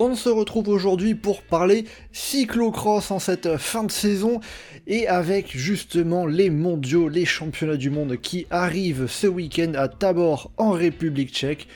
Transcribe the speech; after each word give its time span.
On 0.00 0.16
se 0.16 0.28
retrouve 0.28 0.68
aujourd'hui 0.68 1.14
pour 1.14 1.42
parler 1.42 1.84
cyclocross 2.10 3.12
en 3.12 3.20
cette 3.20 3.56
fin 3.58 3.84
de 3.84 3.92
saison 3.92 4.40
et 4.88 5.06
avec 5.06 5.56
justement 5.56 6.26
les 6.26 6.50
mondiaux, 6.50 7.08
les 7.08 7.24
championnats 7.24 7.76
du 7.76 7.90
monde 7.90 8.16
qui 8.16 8.48
arrivent 8.50 9.06
ce 9.06 9.28
week-end 9.28 9.72
à 9.76 9.86
Tabor 9.86 10.50
en 10.56 10.72
République 10.72 11.30
tchèque. 11.32 11.68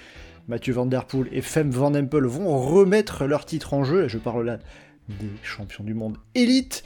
Mathieu 0.49 0.73
Van 0.73 0.87
Der 0.87 1.05
Poel 1.05 1.29
et 1.31 1.43
Fem 1.43 1.71
Van 1.71 1.95
Empel 1.95 2.25
vont 2.25 2.59
remettre 2.59 3.25
leur 3.25 3.45
titre 3.45 3.73
en 3.73 3.85
jeu, 3.85 4.07
et 4.07 4.09
je 4.09 4.19
parle 4.19 4.47
là 4.47 4.59
des 5.09 5.31
champions 5.45 5.85
du 5.85 5.95
monde 5.95 6.17
élite. 6.35 6.83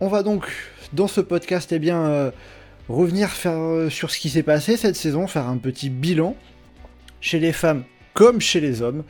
On 0.00 0.08
va 0.08 0.24
donc 0.24 0.50
dans 0.92 1.06
ce 1.06 1.20
podcast 1.20 1.70
eh 1.70 1.80
euh, 1.88 2.32
revenir 2.88 3.30
euh, 3.46 3.90
sur 3.90 4.10
ce 4.10 4.18
qui 4.18 4.28
s'est 4.28 4.42
passé 4.42 4.76
cette 4.76 4.96
saison, 4.96 5.28
faire 5.28 5.46
un 5.46 5.58
petit 5.58 5.88
bilan 5.88 6.34
chez 7.20 7.38
les 7.38 7.52
femmes 7.52 7.84
comme 8.12 8.40
chez 8.40 8.60
les 8.60 8.82
hommes. 8.82 9.04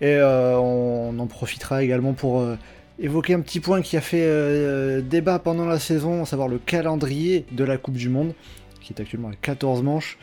Et 0.00 0.16
euh, 0.16 0.58
on 0.58 1.18
en 1.18 1.26
profitera 1.26 1.82
également 1.82 2.12
pour 2.12 2.40
euh, 2.40 2.56
évoquer 2.98 3.34
un 3.34 3.40
petit 3.40 3.60
point 3.60 3.82
qui 3.82 3.96
a 3.96 4.00
fait 4.00 4.24
euh, 4.24 5.00
débat 5.00 5.38
pendant 5.38 5.64
la 5.64 5.78
saison, 5.78 6.22
à 6.22 6.26
savoir 6.26 6.48
le 6.48 6.58
calendrier 6.58 7.46
de 7.52 7.64
la 7.64 7.76
Coupe 7.76 7.96
du 7.96 8.08
Monde, 8.08 8.34
qui 8.80 8.92
est 8.92 9.00
actuellement 9.00 9.28
à 9.28 9.34
14 9.40 9.82
manches. 9.82 10.18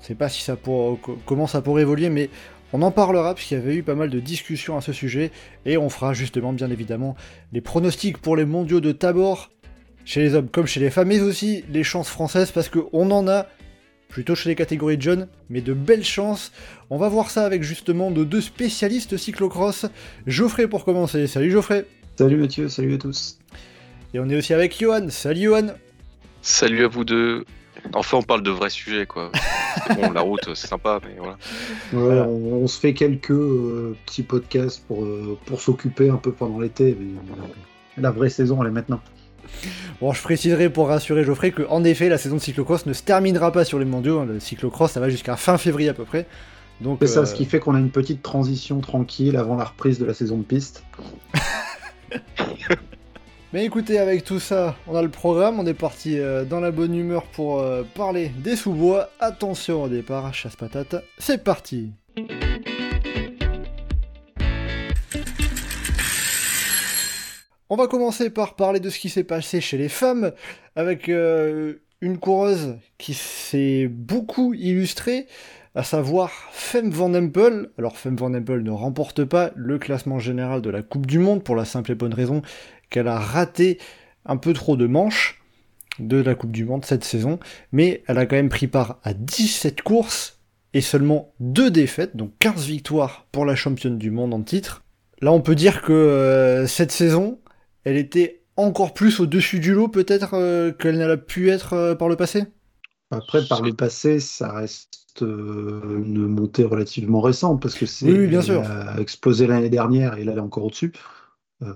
Je 0.00 0.06
sais 0.06 0.14
pas 0.14 0.28
si 0.28 0.42
ça 0.42 0.56
pour, 0.56 0.98
comment 1.26 1.46
ça 1.46 1.60
pourrait 1.60 1.82
évoluer, 1.82 2.08
mais 2.08 2.30
on 2.72 2.82
en 2.82 2.90
parlera 2.90 3.34
puisqu'il 3.34 3.54
y 3.54 3.60
avait 3.60 3.74
eu 3.74 3.82
pas 3.82 3.94
mal 3.94 4.10
de 4.10 4.20
discussions 4.20 4.76
à 4.76 4.80
ce 4.80 4.92
sujet, 4.92 5.32
et 5.66 5.76
on 5.76 5.88
fera 5.88 6.12
justement 6.12 6.52
bien 6.52 6.70
évidemment 6.70 7.16
les 7.52 7.60
pronostics 7.60 8.18
pour 8.18 8.36
les 8.36 8.44
mondiaux 8.44 8.80
de 8.80 8.92
Tabor, 8.92 9.50
chez 10.04 10.20
les 10.20 10.34
hommes 10.34 10.48
comme 10.48 10.66
chez 10.66 10.80
les 10.80 10.90
femmes, 10.90 11.08
mais 11.08 11.20
aussi 11.20 11.64
les 11.68 11.82
chances 11.82 12.08
françaises, 12.08 12.52
parce 12.52 12.68
qu'on 12.68 13.10
en 13.10 13.28
a 13.28 13.46
plutôt 14.08 14.34
chez 14.34 14.48
les 14.48 14.54
catégories 14.54 14.96
de 14.96 15.02
jeunes, 15.02 15.28
mais 15.50 15.60
de 15.60 15.72
belles 15.72 16.04
chances. 16.04 16.52
On 16.90 16.98
va 16.98 17.08
voir 17.08 17.30
ça 17.30 17.44
avec 17.44 17.62
justement 17.62 18.10
de 18.10 18.24
deux 18.24 18.40
spécialistes 18.40 19.16
cyclocross. 19.16 19.86
Geoffrey 20.26 20.66
pour 20.66 20.84
commencer. 20.84 21.26
Salut 21.26 21.50
Geoffrey. 21.50 21.86
Salut 22.16 22.36
Mathieu, 22.36 22.68
salut 22.68 22.94
à 22.94 22.98
tous. 22.98 23.38
Et 24.14 24.18
on 24.18 24.28
est 24.28 24.36
aussi 24.36 24.54
avec 24.54 24.78
Johan. 24.78 25.08
Salut 25.10 25.42
Johan. 25.42 25.66
Salut 26.42 26.84
à 26.84 26.88
vous 26.88 27.04
deux. 27.04 27.44
Enfin, 27.94 28.18
on 28.18 28.22
parle 28.22 28.42
de 28.42 28.50
vrais 28.50 28.70
sujets, 28.70 29.06
quoi. 29.06 29.30
bon, 29.94 30.10
la 30.10 30.20
route, 30.20 30.54
c'est 30.54 30.66
sympa, 30.66 31.00
mais 31.04 31.14
voilà. 31.18 31.34
Ouais, 31.92 32.00
voilà. 32.00 32.28
On, 32.28 32.62
on, 32.62 32.66
se 32.66 32.78
fait 32.78 32.94
quelques 32.94 33.30
euh, 33.30 33.96
petits 34.06 34.22
podcasts 34.22 34.84
pour, 34.86 35.04
euh, 35.04 35.38
pour 35.46 35.60
s'occuper 35.60 36.10
un 36.10 36.16
peu 36.16 36.32
pendant 36.32 36.58
l'été, 36.58 36.96
mais 36.98 37.18
euh, 37.18 37.46
la 37.96 38.10
vraie 38.10 38.30
saison, 38.30 38.62
elle 38.62 38.68
est 38.68 38.72
maintenant. 38.72 39.00
Bon, 40.00 40.12
je 40.12 40.22
préciserai 40.22 40.70
pour 40.70 40.88
rassurer 40.88 41.24
Geoffrey 41.24 41.50
que, 41.50 41.62
en 41.68 41.84
effet, 41.84 42.08
la 42.08 42.18
saison 42.18 42.36
de 42.36 42.40
cyclocross 42.40 42.86
ne 42.86 42.92
se 42.92 43.02
terminera 43.02 43.52
pas 43.52 43.64
sur 43.64 43.78
les 43.78 43.84
mondiaux. 43.84 44.24
Le 44.24 44.40
cyclocross, 44.40 44.92
ça 44.92 45.00
va 45.00 45.08
jusqu'à 45.08 45.36
fin 45.36 45.58
février 45.58 45.88
à 45.88 45.94
peu 45.94 46.04
près. 46.04 46.26
Donc, 46.80 46.98
c'est 47.00 47.08
ça, 47.08 47.26
ce 47.26 47.34
qui 47.34 47.44
fait 47.44 47.58
qu'on 47.58 47.74
a 47.74 47.78
une 47.78 47.90
petite 47.90 48.22
transition 48.22 48.80
tranquille 48.80 49.36
avant 49.36 49.56
la 49.56 49.64
reprise 49.64 49.98
de 49.98 50.04
la 50.04 50.14
saison 50.14 50.38
de 50.38 50.44
piste. 50.44 50.84
Mais 53.52 53.64
écoutez, 53.64 53.98
avec 53.98 54.24
tout 54.24 54.40
ça, 54.40 54.76
on 54.86 54.94
a 54.94 55.02
le 55.02 55.08
programme, 55.08 55.58
on 55.58 55.66
est 55.66 55.72
parti 55.72 56.18
euh, 56.18 56.44
dans 56.44 56.60
la 56.60 56.70
bonne 56.70 56.94
humeur 56.94 57.22
pour 57.24 57.60
euh, 57.60 57.82
parler 57.94 58.28
des 58.28 58.56
sous-bois. 58.56 59.08
Attention 59.20 59.84
au 59.84 59.88
départ, 59.88 60.34
chasse 60.34 60.54
patate, 60.54 60.96
c'est 61.18 61.42
parti 61.42 61.90
On 67.70 67.76
va 67.76 67.86
commencer 67.86 68.30
par 68.30 68.56
parler 68.56 68.80
de 68.80 68.88
ce 68.88 68.98
qui 68.98 69.10
s'est 69.10 69.24
passé 69.24 69.60
chez 69.60 69.76
les 69.76 69.90
femmes, 69.90 70.32
avec 70.74 71.10
euh, 71.10 71.74
une 72.00 72.16
coureuse 72.16 72.78
qui 72.96 73.12
s'est 73.12 73.88
beaucoup 73.88 74.54
illustrée, 74.54 75.26
à 75.74 75.82
savoir 75.82 76.30
Fem 76.50 76.88
Van 76.88 77.12
Empel. 77.12 77.68
Alors 77.76 77.98
Fem 77.98 78.16
Van 78.16 78.32
Empel 78.32 78.62
ne 78.62 78.70
remporte 78.70 79.22
pas 79.24 79.50
le 79.54 79.78
classement 79.78 80.18
général 80.18 80.62
de 80.62 80.70
la 80.70 80.80
Coupe 80.80 81.04
du 81.04 81.18
Monde 81.18 81.44
pour 81.44 81.56
la 81.56 81.66
simple 81.66 81.92
et 81.92 81.94
bonne 81.94 82.14
raison 82.14 82.40
qu'elle 82.88 83.06
a 83.06 83.18
raté 83.18 83.76
un 84.24 84.38
peu 84.38 84.54
trop 84.54 84.78
de 84.78 84.86
manches 84.86 85.42
de 85.98 86.16
la 86.16 86.34
Coupe 86.34 86.52
du 86.52 86.64
Monde 86.64 86.86
cette 86.86 87.04
saison, 87.04 87.38
mais 87.72 88.02
elle 88.06 88.16
a 88.16 88.24
quand 88.24 88.36
même 88.36 88.48
pris 88.48 88.68
part 88.68 88.98
à 89.04 89.12
17 89.12 89.82
courses 89.82 90.38
et 90.72 90.80
seulement 90.80 91.34
2 91.40 91.70
défaites, 91.70 92.16
donc 92.16 92.32
15 92.38 92.64
victoires 92.64 93.26
pour 93.30 93.44
la 93.44 93.56
championne 93.56 93.98
du 93.98 94.10
monde 94.10 94.32
en 94.32 94.40
titre. 94.40 94.84
Là 95.20 95.32
on 95.32 95.42
peut 95.42 95.54
dire 95.54 95.82
que 95.82 95.92
euh, 95.92 96.66
cette 96.66 96.92
saison, 96.92 97.38
elle 97.88 97.96
était 97.96 98.42
encore 98.56 98.92
plus 98.92 99.18
au-dessus 99.18 99.60
du 99.60 99.72
lot 99.72 99.88
peut-être 99.88 100.34
euh, 100.34 100.72
qu'elle 100.72 100.98
n'a 100.98 101.16
pu 101.16 101.48
être 101.48 101.72
euh, 101.72 101.94
par 101.94 102.08
le 102.08 102.16
passé? 102.16 102.44
Après, 103.10 103.46
par 103.46 103.62
le 103.62 103.72
passé, 103.72 104.20
ça 104.20 104.52
reste 104.52 105.22
euh, 105.22 106.02
une 106.04 106.26
montée 106.26 106.64
relativement 106.64 107.22
récente 107.22 107.62
parce 107.62 107.74
que 107.74 107.86
c'est 107.86 108.12
oui, 108.12 108.26
bien 108.26 108.42
sûr. 108.42 108.62
a 108.62 109.00
explosé 109.00 109.46
l'année 109.46 109.70
dernière 109.70 110.18
et 110.18 110.24
là 110.24 110.32
elle 110.32 110.38
est 110.38 110.42
encore 110.42 110.64
au-dessus. 110.64 110.92
Euh, 111.62 111.72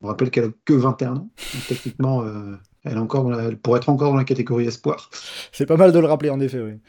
on 0.00 0.08
rappelle 0.08 0.32
qu'elle 0.32 0.46
a 0.46 0.52
que 0.64 0.72
21 0.72 1.12
ans, 1.12 1.14
donc 1.14 1.66
techniquement 1.68 2.24
elle, 2.82 2.94
est 2.94 2.98
encore 2.98 3.30
la, 3.30 3.44
elle 3.44 3.56
pourrait 3.56 3.78
être 3.78 3.88
encore 3.88 4.10
dans 4.10 4.16
la 4.16 4.24
catégorie 4.24 4.66
espoir. 4.66 5.10
C'est 5.52 5.66
pas 5.66 5.76
mal 5.76 5.92
de 5.92 5.98
le 6.00 6.06
rappeler 6.06 6.30
en 6.30 6.40
effet, 6.40 6.60
oui. 6.60 6.80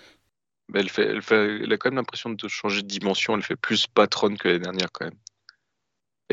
Mais 0.74 0.80
elle, 0.80 0.90
fait, 0.90 1.06
elle, 1.06 1.22
fait, 1.22 1.60
elle 1.64 1.72
a 1.72 1.78
quand 1.78 1.90
même 1.90 1.98
l'impression 1.98 2.32
de 2.32 2.48
changer 2.48 2.82
de 2.82 2.88
dimension, 2.88 3.36
elle 3.36 3.44
fait 3.44 3.56
plus 3.56 3.86
patronne 3.86 4.36
que 4.36 4.48
l'année 4.48 4.62
dernière 4.62 4.92
quand 4.92 5.06
même. 5.06 5.14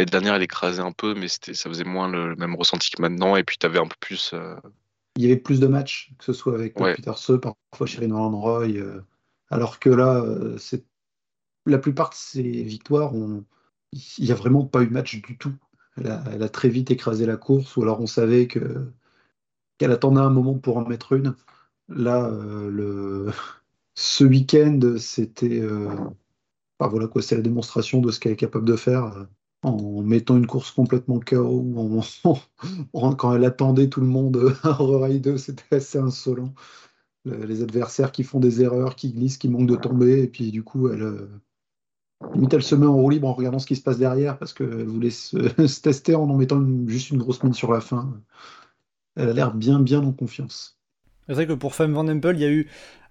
Et 0.00 0.06
dernière, 0.06 0.34
elle 0.34 0.42
écrasait 0.42 0.80
un 0.80 0.92
peu, 0.92 1.14
mais 1.14 1.28
ça 1.28 1.68
faisait 1.68 1.84
moins 1.84 2.08
le, 2.08 2.34
même 2.36 2.54
ressenti 2.54 2.90
que 2.90 3.02
maintenant. 3.02 3.36
Et 3.36 3.44
puis, 3.44 3.58
tu 3.58 3.66
avais 3.66 3.78
un 3.78 3.86
peu 3.86 3.96
plus. 4.00 4.30
Euh... 4.32 4.56
Il 5.16 5.22
y 5.22 5.26
avait 5.26 5.36
plus 5.36 5.60
de 5.60 5.66
matchs, 5.66 6.14
que 6.18 6.24
ce 6.24 6.32
soit 6.32 6.54
avec 6.54 6.80
ouais. 6.80 6.94
Peter 6.94 7.12
Se, 7.16 7.34
parfois 7.34 7.86
Shirin 7.86 8.08
Van 8.08 8.30
Roy. 8.30 8.68
Euh, 8.76 9.02
alors 9.50 9.78
que 9.78 9.90
là, 9.90 10.22
euh, 10.22 10.56
c'est 10.56 10.84
la 11.66 11.76
plupart 11.76 12.10
de 12.10 12.14
ces 12.14 12.42
victoires, 12.62 13.14
on... 13.14 13.44
il 13.92 14.24
n'y 14.24 14.32
a 14.32 14.34
vraiment 14.34 14.64
pas 14.64 14.80
eu 14.82 14.86
de 14.86 14.92
match 14.92 15.20
du 15.20 15.36
tout. 15.36 15.52
Elle 15.98 16.06
a, 16.06 16.24
elle 16.32 16.42
a, 16.42 16.48
très 16.48 16.70
vite 16.70 16.90
écrasé 16.90 17.26
la 17.26 17.36
course, 17.36 17.76
ou 17.76 17.82
alors 17.82 18.00
on 18.00 18.06
savait 18.06 18.46
que 18.46 18.90
qu'elle 19.76 19.92
attendait 19.92 20.20
un 20.20 20.30
moment 20.30 20.58
pour 20.58 20.78
en 20.78 20.86
mettre 20.86 21.12
une. 21.12 21.34
Là, 21.88 22.24
euh, 22.26 22.70
le... 22.70 23.32
ce 23.94 24.24
week-end, 24.24 24.80
c'était. 24.98 25.62
Enfin, 25.62 26.90
voilà 26.90 27.06
quoi, 27.06 27.20
c'est 27.20 27.36
la 27.36 27.42
démonstration 27.42 28.00
de 28.00 28.10
ce 28.10 28.18
qu'elle 28.18 28.32
est 28.32 28.36
capable 28.36 28.64
de 28.64 28.76
faire 28.76 29.26
en 29.62 30.02
mettant 30.02 30.36
une 30.36 30.46
course 30.46 30.70
complètement 30.70 31.20
KO, 31.20 31.64
en, 31.76 32.00
en, 32.92 33.14
quand 33.14 33.34
elle 33.34 33.44
attendait 33.44 33.88
tout 33.88 34.00
le 34.00 34.06
monde 34.06 34.54
à 34.62 34.72
Rail 34.72 35.20
2, 35.20 35.36
c'était 35.36 35.76
assez 35.76 35.98
insolent. 35.98 36.54
Les 37.26 37.62
adversaires 37.62 38.12
qui 38.12 38.22
font 38.22 38.40
des 38.40 38.62
erreurs, 38.62 38.96
qui 38.96 39.12
glissent, 39.12 39.36
qui 39.36 39.48
manquent 39.48 39.68
de 39.68 39.76
tomber, 39.76 40.22
et 40.22 40.26
puis 40.26 40.50
du 40.50 40.62
coup, 40.62 40.88
elle, 40.88 41.02
euh, 41.02 41.28
elle 42.50 42.62
se 42.62 42.74
met 42.74 42.86
en 42.86 42.94
roue 42.94 43.10
libre 43.10 43.28
en 43.28 43.34
regardant 43.34 43.58
ce 43.58 43.66
qui 43.66 43.76
se 43.76 43.82
passe 43.82 43.98
derrière, 43.98 44.38
parce 44.38 44.54
qu'elle 44.54 44.86
voulait 44.86 45.10
se, 45.10 45.80
tester 45.80 46.14
en 46.14 46.28
en 46.30 46.36
mettant 46.36 46.62
juste 46.86 47.10
une 47.10 47.18
grosse 47.18 47.42
mine 47.42 47.52
sur 47.52 47.72
la 47.72 47.80
fin. 47.80 48.10
Elle 49.16 49.28
a 49.28 49.32
l'air 49.34 49.54
bien, 49.54 49.80
bien 49.80 50.02
en 50.02 50.12
confiance. 50.12 50.78
C'est 51.26 51.34
vrai 51.34 51.46
que 51.46 51.52
pour 51.52 51.74
Femme 51.74 51.92
Van 51.92 52.08
Empel, 52.08 52.36
il 52.36 52.42
y 52.42 52.46
a 52.46 52.50
eu 52.50 52.68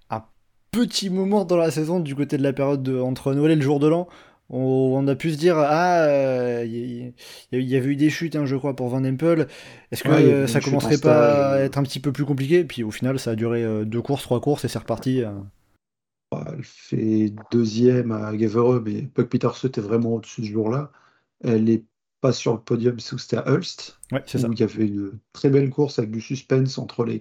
un 0.10 0.24
petit 0.72 1.12
moment 1.12 1.46
dans 1.46 1.58
la 1.58 1.70
saison 1.70 2.00
du 2.00 2.16
côté 2.16 2.38
de 2.38 2.44
la 2.44 2.54
période 2.54 2.82
de, 2.82 3.00
entre 3.00 3.34
Noël 3.36 3.52
et 3.52 3.56
le 3.56 3.62
jour 3.62 3.80
de 3.80 3.88
l'an 3.88 4.08
on, 4.50 5.08
a 5.08 5.16
pu 5.16 5.32
se 5.32 5.38
dire 5.38 5.58
ah 5.58 6.06
il 6.06 6.10
euh, 6.10 6.66
y, 6.66 7.14
y, 7.52 7.76
avait 7.76 7.90
eu 7.90 7.96
des 7.96 8.10
chutes 8.10 8.36
hein, 8.36 8.46
je 8.46 8.56
crois 8.56 8.76
pour 8.76 8.90
Van 8.90 9.04
Empel. 9.04 9.48
Est-ce 9.92 10.04
que 10.04 10.10
ouais, 10.10 10.24
euh, 10.24 10.48
ça 10.48 10.60
commencerait 10.60 10.98
pas 10.98 11.54
à 11.54 11.60
être 11.60 11.78
un 11.78 11.84
petit 11.84 12.00
peu 12.00 12.12
plus 12.12 12.26
compliqué? 12.26 12.64
Puis 12.64 12.84
au 12.84 12.92
final 12.92 13.20
ça 13.20 13.32
a 13.32 13.36
duré 13.36 13.64
euh, 13.64 13.86
deux 13.86 14.02
courses 14.02 14.24
trois 14.24 14.42
courses 14.42 14.66
et 14.66 14.68
c'est 14.68 14.80
reparti 14.80 15.24
euh... 15.24 15.32
elle 16.32 16.64
fait 16.64 17.34
deuxième 17.52 18.12
à 18.12 18.36
Gavereux 18.36 18.82
mais 18.84 19.04
Puck 19.04 19.30
Peterson 19.30 19.68
était 19.68 19.82
vraiment 19.82 20.16
au-dessus 20.16 20.46
ce 20.46 20.52
jour-là. 20.52 20.92
Elle 21.44 21.70
est 21.70 21.86
pas 22.22 22.34
sur 22.34 22.54
le 22.54 22.60
podium 22.60 23.00
c'était 23.00 23.38
à 23.38 23.50
Ulst 23.52 24.00
ouais, 24.12 24.24
c'est 24.26 24.40
ça. 24.40 24.48
il 24.52 24.60
y 24.60 24.64
avait 24.64 24.88
une 24.88 25.20
très 25.32 25.50
belle 25.50 25.70
course 25.70 26.00
avec 26.00 26.12
du 26.12 26.22
suspense 26.22 26.78
entre 26.78 27.06
les 27.06 27.20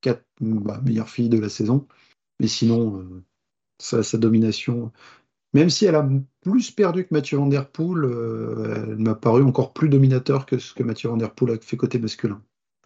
quatre 0.00 0.24
bah, 0.40 0.80
meilleures 0.84 1.10
filles 1.10 1.28
de 1.28 1.38
la 1.38 1.50
saison. 1.50 1.86
Mais 2.40 2.48
sinon 2.48 3.22
sa, 3.78 4.02
sa 4.02 4.16
domination 4.16 4.90
même 5.52 5.70
si 5.70 5.86
elle 5.86 5.94
a 5.94 6.06
plus 6.42 6.70
perdu 6.70 7.04
que 7.04 7.14
Mathieu 7.14 7.38
Van 7.38 7.46
Der 7.46 7.68
Poel, 7.68 8.04
euh, 8.04 8.84
elle 8.88 8.98
m'a 8.98 9.14
paru 9.14 9.42
encore 9.42 9.72
plus 9.72 9.88
dominateur 9.88 10.46
que 10.46 10.58
ce 10.58 10.74
que 10.74 10.82
Mathieu 10.82 11.08
Van 11.08 11.16
Der 11.16 11.30
Poel 11.30 11.54
a 11.54 11.58
fait 11.60 11.76
côté 11.76 11.98
masculin, 11.98 12.42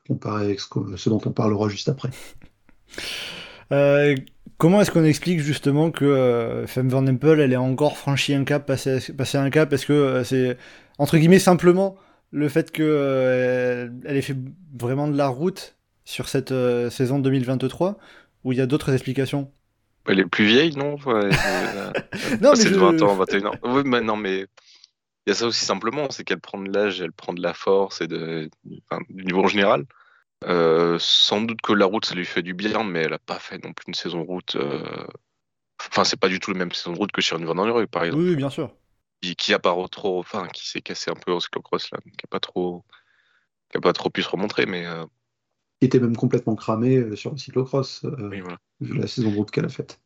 comparé 0.07 0.45
avec 0.45 0.61
ce, 0.61 1.09
dont 1.09 1.21
on 1.25 1.33
parlera 1.33 1.69
juste 1.69 1.89
après. 1.89 2.11
Euh, 3.73 4.17
comment 4.59 4.81
est-ce 4.81 4.91
qu'on 4.91 5.05
explique 5.05 5.39
justement 5.39 5.93
que 5.93 6.05
euh, 6.05 6.67
Femme 6.67 6.89
Van 6.89 7.07
Empel, 7.07 7.39
elle 7.39 7.53
ait 7.53 7.57
encore 7.57 7.97
franchi 7.97 8.35
un 8.35 8.43
cap, 8.43 8.67
passé, 8.67 8.99
un 9.35 9.51
cap? 9.51 9.73
Est-ce 9.73 9.87
que 9.87 10.25
c'est, 10.25 10.56
entre 10.99 11.19
guillemets, 11.19 11.39
simplement 11.39 11.95
le 12.33 12.49
fait 12.49 12.73
qu'elle 12.73 13.93
elle 14.05 14.17
ait 14.17 14.23
fait 14.23 14.37
vraiment 14.77 15.06
de 15.06 15.17
la 15.17 15.29
route 15.29 15.77
sur 16.05 16.29
cette 16.29 16.53
saison 16.91 17.21
2023 17.21 17.97
ou 18.43 18.51
il 18.51 18.59
y 18.59 18.61
a 18.61 18.67
d'autres 18.67 18.93
explications? 18.93 19.53
Elle 20.06 20.20
est 20.20 20.26
plus 20.26 20.44
vieille, 20.44 20.76
non? 20.76 20.97
Non, 22.41 22.52
mais. 22.56 22.64
20 22.64 23.02
ans, 23.02 23.14
21 23.14 23.47
ans. 23.47 23.55
Oui, 23.64 23.82
mais 23.85 24.00
non, 24.00 24.17
mais. 24.17 24.47
Il 25.26 25.31
y 25.31 25.32
a 25.32 25.35
ça 25.35 25.47
aussi 25.47 25.64
simplement, 25.64 26.11
c'est 26.11 26.25
qu'elle 26.25 26.41
prend 26.41 26.58
de 26.58 26.73
l'âge, 26.73 27.00
elle 27.00 27.12
prend 27.12 27.35
de 27.35 27.43
la 27.43 27.52
force 27.52 28.00
et 28.00 28.06
de, 28.06 28.49
du 29.11 29.25
niveau 29.25 29.47
général. 29.49 29.85
sans 30.99 31.43
doute 31.43 31.61
que 31.61 31.75
la 31.75 31.87
route, 31.87 32.06
ça 32.06 32.14
lui 32.14 32.25
fait 32.25 32.43
du 32.43 32.55
bien, 32.55 32.82
mais 32.85 33.00
elle 33.00 33.11
n'a 33.11 33.19
pas 33.19 33.38
fait 33.38 33.62
non 33.62 33.73
plus 33.73 33.85
une 33.88 33.94
saison 33.94 34.23
route. 34.25 34.56
Enfin, 35.88 36.05
c'est 36.05 36.19
pas 36.19 36.29
du 36.29 36.41
tout 36.41 36.53
la 36.53 36.58
même 36.58 36.73
saison 36.73 36.93
de 36.93 36.99
route 36.99 37.12
que 37.12 37.20
Shirin 37.20 37.44
Van 37.44 37.55
Der 37.55 37.88
par 37.88 38.05
exemple. 38.05 38.23
Oui, 38.23 38.37
bien 38.37 38.50
sûr. 38.50 38.73
Qui, 39.20 39.53
a 39.53 39.58
pas 39.58 39.75
trop, 39.91 40.19
enfin, 40.19 40.49
qui 40.49 40.67
s'est 40.67 40.81
cassé 40.81 41.11
un 41.11 41.14
peu 41.14 41.32
au 41.32 41.41
cyclocross 41.41 41.91
là, 41.91 41.99
qui 42.03 42.25
a 42.25 42.29
pas 42.29 42.41
trop, 42.41 42.85
qui 43.70 43.76
a 43.76 43.81
pas 43.81 43.93
trop 43.93 44.11
pu 44.11 44.23
se 44.23 44.29
remontrer, 44.29 44.67
mais. 44.67 44.87
Euh, 44.87 45.05
qui 45.81 45.87
était 45.87 45.99
même 45.99 46.17
complètement 46.17 46.55
cramé 46.55 46.97
euh, 46.97 47.17
sur 47.17 47.32
le 47.32 47.38
cyclocross, 47.38 48.05
euh, 48.05 48.29
oui, 48.31 48.41
voilà. 48.41 48.59
vu 48.81 48.99
la 48.99 49.06
saison 49.06 49.31
de 49.31 49.37
route 49.37 49.50
qu'elle 49.50 49.65
a 49.65 49.71
faite. 49.71 50.00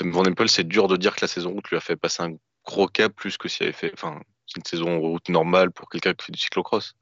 Van 0.00 0.24
Empel, 0.24 0.48
c'est 0.48 0.66
dur 0.66 0.88
de 0.88 0.96
dire 0.96 1.14
que 1.14 1.20
la 1.22 1.28
saison 1.28 1.52
route 1.52 1.68
lui 1.68 1.76
a 1.76 1.80
fait 1.80 1.96
passer 1.96 2.22
un 2.22 2.34
gros 2.64 2.88
cap 2.88 3.12
plus 3.14 3.36
que 3.36 3.48
s'il 3.48 3.64
avait 3.64 3.72
fait. 3.72 3.92
Enfin, 3.92 4.20
une 4.56 4.64
saison 4.64 4.98
route 4.98 5.28
normale 5.28 5.70
pour 5.70 5.88
quelqu'un 5.88 6.14
qui 6.14 6.26
fait 6.26 6.32
du 6.32 6.38
cyclocross. 6.38 6.94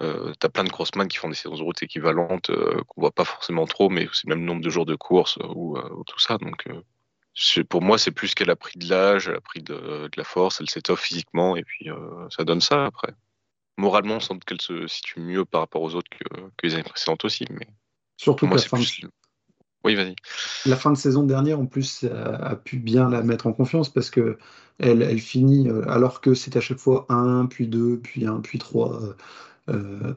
Euh, 0.00 0.32
t'as 0.38 0.48
plein 0.48 0.64
de 0.64 0.70
crossman 0.70 1.08
qui 1.08 1.18
font 1.18 1.28
des 1.28 1.34
saisons 1.34 1.56
de 1.56 1.62
route 1.62 1.82
équivalentes 1.82 2.48
euh, 2.50 2.80
qu'on 2.86 3.02
voit 3.02 3.12
pas 3.12 3.24
forcément 3.24 3.66
trop, 3.66 3.90
mais 3.90 4.08
c'est 4.12 4.28
le 4.28 4.34
même 4.34 4.44
nombre 4.44 4.62
de 4.62 4.70
jours 4.70 4.86
de 4.86 4.94
course 4.94 5.36
euh, 5.38 5.48
ou, 5.54 5.76
tout 6.06 6.18
ça. 6.18 6.38
Donc, 6.38 6.66
pour 7.68 7.82
moi, 7.82 7.98
c'est 7.98 8.10
plus 8.10 8.34
qu'elle 8.34 8.50
a 8.50 8.56
pris 8.56 8.78
de 8.78 8.88
l'âge, 8.88 9.28
elle 9.28 9.36
a 9.36 9.40
pris 9.40 9.62
de, 9.62 10.08
la 10.16 10.24
force, 10.24 10.60
elle 10.60 10.70
s'étoffe 10.70 11.02
physiquement, 11.02 11.56
et 11.56 11.64
puis 11.64 11.88
ça 12.30 12.44
donne 12.44 12.60
ça 12.60 12.86
après. 12.86 13.12
Moralement, 13.76 14.16
on 14.16 14.20
sent 14.20 14.34
qu'elle 14.46 14.60
se 14.60 14.86
situe 14.86 15.20
mieux 15.20 15.44
par 15.44 15.62
rapport 15.62 15.82
aux 15.82 15.94
autres 15.94 16.10
que, 16.10 16.40
les 16.62 16.74
années 16.74 16.82
précédentes 16.82 17.24
aussi. 17.24 17.46
Mais 17.50 17.68
Surtout 18.16 18.46
moi, 18.46 18.58
c'est 18.58 18.68
plus... 18.68 19.02
Oui, 19.82 19.94
vas-y. 19.94 20.14
La 20.66 20.76
fin 20.76 20.92
de 20.92 20.96
saison 20.98 21.22
dernière, 21.22 21.58
en 21.58 21.64
plus, 21.64 22.04
a, 22.04 22.54
pu 22.56 22.78
bien 22.78 23.08
la 23.08 23.22
mettre 23.22 23.46
en 23.46 23.54
confiance 23.54 23.88
parce 23.88 24.10
que 24.10 24.36
elle, 24.78 25.00
elle 25.00 25.20
finit, 25.20 25.70
alors 25.88 26.20
que 26.20 26.34
c'est 26.34 26.54
à 26.56 26.60
chaque 26.60 26.78
fois 26.78 27.06
1, 27.08 27.46
puis 27.46 27.66
2, 27.66 27.98
puis 28.00 28.26
1, 28.26 28.40
puis 28.40 28.58
3 28.58 29.00
euh, 29.70 30.14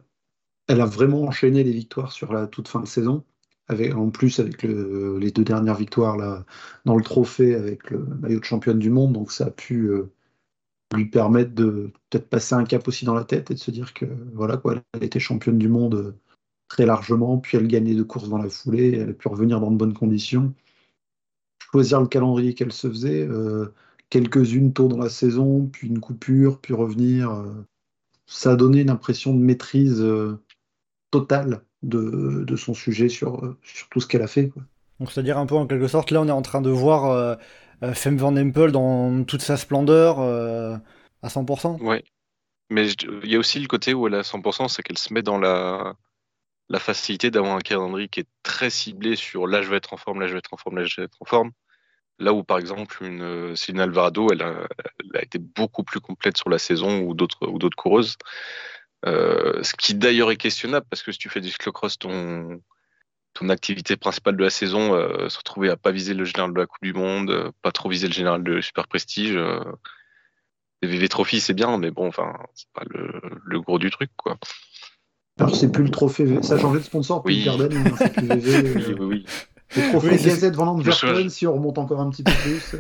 elle 0.68 0.82
a 0.82 0.86
vraiment 0.86 1.24
enchaîné 1.24 1.64
les 1.64 1.72
victoires 1.72 2.12
sur 2.12 2.34
la 2.34 2.48
toute 2.48 2.68
fin 2.68 2.82
de 2.82 2.88
saison. 2.88 3.24
Avec, 3.70 3.96
en 3.96 4.10
plus 4.10 4.40
avec 4.40 4.64
les 4.64 5.32
deux 5.32 5.44
dernières 5.46 5.76
victoires 5.76 6.18
là, 6.18 6.46
dans 6.84 6.98
le 6.98 7.04
trophée 7.04 7.56
avec 7.56 7.92
le 7.92 8.00
maillot 8.00 8.42
de 8.42 8.44
championne 8.44 8.78
du 8.78 8.90
monde, 8.90 9.14
donc 9.14 9.32
ça 9.32 9.46
a 9.46 9.52
pu 9.52 9.86
euh, 9.86 10.12
lui 10.94 11.06
permettre 11.06 11.54
de 11.54 11.92
peut-être 12.10 12.30
passer 12.30 12.56
un 12.56 12.66
cap 12.66 12.88
aussi 12.88 13.06
dans 13.06 13.14
la 13.14 13.24
tête 13.24 13.52
et 13.52 13.54
de 13.56 13.60
se 13.60 13.72
dire 13.72 13.94
que 13.94 14.06
voilà 14.34 14.58
quoi, 14.58 14.76
elle 14.94 15.04
était 15.04 15.20
championne 15.20 15.58
du 15.58 15.70
monde 15.70 15.96
euh, 15.96 16.16
très 16.68 16.86
largement, 16.86 17.38
puis 17.38 17.58
elle 17.58 17.68
gagnait 17.68 17.96
de 17.96 18.04
courses 18.04 18.30
dans 18.30 18.38
la 18.38 18.50
foulée, 18.50 18.94
elle 18.94 19.10
a 19.10 19.14
pu 19.14 19.28
revenir 19.28 19.60
dans 19.60 19.72
de 19.72 19.78
bonnes 19.78 19.94
conditions, 19.94 20.54
choisir 21.72 22.02
le 22.02 22.08
calendrier 22.08 22.54
qu'elle 22.54 22.72
se 22.72 22.88
faisait, 22.88 23.28
quelques-unes 24.10 24.74
tôt 24.74 24.88
dans 24.88 24.98
la 24.98 25.10
saison, 25.10 25.68
puis 25.68 25.88
une 25.88 26.00
coupure, 26.00 26.60
puis 26.60 26.74
revenir 26.74 27.44
ça 28.26 28.52
a 28.52 28.56
donné 28.56 28.82
une 28.82 28.90
impression 28.90 29.34
de 29.34 29.40
maîtrise 29.40 30.02
euh, 30.02 30.40
totale 31.12 31.62
de, 31.82 32.56
son 32.56 32.74
sujet 32.74 33.10
sur, 33.10 33.44
euh, 33.44 33.58
sur 33.62 33.90
tout 33.90 34.00
ce 34.00 34.08
qu'elle 34.08 34.22
a 34.22 34.28
fait. 34.28 34.52
Donc 35.00 35.12
c'est-à-dire 35.12 35.38
un 35.38 35.46
peu 35.46 35.56
en 35.56 35.68
quelque 35.68 35.88
sorte, 35.88 36.12
là 36.12 36.22
on 36.22 36.28
est 36.28 36.32
en 36.32 36.42
train 36.42 36.62
de 36.62 36.70
voir 36.70 37.06
euh, 37.06 37.36
Femme 37.94 38.18
Van 38.18 38.36
Empel 38.38 38.72
dans 38.72 39.24
toute 39.26 39.42
sa 39.42 39.58
splendeur 39.58 40.20
à 40.20 41.28
100%. 41.28 41.78
Oui, 41.82 42.02
mais 42.70 42.90
il 42.92 43.32
y 43.32 43.36
a 43.36 43.40
aussi 43.40 43.60
le 43.60 43.68
côté 43.68 43.94
où 43.94 44.08
elle 44.08 44.16
est 44.16 44.18
à 44.18 44.22
100%, 44.22 44.68
c'est 44.68 44.84
qu'elle 44.84 44.98
se 44.98 45.14
met 45.14 45.22
dans 45.22 45.38
la, 45.38 45.96
la 46.70 46.80
facilité 46.80 47.32
d'avoir 47.32 47.56
un 47.56 47.60
calendrier 47.60 48.08
qui 48.08 48.22
est 48.22 48.28
très 48.42 48.70
ciblé 48.70 49.16
sur 49.16 49.48
là 49.48 49.62
je 49.62 49.70
vais 49.70 49.78
être 49.78 49.94
en 49.94 49.98
forme, 49.98 50.22
là 50.22 50.28
je 50.28 50.34
vais 50.34 50.40
être 50.40 50.54
en 50.54 50.58
forme, 50.58 50.78
là 50.78 50.86
je 50.86 51.02
vais 51.02 51.06
être 51.06 51.18
en 51.22 51.26
forme. 51.26 51.52
Là 52.20 52.34
où, 52.34 52.44
par 52.44 52.60
exemple, 52.60 53.04
une 53.04 53.22
euh, 53.24 53.56
Céline 53.56 53.82
Alvarado, 53.82 54.30
elle 54.32 54.44
a, 54.44 54.68
été 55.22 55.40
beaucoup 55.40 55.84
plus 55.84 56.00
complète 56.00 56.38
sur 56.38 56.50
la 56.50 56.60
saison 56.60 57.02
ou 57.02 57.14
d'autres 57.16 57.48
ou 57.48 57.60
d'autres 57.60 57.78
coureuses. 57.78 58.18
Euh, 59.06 59.62
ce 59.64 59.74
qui 59.74 59.96
d'ailleurs 59.96 60.32
est 60.32 60.38
questionnable 60.38 60.86
parce 60.90 61.04
que 61.04 61.12
si 61.12 61.18
tu 61.20 61.30
fais 61.30 61.42
du 61.42 61.50
cyclocross, 61.50 62.00
ton, 62.00 62.62
ton 63.34 63.50
activité 63.50 63.96
principale 63.96 64.38
de 64.38 64.44
la 64.44 64.50
saison, 64.50 64.94
euh, 64.94 65.30
se 65.30 65.38
retrouver 65.38 65.70
à 65.70 65.78
pas 65.78 65.92
viser 65.92 66.14
le 66.14 66.26
général 66.26 66.54
de 66.54 66.60
la 66.60 66.66
Coupe 66.66 66.84
du 66.84 66.94
Monde, 66.94 67.52
pas 67.62 67.72
trop 67.72 67.90
viser 67.90 68.08
le 68.08 68.14
général 68.14 68.44
de 68.44 68.62
Super 68.62 68.88
Prestige. 68.88 69.38
les 70.82 70.88
VV 70.88 71.10
Trophy, 71.10 71.40
c'est 71.40 71.54
bien, 71.54 71.78
mais 71.78 71.92
bon, 71.92 72.08
enfin, 72.08 72.34
c'est 72.54 72.70
pas 72.74 72.84
le, 72.90 73.62
gros 73.62 73.80
du 73.80 73.90
truc, 73.90 74.12
quoi. 74.18 74.38
Alors, 75.40 75.56
c'est 75.56 75.72
plus 75.72 75.84
le 75.84 75.90
trophée, 75.90 76.44
ça 76.44 76.56
a 76.56 76.60
changé 76.60 76.80
de 76.80 76.86
sponsor, 76.86 77.24
oui. 77.26 77.48
Hein, 77.50 77.58
c'est 77.98 78.14
plus 78.14 78.28
VV. 78.28 78.76
oui, 78.76 78.96
oui, 79.00 79.06
oui. 79.06 79.26
Le 79.76 79.90
trophée 79.90 80.10
oui, 80.12 80.24
Gazette 80.24 80.56
Van 80.56 80.76
Verpolen, 80.76 81.30
si 81.30 81.48
on 81.48 81.54
remonte 81.54 81.78
encore 81.78 82.00
un 82.00 82.10
petit 82.10 82.24
peu 82.24 82.32
plus. 82.32 82.76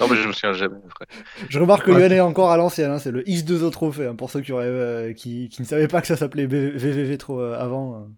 non, 0.00 0.08
mais 0.08 0.16
je 0.16 0.28
me 0.28 0.32
souviens 0.32 0.52
jamais. 0.52 0.76
Frère. 0.88 1.08
Je 1.48 1.58
remarque 1.58 1.86
que 1.86 1.90
ouais. 1.90 2.10
est 2.10 2.20
encore 2.20 2.50
à 2.50 2.56
l'ancienne, 2.56 2.90
hein, 2.90 2.98
c'est 2.98 3.10
le 3.10 3.22
X2O 3.22 3.70
trophée, 3.70 4.06
hein, 4.06 4.14
pour 4.14 4.30
ceux 4.30 4.40
qui, 4.40 4.52
auraient, 4.52 4.66
euh, 4.66 5.12
qui, 5.12 5.48
qui, 5.48 5.62
ne 5.62 5.66
savaient 5.66 5.88
pas 5.88 6.00
que 6.00 6.06
ça 6.06 6.16
s'appelait 6.16 6.46
VVV 6.46 7.18
trop 7.18 7.40
euh, 7.40 7.58
avant. 7.58 8.08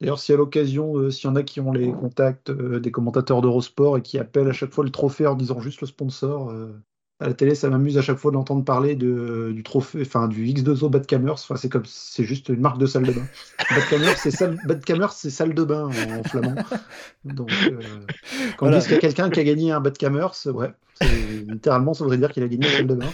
Euh. 0.00 0.04
D'ailleurs, 0.04 0.18
si 0.18 0.32
à 0.32 0.36
l'occasion, 0.36 1.10
s'il 1.10 1.28
y 1.28 1.32
en 1.32 1.36
a 1.36 1.42
qui 1.42 1.60
ont 1.60 1.72
les 1.72 1.90
contacts 1.90 2.50
des 2.50 2.90
commentateurs 2.90 3.42
d'Eurosport 3.42 3.98
et 3.98 4.02
qui 4.02 4.18
appellent 4.18 4.48
à 4.48 4.52
chaque 4.52 4.72
fois 4.72 4.84
le 4.84 4.90
trophée 4.90 5.26
en 5.26 5.34
disant 5.34 5.60
juste 5.60 5.80
le 5.80 5.86
sponsor, 5.86 6.52
à 7.20 7.26
la 7.26 7.34
télé, 7.34 7.56
ça 7.56 7.68
m'amuse 7.68 7.98
à 7.98 8.02
chaque 8.02 8.18
fois 8.18 8.30
d'entendre 8.30 8.64
parler 8.64 8.94
de, 8.94 9.50
du 9.52 9.64
trophée, 9.64 10.02
enfin 10.02 10.28
du 10.28 10.44
X2O 10.46 10.88
Badkamers. 10.88 11.32
Enfin, 11.32 11.56
c'est 11.56 11.68
comme, 11.68 11.84
c'est 11.84 12.22
juste 12.22 12.48
une 12.48 12.60
marque 12.60 12.78
de 12.78 12.86
salle 12.86 13.04
de 13.04 13.12
bain. 13.12 13.26
Badkamers, 13.70 14.16
c'est 14.16 14.30
salle, 14.30 14.56
c'est 15.12 15.30
salle 15.30 15.52
de 15.52 15.64
bain 15.64 15.86
en, 15.86 16.22
flamand. 16.22 16.54
Donc, 17.24 17.50
euh, 17.50 17.80
quand 18.56 18.68
on 18.68 18.70
dit 18.70 18.84
qu'il 18.84 18.92
y 18.92 18.94
a 18.94 19.00
quelqu'un 19.00 19.30
qui 19.30 19.40
a 19.40 19.44
gagné 19.44 19.72
un 19.72 19.80
Badkamers, 19.80 20.32
ouais, 20.46 20.72
littéralement, 21.48 21.92
ça 21.92 22.04
voudrait 22.04 22.18
dire 22.18 22.30
qu'il 22.30 22.44
a 22.44 22.48
gagné 22.48 22.66
une 22.66 22.72
salle 22.72 22.86
de 22.86 22.94
bain. 22.94 23.10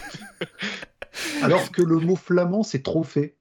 Alors 1.42 1.70
que 1.72 1.80
le 1.80 1.96
mot 1.96 2.16
flamand, 2.16 2.62
c'est 2.62 2.82
trophée. 2.82 3.36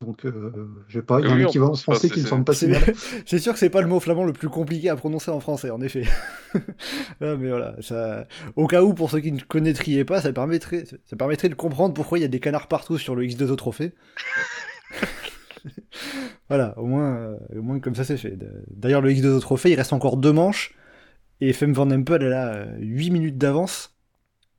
Donc, 0.00 0.24
euh, 0.24 0.50
je 0.88 0.98
sais 0.98 1.04
pas, 1.04 1.20
il 1.20 1.26
y 1.26 1.28
a 1.28 1.32
un 1.32 1.38
équivalent 1.38 1.74
français 1.74 2.08
qui 2.08 2.20
me 2.20 2.26
semble 2.26 2.44
pas 2.44 2.54
si 2.54 2.66
C'est 3.26 3.38
sûr 3.38 3.52
que 3.52 3.58
c'est 3.58 3.68
pas 3.68 3.82
le 3.82 3.86
mot 3.86 4.00
flamand 4.00 4.24
le 4.24 4.32
plus 4.32 4.48
compliqué 4.48 4.88
à 4.88 4.96
prononcer 4.96 5.30
en 5.30 5.40
français, 5.40 5.68
en 5.68 5.82
effet. 5.82 6.04
mais 7.20 7.34
voilà, 7.34 7.76
ça... 7.80 8.26
au 8.56 8.66
cas 8.66 8.82
où, 8.82 8.94
pour 8.94 9.10
ceux 9.10 9.20
qui 9.20 9.30
ne 9.30 9.40
connaîtraient 9.40 10.06
pas, 10.06 10.22
ça 10.22 10.32
permettrait, 10.32 10.84
ça 11.04 11.16
permettrait 11.16 11.50
de 11.50 11.54
comprendre 11.54 11.92
pourquoi 11.92 12.18
il 12.18 12.22
y 12.22 12.24
a 12.24 12.28
des 12.28 12.40
canards 12.40 12.68
partout 12.68 12.96
sur 12.96 13.14
le 13.14 13.24
X2O 13.24 13.56
trophée. 13.56 13.92
voilà, 16.48 16.78
au 16.78 16.86
moins, 16.86 17.16
euh, 17.16 17.36
au 17.58 17.62
moins 17.62 17.78
comme 17.78 17.94
ça 17.94 18.04
c'est 18.04 18.16
fait. 18.16 18.38
D'ailleurs, 18.70 19.02
le 19.02 19.10
X2O 19.10 19.40
trophée, 19.40 19.72
il 19.72 19.76
reste 19.76 19.92
encore 19.92 20.16
deux 20.16 20.32
manches, 20.32 20.74
et 21.42 21.52
Femme 21.52 21.74
Van 21.74 21.90
Empel, 21.90 22.22
elle 22.22 22.32
a 22.32 22.68
8 22.78 23.10
minutes 23.10 23.36
d'avance. 23.36 23.94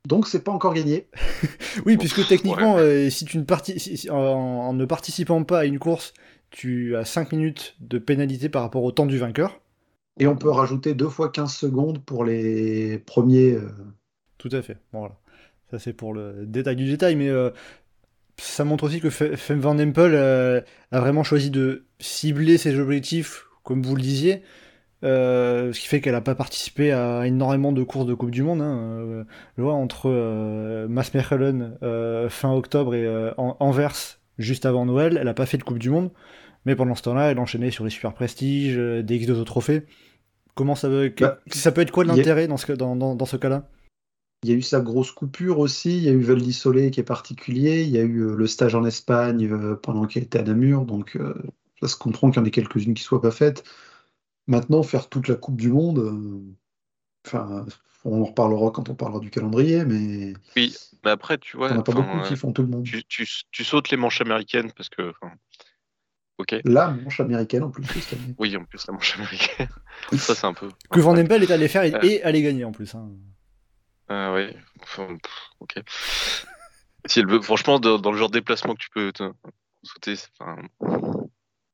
Donc 0.08 0.26
c'est 0.26 0.42
pas 0.42 0.52
encore 0.52 0.74
gagné. 0.74 1.06
oui, 1.86 1.96
puisque 1.96 2.26
techniquement, 2.26 2.76
euh, 2.76 3.08
si 3.08 3.24
tu 3.24 3.38
ne 3.38 4.10
en, 4.10 4.72
ne 4.72 4.84
participant 4.84 5.44
pas 5.44 5.60
à 5.60 5.64
une 5.64 5.78
course, 5.78 6.12
tu 6.50 6.96
as 6.96 7.04
5 7.04 7.32
minutes 7.32 7.76
de 7.80 7.98
pénalité 7.98 8.48
par 8.48 8.62
rapport 8.62 8.82
au 8.82 8.92
temps 8.92 9.06
du 9.06 9.18
vainqueur. 9.18 9.60
Et 10.18 10.26
on 10.26 10.36
peut 10.36 10.50
rajouter 10.50 10.94
2 10.94 11.08
fois 11.08 11.30
15 11.30 11.54
secondes 11.54 12.04
pour 12.04 12.24
les 12.24 12.98
premiers. 12.98 13.52
Euh, 13.52 13.70
Tout 14.38 14.50
à 14.52 14.60
fait. 14.60 14.78
Bon, 14.92 15.00
voilà. 15.00 15.16
Ça 15.70 15.78
c'est 15.78 15.94
pour 15.94 16.12
le 16.12 16.44
détail 16.46 16.76
du 16.76 16.86
détail, 16.86 17.16
mais 17.16 17.30
euh, 17.30 17.50
ça 18.36 18.64
montre 18.64 18.84
aussi 18.84 19.00
que 19.00 19.08
Femme 19.08 19.60
Van 19.60 19.78
Empel 19.78 20.14
a 20.90 21.00
vraiment 21.00 21.22
choisi 21.22 21.50
de 21.50 21.86
cibler 21.98 22.58
ses 22.58 22.78
objectifs, 22.78 23.46
comme 23.62 23.82
vous 23.82 23.96
le 23.96 24.02
disiez, 24.02 24.42
ce 25.02 25.78
qui 25.78 25.86
fait 25.86 26.00
qu'elle 26.00 26.12
n'a 26.12 26.20
pas 26.20 26.34
participé 26.34 26.92
à 26.92 27.26
énormément 27.26 27.72
de 27.72 27.82
courses 27.82 28.06
de 28.06 28.14
Coupe 28.14 28.30
du 28.30 28.42
Monde. 28.42 28.62
Hein. 28.62 28.78
Euh, 28.78 29.24
vois, 29.56 29.74
entre 29.74 30.08
euh, 30.08 30.88
Maasmechelen 30.88 31.76
euh, 31.82 32.28
fin 32.28 32.52
octobre 32.52 32.94
et 32.94 33.32
Anvers 33.36 34.18
juste 34.38 34.66
avant 34.66 34.86
Noël, 34.86 35.16
elle 35.18 35.26
n'a 35.26 35.34
pas 35.34 35.46
fait 35.46 35.58
de 35.58 35.64
Coupe 35.64 35.78
du 35.78 35.90
Monde. 35.90 36.10
Mais 36.64 36.76
pendant 36.76 36.94
ce 36.94 37.02
temps-là, 37.02 37.30
elle 37.30 37.38
enchaînait 37.40 37.72
sur 37.72 37.84
les 37.84 37.90
super 37.90 38.14
prestiges, 38.14 38.76
des 38.76 39.18
X2O 39.18 39.44
trophées. 39.44 39.82
Comment 40.54 40.76
ça, 40.76 40.88
veut... 40.88 41.12
Bah, 41.18 41.40
ça 41.48 41.72
peut 41.72 41.80
être 41.80 41.90
quoi 41.90 42.04
l'intérêt 42.04 42.46
dans 42.46 42.56
ce, 42.56 42.72
dans, 42.72 42.94
dans, 42.94 43.26
ce 43.26 43.36
cas-là? 43.36 43.68
Il 44.44 44.50
y 44.50 44.52
a 44.52 44.56
eu 44.56 44.62
sa 44.62 44.80
grosse 44.80 45.10
coupure 45.10 45.58
aussi, 45.58 45.96
il 45.96 46.04
y 46.04 46.08
a 46.08 46.12
eu 46.12 46.20
Val 46.20 46.40
Soleil 46.52 46.90
qui 46.90 47.00
est 47.00 47.04
particulier, 47.04 47.82
il 47.82 47.90
y 47.90 47.98
a 47.98 48.02
eu 48.02 48.36
le 48.36 48.46
stage 48.46 48.74
en 48.74 48.84
Espagne 48.84 49.76
pendant 49.82 50.06
qu'elle 50.06 50.24
était 50.24 50.38
à 50.38 50.42
Namur, 50.42 50.84
donc 50.84 51.18
ça 51.80 51.88
se 51.88 51.96
comprend 51.96 52.30
qu'il 52.30 52.40
y 52.40 52.42
en 52.42 52.46
ait 52.46 52.52
quelques-unes 52.52 52.94
qui 52.94 53.02
ne 53.02 53.06
soient 53.06 53.22
pas 53.22 53.30
faites. 53.30 53.64
Maintenant, 54.46 54.82
faire 54.82 55.08
toute 55.08 55.28
la 55.28 55.36
Coupe 55.36 55.56
du 55.56 55.70
Monde, 55.70 55.98
euh, 55.98 56.40
enfin, 57.26 57.64
on 58.04 58.22
en 58.22 58.24
reparlera 58.24 58.70
quand 58.70 58.88
on 58.88 58.94
parlera 58.94 59.20
du 59.20 59.30
calendrier, 59.30 59.84
mais. 59.84 60.34
Oui, 60.56 60.74
mais 61.04 61.10
après, 61.10 61.38
tu 61.38 61.56
vois. 61.56 61.70
Il 61.70 61.76
a 61.76 61.82
pas 61.82 61.92
beaucoup 61.92 62.20
qui 62.26 62.36
font 62.36 62.52
tout 62.52 62.62
le 62.62 62.68
monde. 62.68 62.84
Tu, 63.08 63.64
sautes 63.64 63.90
les 63.90 63.96
manches 63.96 64.20
américaines 64.20 64.72
parce 64.72 64.88
que. 64.88 65.12
Ok. 66.38 66.56
La 66.64 66.90
manche 66.90 67.20
américaine 67.20 67.62
en 67.62 67.70
plus. 67.70 67.86
oui, 68.38 68.56
en 68.56 68.64
plus, 68.64 68.84
la 68.86 68.94
manche 68.94 69.16
américaine. 69.16 69.68
Ça, 70.16 70.34
c'est 70.34 70.46
un 70.46 70.54
peu. 70.54 70.68
Que 70.90 71.00
Van 71.00 71.16
Empel 71.16 71.42
est 71.44 71.50
allé 71.50 71.68
faire 71.68 71.84
et, 71.84 71.94
euh... 71.94 72.26
allé 72.26 72.42
gagner 72.42 72.64
en 72.64 72.72
plus. 72.72 72.94
Hein. 72.94 73.10
Ah 74.08 74.32
oui. 74.34 74.48
ok. 75.60 75.80
Si 77.06 77.20
elle 77.20 77.28
veut, 77.28 77.40
franchement, 77.40 77.78
dans, 77.78 78.10
le 78.10 78.18
genre 78.18 78.28
de 78.28 78.38
déplacement 78.38 78.74
que 78.74 78.80
tu 78.80 78.90
peux 78.90 79.12
sauter, 79.82 80.14
enfin, 80.38 80.56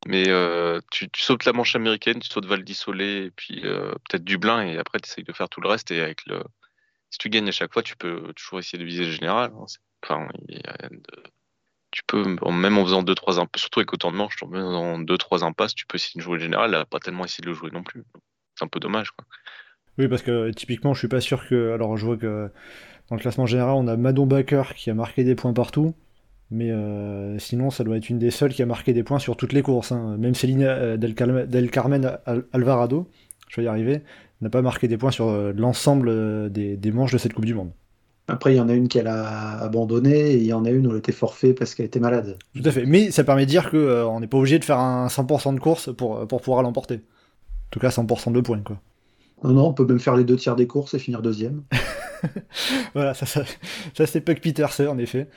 Mais 0.06 0.24
tu, 0.90 1.08
sautes 1.16 1.44
la 1.44 1.52
manche 1.52 1.74
américaine, 1.74 2.20
tu 2.20 2.28
sautes 2.28 2.46
Val 2.46 2.64
d'Isolé 2.64 3.26
et 3.26 3.30
puis 3.30 3.62
peut-être 3.62 4.24
Dublin 4.24 4.62
et 4.62 4.78
après 4.78 5.00
tu 5.00 5.10
essayes 5.10 5.24
de 5.24 5.32
faire 5.32 5.48
tout 5.48 5.60
le 5.60 5.68
reste 5.68 5.90
et 5.90 6.00
avec 6.00 6.24
le 6.26 6.42
si 7.10 7.18
tu 7.18 7.30
gagnes 7.30 7.48
à 7.48 7.52
chaque 7.52 7.72
fois, 7.72 7.82
tu 7.82 7.96
peux 7.96 8.32
toujours 8.34 8.58
essayer 8.58 8.78
de 8.78 8.84
viser 8.84 9.04
le 9.04 9.10
général. 9.10 9.50
Hein. 9.58 9.64
Enfin, 10.04 10.28
tu 11.90 12.02
peux, 12.06 12.22
même 12.50 12.78
en 12.78 12.84
faisant 12.84 13.02
2-3 13.02 13.40
impasses, 13.40 13.62
surtout 13.62 13.80
avec 13.80 13.92
autant 13.92 14.12
de 14.12 14.16
manches, 14.16 14.42
en 14.42 14.50
faisant 14.50 15.00
2-3 15.00 15.42
impasses, 15.44 15.74
tu 15.74 15.86
peux 15.86 15.96
essayer 15.96 16.18
de 16.18 16.22
jouer 16.22 16.36
le 16.36 16.42
général, 16.42 16.70
là, 16.70 16.84
pas 16.84 16.98
tellement 16.98 17.24
essayer 17.24 17.42
de 17.42 17.48
le 17.48 17.54
jouer 17.54 17.70
non 17.72 17.82
plus. 17.82 18.04
C'est 18.56 18.64
un 18.64 18.68
peu 18.68 18.80
dommage. 18.80 19.10
Quoi. 19.12 19.24
Oui, 19.96 20.08
parce 20.08 20.22
que 20.22 20.50
typiquement, 20.50 20.94
je 20.94 20.98
suis 20.98 21.08
pas 21.08 21.20
sûr 21.20 21.48
que. 21.48 21.72
Alors, 21.72 21.96
je 21.96 22.04
vois 22.04 22.16
que 22.16 22.50
dans 23.08 23.16
le 23.16 23.20
classement 23.20 23.46
général, 23.46 23.74
on 23.74 23.88
a 23.88 23.96
Madon 23.96 24.26
Baker 24.26 24.64
qui 24.76 24.90
a 24.90 24.94
marqué 24.94 25.24
des 25.24 25.34
points 25.34 25.54
partout. 25.54 25.94
Mais 26.50 26.70
euh, 26.70 27.38
sinon, 27.38 27.70
ça 27.70 27.84
doit 27.84 27.96
être 27.96 28.08
une 28.08 28.18
des 28.18 28.30
seules 28.30 28.54
qui 28.54 28.62
a 28.62 28.66
marqué 28.66 28.92
des 28.92 29.02
points 29.02 29.18
sur 29.18 29.36
toutes 29.36 29.52
les 29.52 29.62
courses. 29.62 29.92
Hein. 29.92 30.16
Même 30.18 30.34
Céline 30.34 30.62
euh, 30.62 30.96
Del, 30.96 31.14
Carmen, 31.70 32.18
Alvarado, 32.52 33.08
je 33.48 33.60
vais 33.60 33.66
y 33.66 33.68
arriver, 33.68 34.02
n'a 34.40 34.48
pas 34.48 34.62
marqué 34.62 34.88
des 34.88 34.96
points 34.96 35.10
sur 35.10 35.28
euh, 35.28 35.52
l'ensemble 35.54 36.50
des, 36.50 36.92
manches 36.92 37.12
de 37.12 37.18
cette 37.18 37.34
Coupe 37.34 37.44
du 37.44 37.54
Monde. 37.54 37.70
Après, 38.28 38.54
il 38.54 38.56
y 38.56 38.60
en 38.60 38.68
a 38.68 38.74
une 38.74 38.88
qu'elle 38.88 39.06
a 39.06 39.58
abandonnée 39.58 40.32
et 40.32 40.36
il 40.36 40.44
y 40.44 40.52
en 40.52 40.64
a 40.64 40.70
une 40.70 40.86
où 40.86 40.92
elle 40.92 40.98
était 40.98 41.12
forfait 41.12 41.54
parce 41.54 41.74
qu'elle 41.74 41.86
était 41.86 42.00
malade. 42.00 42.38
Tout 42.54 42.62
à 42.64 42.70
fait. 42.70 42.84
Mais 42.84 43.10
ça 43.10 43.24
permet 43.24 43.46
de 43.46 43.50
dire 43.50 43.70
qu'on 43.70 44.20
n'est 44.20 44.26
pas 44.26 44.36
obligé 44.36 44.58
de 44.58 44.64
faire 44.64 44.78
un 44.78 45.06
100% 45.06 45.54
de 45.54 45.60
course 45.60 45.94
pour, 45.94 46.26
pour 46.26 46.42
pouvoir 46.42 46.62
l'emporter. 46.62 46.96
En 46.96 47.70
tout 47.70 47.80
cas, 47.80 47.88
100% 47.88 48.32
de 48.32 48.40
points. 48.40 48.60
Quoi. 48.60 48.80
Non, 49.44 49.52
non, 49.52 49.66
on 49.68 49.72
peut 49.72 49.86
même 49.86 49.98
faire 49.98 50.14
les 50.14 50.24
deux 50.24 50.36
tiers 50.36 50.56
des 50.56 50.66
courses 50.66 50.92
et 50.92 50.98
finir 50.98 51.22
deuxième. 51.22 51.62
voilà, 52.94 53.14
ça, 53.14 53.24
ça, 53.24 53.44
ça 53.94 54.06
c'est 54.06 54.20
Puck 54.20 54.40
Peterson 54.40 54.88
en 54.88 54.98
effet 54.98 55.28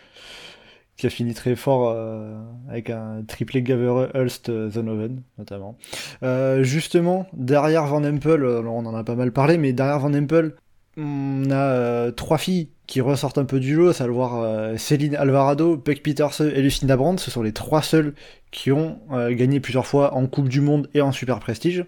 qui 1.01 1.08
a 1.08 1.10
fini 1.10 1.34
très 1.34 1.55
fort 1.55 1.89
euh, 1.89 2.38
avec 2.70 2.91
un 2.91 3.24
triplé 3.27 3.63
Gaver 3.63 4.10
Hulst 4.13 4.50
euh, 4.50 4.70
Zonoven 4.70 5.24
notamment. 5.39 5.75
Euh, 6.22 6.62
justement, 6.62 7.25
derrière 7.34 7.88
Van 7.88 8.03
Empel, 8.03 8.46
on 8.46 8.86
en 8.86 8.93
a 8.93 9.03
pas 9.03 9.15
mal 9.15 9.31
parlé, 9.31 9.58
mais 9.58 9.74
derrière 9.74 9.98
Van 9.98 10.13
Empel, 10.13 10.53
on 10.98 11.50
a 11.50 12.12
trois 12.12 12.38
filles 12.38 12.70
qui 12.86 13.01
ressortent 13.01 13.39
un 13.39 13.46
peu 13.46 13.60
du 13.60 13.74
jeu, 13.74 13.89
à 13.89 13.93
savoir 13.93 14.77
Céline 14.77 15.15
Alvarado, 15.15 15.75
Peck 15.75 16.03
Peterson 16.03 16.51
et 16.53 16.62
Lucinda 16.62 16.98
Brandt. 16.98 17.24
Ce 17.24 17.31
sont 17.31 17.41
les 17.41 17.53
trois 17.53 17.81
seules 17.81 18.13
qui 18.51 18.72
ont 18.72 19.00
gagné 19.31 19.60
plusieurs 19.60 19.88
fois 19.88 20.13
en 20.13 20.27
Coupe 20.27 20.50
du 20.50 20.62
Monde 20.62 20.88
et 20.93 21.01
en 21.01 21.12
Super 21.13 21.39
Prestige. 21.39 21.86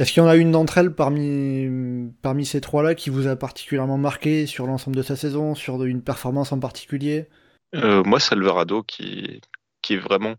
Est-ce 0.00 0.12
qu'il 0.12 0.22
y 0.22 0.26
en 0.26 0.28
a 0.28 0.36
une 0.36 0.50
d'entre 0.50 0.78
elles 0.78 0.92
parmi, 0.92 2.10
parmi 2.22 2.46
ces 2.46 2.62
trois-là 2.62 2.94
qui 2.94 3.10
vous 3.10 3.28
a 3.28 3.36
particulièrement 3.36 3.98
marqué 3.98 4.46
sur 4.46 4.66
l'ensemble 4.66 4.96
de 4.96 5.02
sa 5.02 5.14
saison, 5.14 5.54
sur 5.54 5.84
une 5.84 6.00
performance 6.00 6.50
en 6.50 6.58
particulier? 6.58 7.28
Euh, 7.74 8.02
moi, 8.04 8.20
c'est 8.20 8.34
Alvarado 8.34 8.82
qui, 8.82 9.40
qui 9.82 9.94
est 9.94 9.98
vraiment. 9.98 10.36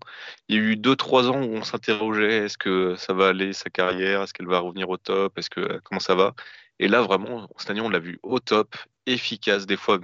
Il 0.48 0.56
y 0.56 0.60
a 0.60 0.62
eu 0.62 0.76
2-3 0.76 1.28
ans 1.28 1.42
où 1.42 1.54
on 1.56 1.64
s'interrogeait 1.64 2.46
est-ce 2.46 2.58
que 2.58 2.96
ça 2.96 3.14
va 3.14 3.30
aller 3.30 3.54
sa 3.54 3.70
carrière 3.70 4.22
Est-ce 4.22 4.34
qu'elle 4.34 4.48
va 4.48 4.60
revenir 4.60 4.90
au 4.90 4.98
top 4.98 5.38
Est-ce 5.38 5.50
que 5.50 5.80
comment 5.84 6.00
ça 6.00 6.16
va? 6.16 6.34
Et 6.80 6.88
là, 6.88 7.02
vraiment, 7.02 7.48
cette 7.58 7.70
année, 7.70 7.82
on 7.82 7.90
l'a 7.90 8.00
vu 8.00 8.20
au 8.24 8.40
top, 8.40 8.76
efficace, 9.06 9.66
des 9.66 9.78
fois 9.78 10.00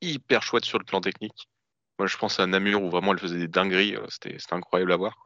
hyper 0.00 0.42
chouette 0.42 0.64
sur 0.64 0.78
le 0.78 0.84
plan 0.84 1.00
technique. 1.00 1.48
Moi, 1.98 2.06
je 2.06 2.16
pense 2.16 2.40
à 2.40 2.46
Namur 2.46 2.82
où 2.82 2.90
vraiment 2.90 3.12
elle 3.12 3.18
faisait 3.18 3.38
des 3.38 3.48
dingueries. 3.48 3.96
Euh, 3.96 4.06
c'était 4.08 4.36
incroyable 4.50 4.92
à 4.92 4.96
voir. 4.96 5.22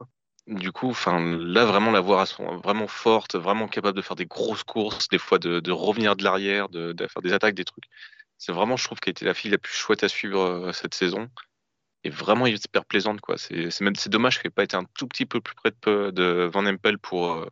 Du 0.47 0.71
coup, 0.71 0.93
là, 1.07 1.65
vraiment 1.65 1.91
la 1.91 2.01
voir 2.01 2.19
à 2.19 2.25
son, 2.27 2.57
vraiment 2.57 2.87
forte, 2.87 3.35
vraiment 3.35 3.67
capable 3.67 3.97
de 3.97 4.03
faire 4.03 4.15
des 4.15 4.27
grosses 4.27 4.63
courses, 4.63 5.07
des 5.07 5.17
fois 5.17 5.39
de, 5.39 5.71
revenir 5.71 6.15
de 6.15 6.23
l'arrière, 6.23 6.69
de, 6.69 6.95
faire 7.07 7.21
des 7.23 7.33
attaques, 7.33 7.55
des 7.55 7.65
trucs. 7.65 7.85
C'est 8.37 8.51
vraiment, 8.51 8.77
je 8.77 8.83
trouve, 8.83 8.99
qu'elle 8.99 9.11
était 9.11 9.25
la 9.25 9.33
fille 9.33 9.51
la 9.51 9.57
plus 9.57 9.73
chouette 9.73 10.03
à 10.03 10.09
suivre 10.09 10.41
euh, 10.41 10.71
cette 10.73 10.93
saison. 10.93 11.29
Et 12.03 12.09
vraiment 12.09 12.45
hyper 12.45 12.85
plaisante, 12.85 13.19
quoi. 13.19 13.37
C'est 13.37 13.81
même 13.81 13.95
c'est 13.95 14.11
dommage 14.11 14.37
qu'elle 14.37 14.49
n'ait 14.49 14.53
pas 14.53 14.63
été 14.63 14.77
un 14.77 14.85
tout 14.97 15.07
petit 15.07 15.25
peu 15.25 15.41
plus 15.41 15.55
près 15.55 15.71
de, 15.71 16.11
de 16.11 16.49
Van 16.53 16.65
Empel 16.65 16.99
pour, 16.99 17.33
euh, 17.33 17.49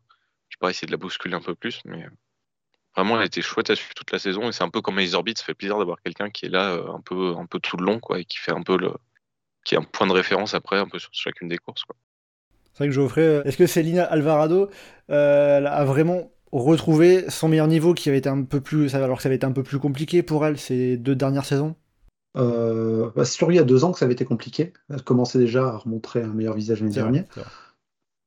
je 0.49 0.55
sais 0.55 0.59
pas, 0.59 0.69
essayer 0.69 0.85
de 0.85 0.91
la 0.91 0.97
bousculer 0.97 1.33
un 1.33 1.41
peu 1.41 1.55
plus, 1.55 1.81
mais 1.85 2.05
vraiment, 2.95 3.15
elle 3.15 3.23
a 3.23 3.25
été 3.25 3.41
chouette 3.41 3.71
à 3.71 3.75
suivre 3.75 3.95
toute 3.95 4.11
la 4.11 4.19
saison. 4.19 4.49
Et 4.49 4.51
c'est 4.51 4.63
un 4.63 4.69
peu 4.69 4.81
comme 4.81 4.99
les 4.99 5.15
Orbit, 5.15 5.33
ça 5.35 5.43
fait 5.43 5.55
plaisir 5.55 5.79
d'avoir 5.79 5.99
quelqu'un 6.03 6.29
qui 6.29 6.45
est 6.45 6.49
là 6.49 6.73
euh, 6.73 6.93
un 6.93 7.01
peu, 7.01 7.35
un 7.35 7.47
peu 7.47 7.59
tout 7.59 7.77
le 7.77 7.85
long, 7.85 7.99
quoi, 7.99 8.19
et 8.19 8.25
qui 8.25 8.37
fait 8.37 8.51
un 8.51 8.61
peu 8.61 8.77
le, 8.77 8.93
qui 9.63 9.73
est 9.73 9.79
un 9.79 9.83
point 9.83 10.05
de 10.05 10.13
référence 10.13 10.53
après, 10.53 10.77
un 10.77 10.87
peu 10.87 10.99
sur 10.99 11.09
chacune 11.13 11.47
des 11.47 11.57
courses, 11.57 11.83
quoi. 11.83 11.95
C'est 12.73 12.79
vrai 12.79 12.87
que 12.87 12.93
Geoffrey, 12.93 13.41
est-ce 13.45 13.57
que 13.57 13.67
Célina 13.67 14.03
Alvarado 14.03 14.69
a 15.07 15.85
vraiment 15.85 16.32
retrouver 16.61 17.29
son 17.29 17.47
meilleur 17.47 17.67
niveau 17.67 17.93
qui 17.93 18.09
avait 18.09 18.19
été 18.19 18.29
un 18.29 18.43
peu 18.43 18.61
plus 18.61 18.93
alors 18.93 19.17
que 19.17 19.23
ça 19.23 19.29
avait 19.29 19.37
été 19.37 19.45
un 19.45 19.51
peu 19.51 19.63
plus 19.63 19.79
compliqué 19.79 20.21
pour 20.21 20.45
elle 20.45 20.59
ces 20.59 20.97
deux 20.97 21.15
dernières 21.15 21.45
saisons? 21.45 21.75
Euh, 22.37 23.09
bah, 23.15 23.25
C'est 23.25 23.33
sûr 23.33 23.51
il 23.51 23.55
y 23.55 23.59
a 23.59 23.63
deux 23.63 23.83
ans 23.83 23.91
que 23.91 23.99
ça 23.99 24.05
avait 24.05 24.13
été 24.13 24.25
compliqué. 24.25 24.73
Elle 24.89 25.03
commençait 25.03 25.39
déjà 25.39 25.67
à 25.67 25.77
remontrer 25.77 26.21
un 26.21 26.33
meilleur 26.33 26.55
visage 26.55 26.81
l'année 26.81 26.93
dernière. 26.93 27.25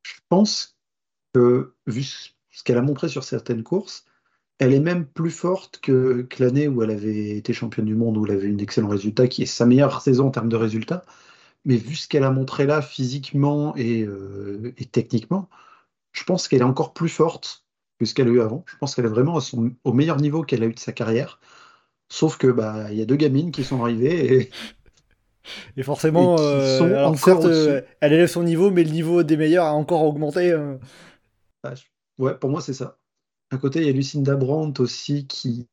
Je 0.02 0.14
pense 0.28 0.76
que 1.34 1.74
vu 1.86 2.02
ce 2.02 2.64
qu'elle 2.64 2.78
a 2.78 2.82
montré 2.82 3.08
sur 3.08 3.24
certaines 3.24 3.62
courses, 3.62 4.04
elle 4.58 4.72
est 4.72 4.80
même 4.80 5.06
plus 5.06 5.30
forte 5.30 5.80
que, 5.80 6.26
l'année 6.38 6.66
où 6.66 6.82
elle 6.82 6.90
avait 6.90 7.36
été 7.36 7.52
championne 7.52 7.84
du 7.84 7.94
monde, 7.94 8.16
où 8.16 8.26
elle 8.26 8.32
avait 8.32 8.48
eu 8.48 8.54
un 8.54 8.58
excellent 8.58 8.88
résultat, 8.88 9.28
qui 9.28 9.42
est 9.42 9.46
sa 9.46 9.66
meilleure 9.66 10.00
saison 10.00 10.28
en 10.28 10.30
termes 10.30 10.48
de 10.48 10.56
résultats. 10.56 11.04
Mais 11.64 11.76
vu 11.76 11.96
ce 11.96 12.08
qu'elle 12.08 12.24
a 12.24 12.30
montré 12.30 12.64
là 12.64 12.80
physiquement 12.80 13.76
et, 13.76 14.02
euh, 14.02 14.72
et 14.78 14.86
techniquement, 14.86 15.48
je 16.12 16.24
pense 16.24 16.48
qu'elle 16.48 16.60
est 16.60 16.64
encore 16.64 16.94
plus 16.94 17.08
forte 17.08 17.65
que 17.98 18.04
ce 18.04 18.14
qu'elle 18.14 18.28
a 18.28 18.30
eu 18.30 18.40
avant. 18.40 18.64
Je 18.66 18.76
pense 18.78 18.94
qu'elle 18.94 19.06
est 19.06 19.08
vraiment 19.08 19.38
au 19.84 19.92
meilleur 19.92 20.18
niveau 20.18 20.42
qu'elle 20.42 20.62
a 20.62 20.66
eu 20.66 20.74
de 20.74 20.78
sa 20.78 20.92
carrière. 20.92 21.40
Sauf 22.08 22.36
que 22.38 22.46
bah 22.46 22.90
il 22.90 22.98
y 22.98 23.02
a 23.02 23.06
deux 23.06 23.16
gamines 23.16 23.50
qui 23.50 23.64
sont 23.64 23.82
arrivées 23.82 24.34
et, 24.34 24.50
et 25.76 25.82
forcément, 25.82 26.36
euh, 26.38 26.80
euh, 26.80 27.82
elle 28.00 28.12
élève 28.12 28.28
son 28.28 28.42
niveau, 28.42 28.70
mais 28.70 28.84
le 28.84 28.90
niveau 28.90 29.22
des 29.22 29.36
meilleurs 29.36 29.66
a 29.66 29.72
encore 29.72 30.04
augmenté. 30.04 30.52
Euh. 30.52 30.76
Bah, 31.62 31.74
ouais, 32.18 32.36
pour 32.38 32.50
moi 32.50 32.60
c'est 32.60 32.74
ça. 32.74 32.98
À 33.50 33.58
côté, 33.58 33.80
il 33.80 33.86
y 33.86 33.90
a 33.90 33.92
Lucinda 33.92 34.34
Brandt 34.34 34.82
aussi 34.82 35.26
qui, 35.26 35.68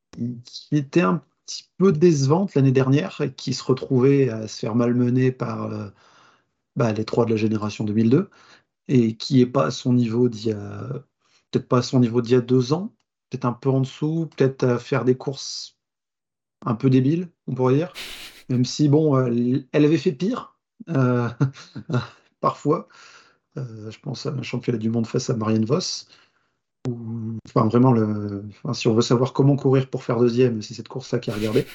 qui 0.45 0.75
était 0.75 1.01
un 1.01 1.23
petit 1.45 1.67
peu 1.77 1.91
décevante 1.91 2.53
l'année 2.53 2.71
dernière 2.71 3.19
et 3.21 3.33
qui 3.33 3.53
se 3.53 3.63
retrouvait 3.63 4.29
à 4.29 4.47
se 4.47 4.59
faire 4.59 4.75
malmener 4.75 5.31
par 5.31 5.71
bah, 6.75 6.93
les 6.93 7.03
trois 7.03 7.25
de 7.25 7.31
la 7.31 7.37
génération 7.37 7.83
2002 7.83 8.29
et 8.87 9.15
qui 9.15 9.39
n'est 9.39 9.47
pas 9.47 9.67
à 9.67 9.71
son 9.71 9.93
niveau 9.93 10.29
d'il 10.29 10.49
y 10.49 10.51
a 10.51 11.03
peut-être 11.53 11.67
pas 11.67 11.77
à 11.77 11.81
son 11.83 11.99
niveau 11.99 12.21
d'il 12.21 12.33
y 12.33 12.35
a 12.35 12.41
deux 12.41 12.73
ans, 12.73 12.93
peut-être 13.29 13.45
un 13.45 13.53
peu 13.53 13.69
en 13.69 13.81
dessous, 13.81 14.29
peut-être 14.35 14.63
à 14.63 14.79
faire 14.79 15.05
des 15.05 15.15
courses 15.15 15.77
un 16.65 16.75
peu 16.75 16.89
débiles, 16.89 17.29
on 17.47 17.53
pourrait 17.53 17.75
dire. 17.75 17.93
Même 18.49 18.65
si, 18.65 18.89
bon, 18.89 19.17
elle 19.25 19.85
avait 19.85 19.97
fait 19.97 20.11
pire, 20.11 20.57
euh, 20.89 21.29
parfois. 22.41 22.87
Euh, 23.57 23.91
je 23.91 23.99
pense 23.99 24.25
à 24.25 24.31
un 24.31 24.41
championnat 24.41 24.79
du 24.79 24.89
monde 24.89 25.05
face 25.05 25.29
à 25.29 25.35
Marianne 25.35 25.65
Voss. 25.65 26.07
enfin, 27.47 27.67
vraiment, 27.67 27.91
le, 27.91 28.43
si 28.73 28.87
on 28.87 28.95
veut 28.95 29.01
savoir 29.01 29.33
comment 29.33 29.55
courir 29.55 29.89
pour 29.89 30.03
faire 30.03 30.19
deuxième, 30.19 30.61
c'est 30.61 30.73
cette 30.73 30.87
course-là 30.87 31.19
qui 31.19 31.29
a 31.29 31.35
regardé. 31.35 31.67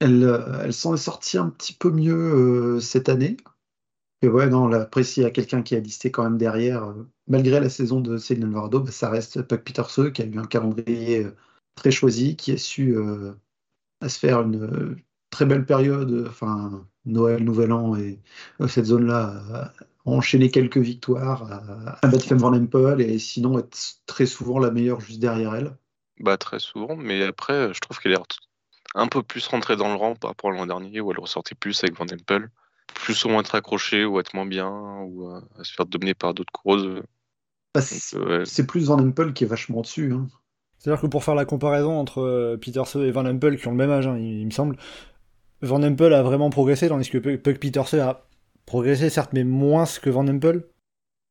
Elle, 0.00 0.24
euh, 0.24 0.60
elle 0.62 0.74
s'en 0.74 0.92
est 0.94 0.98
sortie 0.98 1.38
un 1.38 1.48
petit 1.48 1.72
peu 1.72 1.90
mieux 1.90 2.78
cette 2.80 3.08
année. 3.08 3.38
Et 4.22 4.28
ouais, 4.28 4.48
non, 4.48 4.66
là, 4.66 4.82
après, 4.82 5.04
s'il 5.04 5.22
y 5.22 5.26
a 5.26 5.30
quelqu'un 5.30 5.62
qui 5.62 5.76
a 5.76 5.80
listé 5.80 6.10
quand 6.10 6.24
même 6.24 6.38
derrière, 6.38 6.94
malgré 7.28 7.60
la 7.60 7.68
saison 7.68 8.00
de 8.00 8.16
Céline 8.16 8.44
Alvarado, 8.44 8.80
bah, 8.80 8.90
ça 8.90 9.10
reste 9.10 9.42
Puck 9.42 9.62
Peterse 9.62 10.12
qui 10.12 10.22
a 10.22 10.24
eu 10.24 10.38
un 10.38 10.46
calendrier 10.46 11.24
euh, 11.24 11.36
très 11.74 11.90
choisi, 11.90 12.36
qui 12.36 12.52
a 12.52 12.56
su 12.56 12.96
euh, 12.96 13.32
se 14.06 14.18
faire 14.18 14.42
une 14.42 14.62
euh, 14.62 14.96
très 15.30 15.44
belle 15.44 15.66
période, 15.66 16.26
enfin 16.28 16.86
Noël, 17.04 17.44
Nouvel 17.44 17.72
An 17.72 17.94
et 17.96 18.20
cette 18.68 18.86
zone-là, 18.86 19.72
enchaîner 20.06 20.50
quelques 20.50 20.78
victoires, 20.78 21.50
à, 22.02 22.10
Femme 22.18 22.38
Van 22.38 22.54
Empel 22.54 23.00
et 23.00 23.18
sinon 23.18 23.58
être 23.58 23.76
très 24.06 24.26
souvent 24.26 24.58
la 24.58 24.70
meilleure 24.70 25.00
juste 25.00 25.20
derrière 25.20 25.54
elle. 25.54 25.76
Bah 26.20 26.38
très 26.38 26.58
souvent, 26.58 26.96
mais 26.96 27.22
après 27.22 27.74
je 27.74 27.80
trouve 27.80 27.98
qu'elle 27.98 28.12
est 28.12 28.38
un 28.94 29.08
peu 29.08 29.22
plus 29.22 29.46
rentrée 29.46 29.76
dans 29.76 29.88
le 29.88 29.96
rang 29.96 30.14
par 30.14 30.30
rapport 30.30 30.50
à 30.50 30.54
l'an 30.54 30.66
dernier 30.66 31.00
où 31.00 31.10
elle 31.12 31.20
ressortait 31.20 31.54
plus 31.54 31.84
avec 31.84 31.96
Van 31.96 32.06
Empel 32.06 32.50
plus 32.94 33.14
souvent 33.14 33.40
être 33.40 33.54
accroché 33.54 34.04
ou 34.04 34.20
être 34.20 34.34
moins 34.34 34.46
bien 34.46 34.70
ou 35.02 35.28
à 35.28 35.64
se 35.64 35.72
faire 35.72 35.86
dominer 35.86 36.14
par 36.14 36.34
d'autres 36.34 36.52
courses. 36.52 36.84
Bah, 37.74 37.80
c'est 37.82 38.66
plus 38.66 38.86
Van 38.86 38.98
Empel 38.98 39.32
qui 39.34 39.44
est 39.44 39.46
vachement 39.46 39.82
dessus. 39.82 40.12
Hein. 40.12 40.28
C'est-à-dire 40.78 41.00
que 41.00 41.06
pour 41.06 41.24
faire 41.24 41.34
la 41.34 41.44
comparaison 41.44 41.98
entre 41.98 42.20
euh, 42.20 42.56
Peterson 42.56 43.02
et 43.02 43.10
Van 43.10 43.26
Empel, 43.26 43.58
qui 43.58 43.66
ont 43.68 43.72
le 43.72 43.76
même 43.76 43.90
âge, 43.90 44.06
hein, 44.06 44.16
il, 44.18 44.46
me 44.46 44.50
semble, 44.50 44.76
Van 45.62 45.82
Empel 45.82 46.12
a 46.12 46.22
vraiment 46.22 46.50
progressé, 46.50 46.88
tandis 46.88 47.10
que 47.10 47.18
Puck 47.18 47.58
Peterson 47.58 47.98
a 48.00 48.28
progressé, 48.66 49.10
certes, 49.10 49.32
mais 49.32 49.44
moins 49.44 49.84
que 50.00 50.10
Van 50.10 50.26
Empel. 50.26 50.64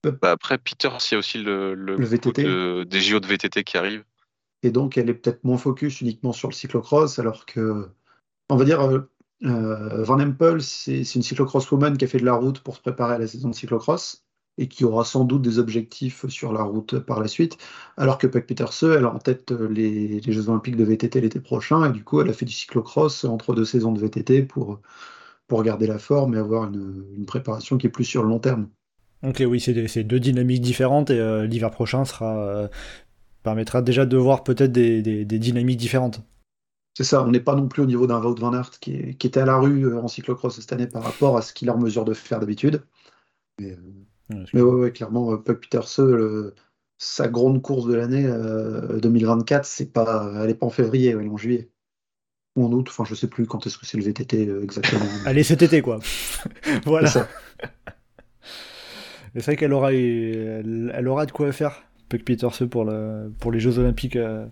Bah 0.04 0.32
après, 0.32 0.58
Peter, 0.60 0.90
il 0.90 1.14
y 1.14 1.16
a 1.16 1.18
aussi 1.18 1.40
le, 1.40 1.74
le, 1.74 1.96
VTT. 2.06 2.86
des 2.86 3.02
JO 3.02 3.20
de 3.20 3.26
VTT 3.26 3.64
qui 3.64 3.78
arrivent. 3.78 4.04
Et 4.62 4.70
donc, 4.70 4.98
elle 4.98 5.10
est 5.10 5.16
peut-être 5.16 5.44
moins 5.44 5.58
focus 5.58 6.02
uniquement 6.02 6.32
sur 6.32 6.48
le 6.48 6.54
cyclocross, 6.54 7.18
alors 7.18 7.46
que, 7.48 7.90
on 8.50 8.56
va 8.56 8.66
dire, 8.66 9.08
euh, 9.44 10.00
euh, 10.00 10.04
Van 10.04 10.20
Empel, 10.20 10.62
c'est 10.62 11.02
une 11.16 11.22
cyclocross 11.22 11.70
woman 11.72 11.98
qui 11.98 12.06
a 12.06 12.08
fait 12.08 12.20
de 12.20 12.26
la 12.26 12.34
route 12.34 12.60
pour 12.60 12.76
se 12.76 12.82
préparer 12.82 13.16
à 13.16 13.18
la 13.18 13.28
saison 13.28 13.50
de 13.50 13.56
cyclocross 13.56 14.24
et 14.58 14.70
qui 14.70 14.86
aura 14.86 15.04
sans 15.04 15.26
doute 15.26 15.42
des 15.42 15.60
objectifs 15.60 16.26
sur 16.28 16.54
la 16.54 16.64
route 16.64 17.00
par 17.00 17.20
la 17.20 17.28
suite, 17.28 17.58
alors 17.98 18.18
que 18.18 18.26
Puck 18.26 18.46
Peterse, 18.46 18.84
elle 18.84 19.04
a 19.04 19.14
en 19.14 19.20
tête 19.20 19.52
les, 19.52 20.22
Jeux 20.22 20.48
Olympiques 20.48 20.78
de 20.78 20.86
VTT 20.86 21.20
l'été 21.20 21.42
prochain, 21.42 21.90
et 21.90 21.92
du 21.92 22.06
coup, 22.06 22.22
elle 22.22 22.30
a 22.30 22.34
fait 22.34 22.46
du 22.46 22.54
cyclocross 22.54 23.26
entre 23.26 23.54
deux 23.54 23.66
saisons 23.66 23.92
de 23.92 24.00
VTT 24.00 24.44
pour, 24.44 24.80
pour 25.48 25.62
garder 25.62 25.88
la 25.88 26.00
forme 26.00 26.36
et 26.36 26.38
avoir 26.38 26.72
une, 26.72 27.26
préparation 27.28 27.78
qui 27.78 27.88
est 27.88 27.90
plus 27.90 28.06
sur 28.06 28.24
le 28.24 28.30
long 28.30 28.40
terme. 28.40 28.70
Ok, 29.24 29.44
oui, 29.46 29.60
c'est 29.60 30.04
deux 30.06 30.22
dynamiques 30.22 30.62
différentes 30.62 31.10
et 31.10 31.48
l'hiver 31.48 31.72
prochain 31.72 32.04
permettra 33.44 33.82
déjà 33.82 34.06
de 34.06 34.18
voir 34.18 34.44
peut-être 34.44 34.72
des, 34.72 35.26
dynamiques 35.26 35.78
différentes. 35.78 36.22
C'est 36.96 37.04
ça, 37.04 37.24
on 37.24 37.30
n'est 37.30 37.42
pas 37.42 37.56
non 37.56 37.68
plus 37.68 37.84
au 37.84 37.86
niveau 37.86 38.08
d'un 38.08 38.22
Wout 38.24 38.40
van 38.40 38.54
Aert 38.54 38.72
qui, 38.80 38.94
était 38.94 39.40
à 39.40 39.46
la 39.46 39.58
rue 39.58 39.98
en 39.98 40.08
cyclocross 40.08 40.60
cette 40.60 40.72
année 40.72 40.88
par 40.88 41.04
rapport 41.04 41.38
à 41.38 41.42
ce 41.42 41.54
qu'il 41.54 41.68
est 41.68 41.72
en 41.72 41.78
mesure 41.78 42.06
de 42.06 42.14
faire 42.14 42.40
d'habitude. 42.40 42.84
Mais, 43.60 43.76
ouais, 44.62 44.92
clairement, 44.92 45.38
Puck 45.38 45.60
Peterse, 45.62 46.00
sa 46.98 47.28
grande 47.28 47.62
course 47.62 47.86
de 47.86 47.96
l'année 47.96 48.24
2024, 49.02 49.66
c'est 49.66 49.92
pas, 49.92 50.32
elle 50.40 50.48
n'est 50.48 50.54
pas 50.54 50.66
en 50.66 50.70
février, 50.70 51.10
elle 51.10 51.26
est 51.26 51.30
en 51.30 51.38
juillet 51.38 51.70
ou 52.56 52.66
en 52.66 52.72
août, 52.72 52.88
enfin 52.90 53.04
je 53.06 53.16
sais 53.16 53.28
plus 53.28 53.46
quand 53.46 53.66
est-ce 53.68 53.78
que 53.78 53.86
c'est 53.86 53.98
le 53.98 54.04
VTT 54.04 54.48
euh, 54.48 54.64
exactement. 54.64 55.06
Allez, 55.26 55.44
cet 55.44 55.62
été 55.62 55.82
quoi. 55.82 56.00
voilà. 56.86 57.10
C'est 59.34 59.44
vrai 59.44 59.58
qu'elle 59.58 59.74
aura, 59.74 59.94
elle, 59.94 61.08
aura 61.08 61.26
de 61.26 61.32
quoi 61.32 61.52
faire, 61.52 61.84
Puck 62.08 62.24
Peters 62.24 62.70
pour, 62.70 62.90
pour 63.40 63.52
les 63.52 63.60
Jeux 63.60 63.80
Olympiques 63.80 64.16
euh, 64.16 64.46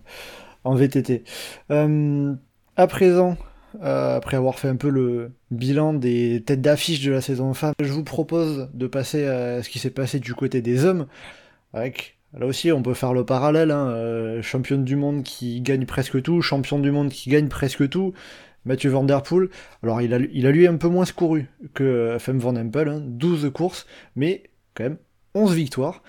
en 0.64 0.74
VTT. 0.74 1.24
Euh, 1.70 2.34
à 2.76 2.86
présent, 2.86 3.36
après 3.80 4.36
avoir 4.36 4.58
fait 4.58 4.68
un 4.68 4.76
peu 4.76 4.88
le 4.88 5.32
bilan 5.50 5.94
des 5.94 6.42
têtes 6.46 6.60
d'affiche 6.60 7.04
de 7.04 7.10
la 7.12 7.20
saison 7.20 7.54
femme, 7.54 7.74
je 7.80 7.92
vous 7.92 8.04
propose 8.04 8.68
de 8.72 8.86
passer 8.86 9.26
à 9.26 9.62
ce 9.62 9.68
qui 9.68 9.78
s'est 9.78 9.90
passé 9.90 10.20
du 10.20 10.34
côté 10.34 10.62
des 10.62 10.84
hommes, 10.84 11.06
avec 11.72 12.14
Là 12.38 12.46
aussi, 12.46 12.72
on 12.72 12.82
peut 12.82 12.94
faire 12.94 13.12
le 13.12 13.24
parallèle. 13.24 13.70
Hein. 13.70 13.88
Euh, 13.90 14.42
championne 14.42 14.84
du 14.84 14.96
monde 14.96 15.22
qui 15.22 15.60
gagne 15.60 15.86
presque 15.86 16.20
tout, 16.20 16.42
champion 16.42 16.78
du 16.78 16.90
monde 16.90 17.10
qui 17.10 17.30
gagne 17.30 17.48
presque 17.48 17.88
tout. 17.88 18.12
Mathieu 18.64 18.90
Van 18.90 19.06
alors 19.06 20.00
il 20.00 20.14
a, 20.14 20.50
lui 20.50 20.66
un 20.66 20.76
peu 20.76 20.88
moins 20.88 21.04
couru 21.04 21.46
que 21.74 22.16
Femme 22.18 22.38
Van 22.38 22.56
Empel, 22.56 23.02
12 23.04 23.50
courses, 23.52 23.86
mais 24.16 24.44
quand 24.74 24.84
même 24.84 24.96
11 25.34 25.54
victoires. 25.54 26.02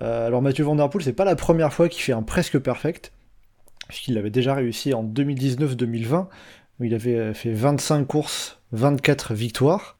Euh, 0.00 0.26
alors 0.26 0.42
Mathieu 0.42 0.64
Van 0.64 0.74
Der 0.74 0.90
Poel, 0.90 1.04
c'est 1.04 1.12
pas 1.12 1.24
la 1.24 1.36
première 1.36 1.72
fois 1.72 1.88
qu'il 1.88 2.02
fait 2.02 2.12
un 2.12 2.22
presque 2.22 2.58
perfect, 2.58 3.12
puisqu'il 3.92 4.14
l'avait 4.14 4.30
déjà 4.30 4.54
réussi 4.54 4.94
en 4.94 5.04
2019-2020, 5.04 6.28
où 6.80 6.84
il 6.84 6.94
avait 6.94 7.34
fait 7.34 7.52
25 7.52 8.06
courses, 8.06 8.58
24 8.72 9.34
victoires. 9.34 9.98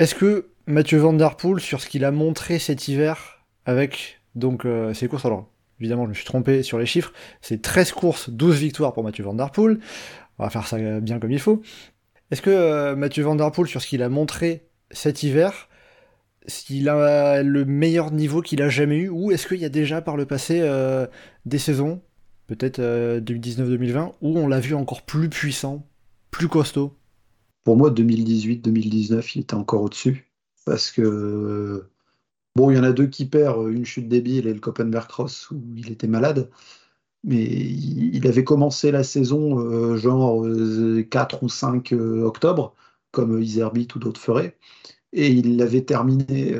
Est-ce 0.00 0.16
que 0.16 0.48
Mathieu 0.66 0.98
Van 0.98 1.12
Der 1.12 1.36
Poel, 1.36 1.60
sur 1.60 1.80
ce 1.80 1.86
qu'il 1.86 2.04
a 2.04 2.10
montré 2.10 2.58
cet 2.58 2.88
hiver 2.88 3.44
avec 3.64 4.20
donc 4.34 4.64
euh, 4.64 4.92
ces 4.92 5.06
courses, 5.06 5.24
alors 5.24 5.48
évidemment 5.78 6.02
je 6.02 6.08
me 6.08 6.14
suis 6.14 6.24
trompé 6.24 6.64
sur 6.64 6.80
les 6.80 6.86
chiffres, 6.86 7.12
c'est 7.42 7.62
13 7.62 7.92
courses, 7.92 8.28
12 8.28 8.58
victoires 8.58 8.92
pour 8.92 9.04
Mathieu 9.04 9.22
Van 9.22 9.34
Der 9.34 9.52
Poel. 9.52 9.78
On 10.40 10.42
va 10.42 10.50
faire 10.50 10.66
ça 10.66 10.76
bien 10.98 11.20
comme 11.20 11.30
il 11.30 11.38
faut. 11.38 11.62
Est-ce 12.32 12.42
que 12.42 12.50
euh, 12.50 12.96
Mathieu 12.96 13.22
Van 13.22 13.36
sur 13.66 13.80
ce 13.80 13.86
qu'il 13.86 14.02
a 14.02 14.08
montré 14.08 14.66
cet 14.90 15.22
hiver, 15.22 15.68
s'il 16.48 16.88
a 16.88 17.44
le 17.44 17.64
meilleur 17.64 18.10
niveau 18.10 18.42
qu'il 18.42 18.62
a 18.62 18.68
jamais 18.68 18.96
eu, 18.96 19.08
ou 19.10 19.30
est-ce 19.30 19.46
qu'il 19.46 19.60
y 19.60 19.64
a 19.64 19.68
déjà 19.68 20.02
par 20.02 20.16
le 20.16 20.26
passé 20.26 20.58
euh, 20.60 21.06
des 21.44 21.58
saisons, 21.58 22.02
peut-être 22.46 22.80
2019-2020, 22.80 24.12
où 24.20 24.38
on 24.38 24.48
l'a 24.48 24.60
vu 24.60 24.74
encore 24.74 25.02
plus 25.02 25.28
puissant, 25.28 25.86
plus 26.30 26.48
costaud 26.48 26.96
Pour 27.64 27.76
moi, 27.76 27.90
2018-2019, 27.90 29.32
il 29.34 29.40
était 29.42 29.54
encore 29.54 29.82
au-dessus. 29.82 30.30
Parce 30.64 30.90
que 30.90 31.88
Bon, 32.56 32.70
il 32.70 32.76
y 32.76 32.80
en 32.80 32.84
a 32.84 32.92
deux 32.92 33.06
qui 33.06 33.26
perdent, 33.26 33.70
une 33.70 33.84
chute 33.84 34.08
débile 34.08 34.46
et 34.46 34.54
le 34.54 34.60
Koppenberg 34.60 35.06
Cross 35.08 35.50
où 35.50 35.60
il 35.76 35.92
était 35.92 36.06
malade. 36.06 36.50
Mais 37.24 37.44
il 37.44 38.26
avait 38.26 38.44
commencé 38.44 38.90
la 38.90 39.04
saison 39.04 39.58
euh, 39.60 39.96
genre 39.96 40.42
4 41.10 41.34
euh, 41.36 41.38
ou 41.42 41.48
5 41.50 41.92
euh, 41.92 42.24
octobre, 42.24 42.74
comme 43.10 43.42
Iserbit 43.42 43.88
ou 43.94 43.98
d'autres 43.98 44.20
feraient. 44.20 44.58
Et 45.12 45.28
il 45.28 45.58
l'avait 45.58 45.82
terminé 45.84 46.54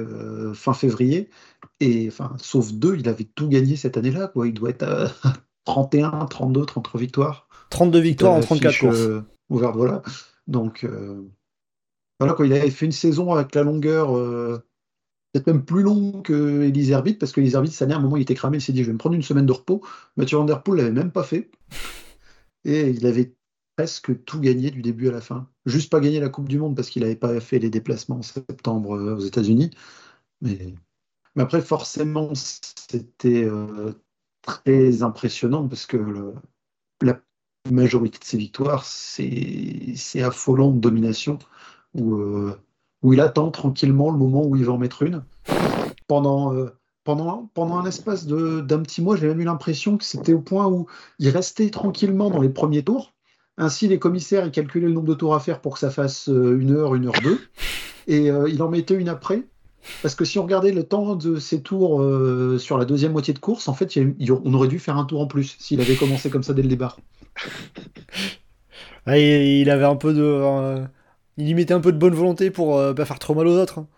fin 0.54 0.74
février. 0.74 1.30
Et 1.80 2.08
enfin, 2.08 2.36
sauf 2.38 2.72
deux, 2.72 2.96
il 2.98 3.08
avait 3.08 3.24
tout 3.24 3.48
gagné 3.48 3.76
cette 3.76 3.96
année-là. 3.96 4.32
Il 4.44 4.54
doit 4.54 4.70
être 4.70 4.82
à 4.84 5.08
31, 5.66 6.26
32, 6.26 6.64
33 6.64 7.00
victoires. 7.00 7.48
32 7.70 7.98
victoires 8.00 8.32
en 8.32 8.40
34 8.40 8.78
courses. 8.78 9.08
Ouverte, 9.50 9.76
voilà. 9.76 10.02
Donc, 10.46 10.86
voilà, 12.18 12.34
quoi, 12.34 12.46
il 12.46 12.52
avait 12.52 12.70
fait 12.70 12.86
une 12.86 12.92
saison 12.92 13.32
avec 13.32 13.54
la 13.54 13.62
longueur 13.62 14.62
peut-être 15.36 15.46
même 15.46 15.64
plus 15.64 15.82
long 15.82 16.22
que 16.22 16.62
Elise 16.62 16.90
Herbit, 16.90 17.14
parce 17.14 17.32
que 17.32 17.40
Elise 17.40 17.54
Herbit, 17.54 17.70
cette 17.70 17.82
année, 17.82 17.94
à 17.94 17.98
un 17.98 18.00
moment, 18.00 18.16
il 18.16 18.22
était 18.22 18.34
cramé, 18.34 18.58
il 18.58 18.60
s'est 18.60 18.72
dit, 18.72 18.82
je 18.82 18.86
vais 18.86 18.92
me 18.92 18.98
prendre 18.98 19.14
une 19.14 19.22
semaine 19.22 19.46
de 19.46 19.52
repos. 19.52 19.82
Mathieu 20.16 20.38
Van 20.38 20.44
Der 20.44 20.62
Poel 20.62 20.78
l'avait 20.78 20.92
même 20.92 21.12
pas 21.12 21.24
fait. 21.24 21.50
Et 22.64 22.88
il 22.88 23.06
avait 23.06 23.34
presque 23.76 24.24
tout 24.24 24.40
gagné 24.40 24.70
du 24.70 24.82
début 24.82 25.08
à 25.08 25.12
la 25.12 25.20
fin. 25.20 25.48
Juste 25.66 25.90
pas 25.90 26.00
gagné 26.00 26.20
la 26.20 26.30
Coupe 26.30 26.48
du 26.48 26.58
Monde 26.58 26.74
parce 26.74 26.88
qu'il 26.88 27.02
n'avait 27.02 27.16
pas 27.16 27.38
fait 27.40 27.58
les 27.58 27.70
déplacements 27.70 28.16
en 28.16 28.22
septembre 28.22 28.96
euh, 28.96 29.16
aux 29.16 29.20
États-Unis. 29.20 29.70
Mais... 30.40 30.74
après, 31.36 31.60
forcément, 31.60 32.32
c'était 32.34 33.44
euh, 33.44 33.92
très 34.46 35.02
impressionnant 35.02 35.68
parce 35.68 35.84
que 35.84 36.32
la 37.02 37.20
majorité 37.70 38.18
de 38.18 38.24
ses 38.24 38.38
victoires, 38.38 38.84
c'est 38.84 40.22
affolant 40.22 40.70
de 40.70 40.80
domination. 40.80 41.38
Où, 41.94 42.16
euh, 42.16 42.54
où 43.02 43.12
il 43.12 43.20
attend 43.20 43.50
tranquillement 43.50 44.10
le 44.10 44.18
moment 44.18 44.44
où 44.44 44.56
il 44.56 44.64
va 44.64 44.72
en 44.72 44.78
mettre 44.78 45.02
une. 45.02 45.24
Pendant, 46.06 46.54
euh, 46.54 46.70
pendant, 47.04 47.50
pendant 47.54 47.78
un 47.78 47.86
espace 47.86 48.26
d'un 48.26 48.82
petit 48.82 49.00
mois, 49.00 49.16
j'ai 49.16 49.28
même 49.28 49.40
eu 49.40 49.44
l'impression 49.44 49.96
que 49.96 50.04
c'était 50.04 50.32
au 50.32 50.40
point 50.40 50.66
où 50.66 50.86
il 51.18 51.28
restait 51.30 51.70
tranquillement 51.70 52.30
dans 52.30 52.40
les 52.40 52.48
premiers 52.48 52.82
tours. 52.82 53.14
Ainsi, 53.58 53.88
les 53.88 53.98
commissaires 53.98 54.50
calculaient 54.50 54.88
le 54.88 54.92
nombre 54.92 55.08
de 55.08 55.14
tours 55.14 55.34
à 55.34 55.40
faire 55.40 55.60
pour 55.60 55.74
que 55.74 55.78
ça 55.78 55.90
fasse 55.90 56.28
euh, 56.28 56.58
une 56.58 56.72
heure, 56.72 56.94
une 56.94 57.06
heure 57.06 57.20
deux. 57.22 57.40
Et 58.08 58.26
il 58.26 58.62
en 58.62 58.68
mettait 58.68 58.94
une 58.94 59.08
après. 59.08 59.42
Parce 60.02 60.14
que 60.14 60.24
si 60.24 60.38
on 60.38 60.42
regardait 60.42 60.72
le 60.72 60.84
temps 60.84 61.16
de 61.16 61.38
ses 61.38 61.62
tours 61.62 62.04
sur 62.58 62.78
la 62.78 62.84
deuxième 62.84 63.12
moitié 63.12 63.34
de 63.34 63.38
course, 63.38 63.68
en 63.68 63.74
fait, 63.74 63.98
on 63.98 64.54
aurait 64.54 64.68
dû 64.68 64.78
faire 64.78 64.96
un 64.96 65.04
tour 65.04 65.20
en 65.20 65.26
plus 65.26 65.56
s'il 65.58 65.80
avait 65.80 65.96
commencé 65.96 66.30
comme 66.30 66.42
ça 66.42 66.54
dès 66.54 66.62
le 66.62 66.68
départ. 66.68 66.98
Ah, 69.08 69.16
il 69.16 69.70
avait 69.70 69.84
un 69.84 69.94
peu 69.94 70.12
de, 70.12 70.88
il 71.36 71.48
y 71.48 71.54
mettait 71.54 71.74
un 71.74 71.80
peu 71.80 71.92
de 71.92 71.98
bonne 71.98 72.14
volonté 72.14 72.50
pour 72.50 72.78
euh, 72.78 72.94
pas 72.94 73.04
faire 73.04 73.18
trop 73.18 73.34
mal 73.34 73.46
aux 73.46 73.58
autres. 73.58 73.78
Hein. 73.78 73.88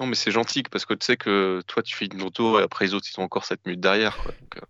Non, 0.00 0.06
mais 0.06 0.14
c'est 0.14 0.30
gentil 0.30 0.62
parce 0.62 0.84
que 0.84 0.94
tu 0.94 1.06
sais 1.06 1.16
que 1.16 1.62
toi 1.66 1.82
tu 1.82 1.96
fais 1.96 2.06
une 2.06 2.30
tour 2.30 2.60
et 2.60 2.62
après 2.62 2.84
les 2.84 2.94
autres 2.94 3.06
ils 3.08 3.12
sont 3.12 3.22
encore 3.22 3.44
7 3.44 3.64
minutes 3.64 3.80
derrière. 3.80 4.16
Donc, 4.26 4.56
euh, 4.56 4.66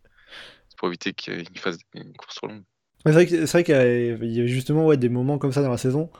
c'est 0.68 0.78
pour 0.78 0.88
éviter 0.88 1.12
qu'ils 1.14 1.58
fassent 1.58 1.78
une 1.94 2.12
course 2.12 2.36
trop 2.36 2.46
longue. 2.46 2.62
c'est 3.04 3.12
vrai 3.12 3.64
qu'il 3.64 3.74
y, 3.74 3.78
avait 3.78 4.46
justement 4.46 4.86
ouais, 4.86 4.96
des 4.96 5.08
moments 5.08 5.38
comme 5.38 5.52
ça 5.52 5.62
dans 5.62 5.70
la 5.70 5.78
saison, 5.78 6.10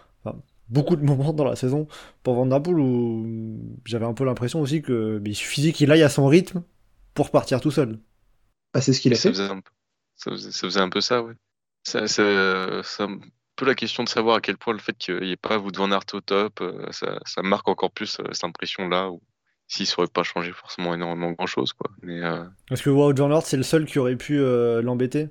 beaucoup 0.69 0.97
de 0.97 1.05
moments 1.05 1.33
dans 1.33 1.45
la 1.45 1.57
saison 1.57 1.87
pour 2.23 2.35
Vanderpool 2.35 2.81
où 2.81 3.79
j'avais 3.85 4.07
un 4.07 4.15
peu 4.15 4.25
l'impression 4.25 4.61
aussi 4.61 4.83
que 4.83 5.23
il 5.25 5.35
suffisait 5.35 5.73
qu'il 5.73 5.91
aille 5.93 6.03
à 6.03 6.09
son 6.09 6.27
rythme 6.27 6.63
pour 7.15 7.31
partir 7.31 7.61
tout 7.61 7.71
seul. 7.71 7.99
Ah, 8.75 8.81
c'est 8.81 8.93
ce 8.93 9.01
qu'il 9.01 9.13
a 9.13 9.17
fait. 9.17 9.33
ça, 9.35 10.31
faisait 10.31 10.81
un 10.81 10.89
peu 10.89 11.01
ça, 11.01 11.23
ouais. 11.23 11.35
Ça, 11.83 12.09
ça, 12.09 12.83
ça, 12.83 13.07
peu 13.57 13.65
la 13.65 13.75
question 13.75 14.05
de 14.05 14.09
savoir 14.09 14.37
à 14.37 14.41
quel 14.41 14.57
point 14.57 14.75
le 14.75 14.79
fait 14.79 14.97
qu'il 14.97 15.21
n'y 15.21 15.33
ait 15.33 15.37
pas 15.37 15.57
vous 15.57 15.73
devant 15.73 15.91
Art 15.91 16.05
au 16.13 16.21
top, 16.21 16.61
euh, 16.61 16.87
ça, 16.93 17.43
marque 17.43 17.69
encore 17.69 17.91
plus 17.91 18.21
euh, 18.21 18.25
cette 18.33 18.45
impression-là, 18.45 19.11
ou 19.11 19.21
s'il 19.67 19.85
ne 19.85 19.89
saurait 19.89 20.07
pas 20.07 20.23
changer 20.23 20.53
forcément 20.53 20.95
énormément 20.95 21.33
grand-chose. 21.33 21.73
quoi. 21.73 21.91
Mais, 22.03 22.23
euh, 22.23 22.45
Est-ce 22.71 22.83
que 22.83 22.91
Wout 22.91 23.15
Van 23.17 23.31
Aert, 23.33 23.43
c'est 23.43 23.57
le 23.57 23.63
seul 23.63 23.87
qui 23.87 23.99
aurait 23.99 24.17
pu 24.17 24.39
l'embêter 24.39 25.25
bah, 25.25 25.31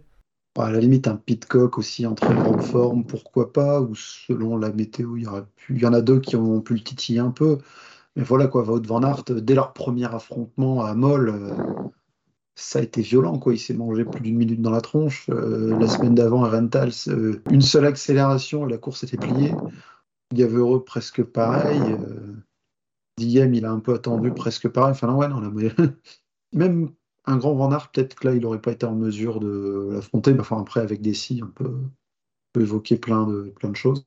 À 0.58 0.72
la 0.72 0.80
limite, 0.80 1.08
un 1.08 1.18
Pitcock 1.18 1.78
aussi 1.78 2.06
en 2.06 2.16
très 2.16 2.34
grande 2.34 2.62
forme, 2.62 3.06
pourquoi 3.06 3.52
pas, 3.52 3.82
ou 3.82 3.94
selon 3.94 4.58
la 4.58 4.72
météo, 4.72 5.18
il 5.18 5.24
y, 5.70 5.86
en 5.86 5.94
a 5.94 6.02
deux 6.02 6.20
qui 6.20 6.38
ont 6.38 6.62
pu 6.62 6.76
le 6.76 6.80
titiller 6.80 7.20
un 7.20 7.32
peu. 7.32 7.58
Mais 8.16 8.24
voilà, 8.24 8.48
quoi, 8.48 8.64
Wout 8.64 8.86
Van 8.88 9.04
Aert, 9.04 9.26
dès 9.26 9.56
leur 9.56 9.74
premier 9.74 10.06
affrontement 10.06 10.86
à 10.86 10.94
Moll, 10.94 11.34
ça 12.56 12.80
a 12.80 12.82
été 12.82 13.02
violent. 13.02 13.40
Il 13.48 13.60
s'est 13.60 13.74
mangé 13.74 14.06
plus 14.06 14.22
d'une 14.22 14.38
minute 14.38 14.62
dans 14.62 14.72
la 14.72 14.82
tronche. 14.82 15.30
Euh, 15.30 15.78
la 15.78 15.88
semaine 15.88 16.16
d'avant, 16.16 16.44
à 16.44 16.50
Rentals, 16.50 16.94
euh, 17.10 17.42
une 17.52 17.62
seule 17.62 17.86
accélération, 17.86 18.66
la 18.66 18.78
course 18.78 19.04
était 19.04 19.18
pliée. 19.18 19.54
Gaveureux, 20.34 20.84
presque 20.84 21.24
pareil. 21.24 21.82
Euh, 21.82 22.34
Diem, 23.18 23.54
il 23.54 23.66
a 23.66 23.72
un 23.72 23.80
peu 23.80 23.94
attendu, 23.94 24.32
presque 24.32 24.70
pareil. 24.70 24.92
Enfin, 24.92 25.08
non, 25.08 25.42
non, 25.42 25.54
même 26.54 26.90
un 27.28 27.38
grand 27.38 27.54
Van 27.54 27.70
peut-être 27.70 28.16
que 28.16 28.28
là, 28.28 28.34
il 28.34 28.42
n'aurait 28.42 28.62
pas 28.62 28.72
été 28.72 28.86
en 28.86 28.96
mesure 28.96 29.40
de 29.40 29.90
l'affronter. 29.94 30.34
Mais 30.34 30.42
enfin, 30.42 30.60
après, 30.60 30.82
avec 30.82 31.02
des 31.02 31.14
si, 31.14 31.42
on 31.44 31.48
peut, 31.48 31.80
évoquer 32.60 32.98
plein 32.98 33.26
de, 33.28 33.54
plein 33.60 33.70
de 33.70 33.76
choses. 33.76 34.04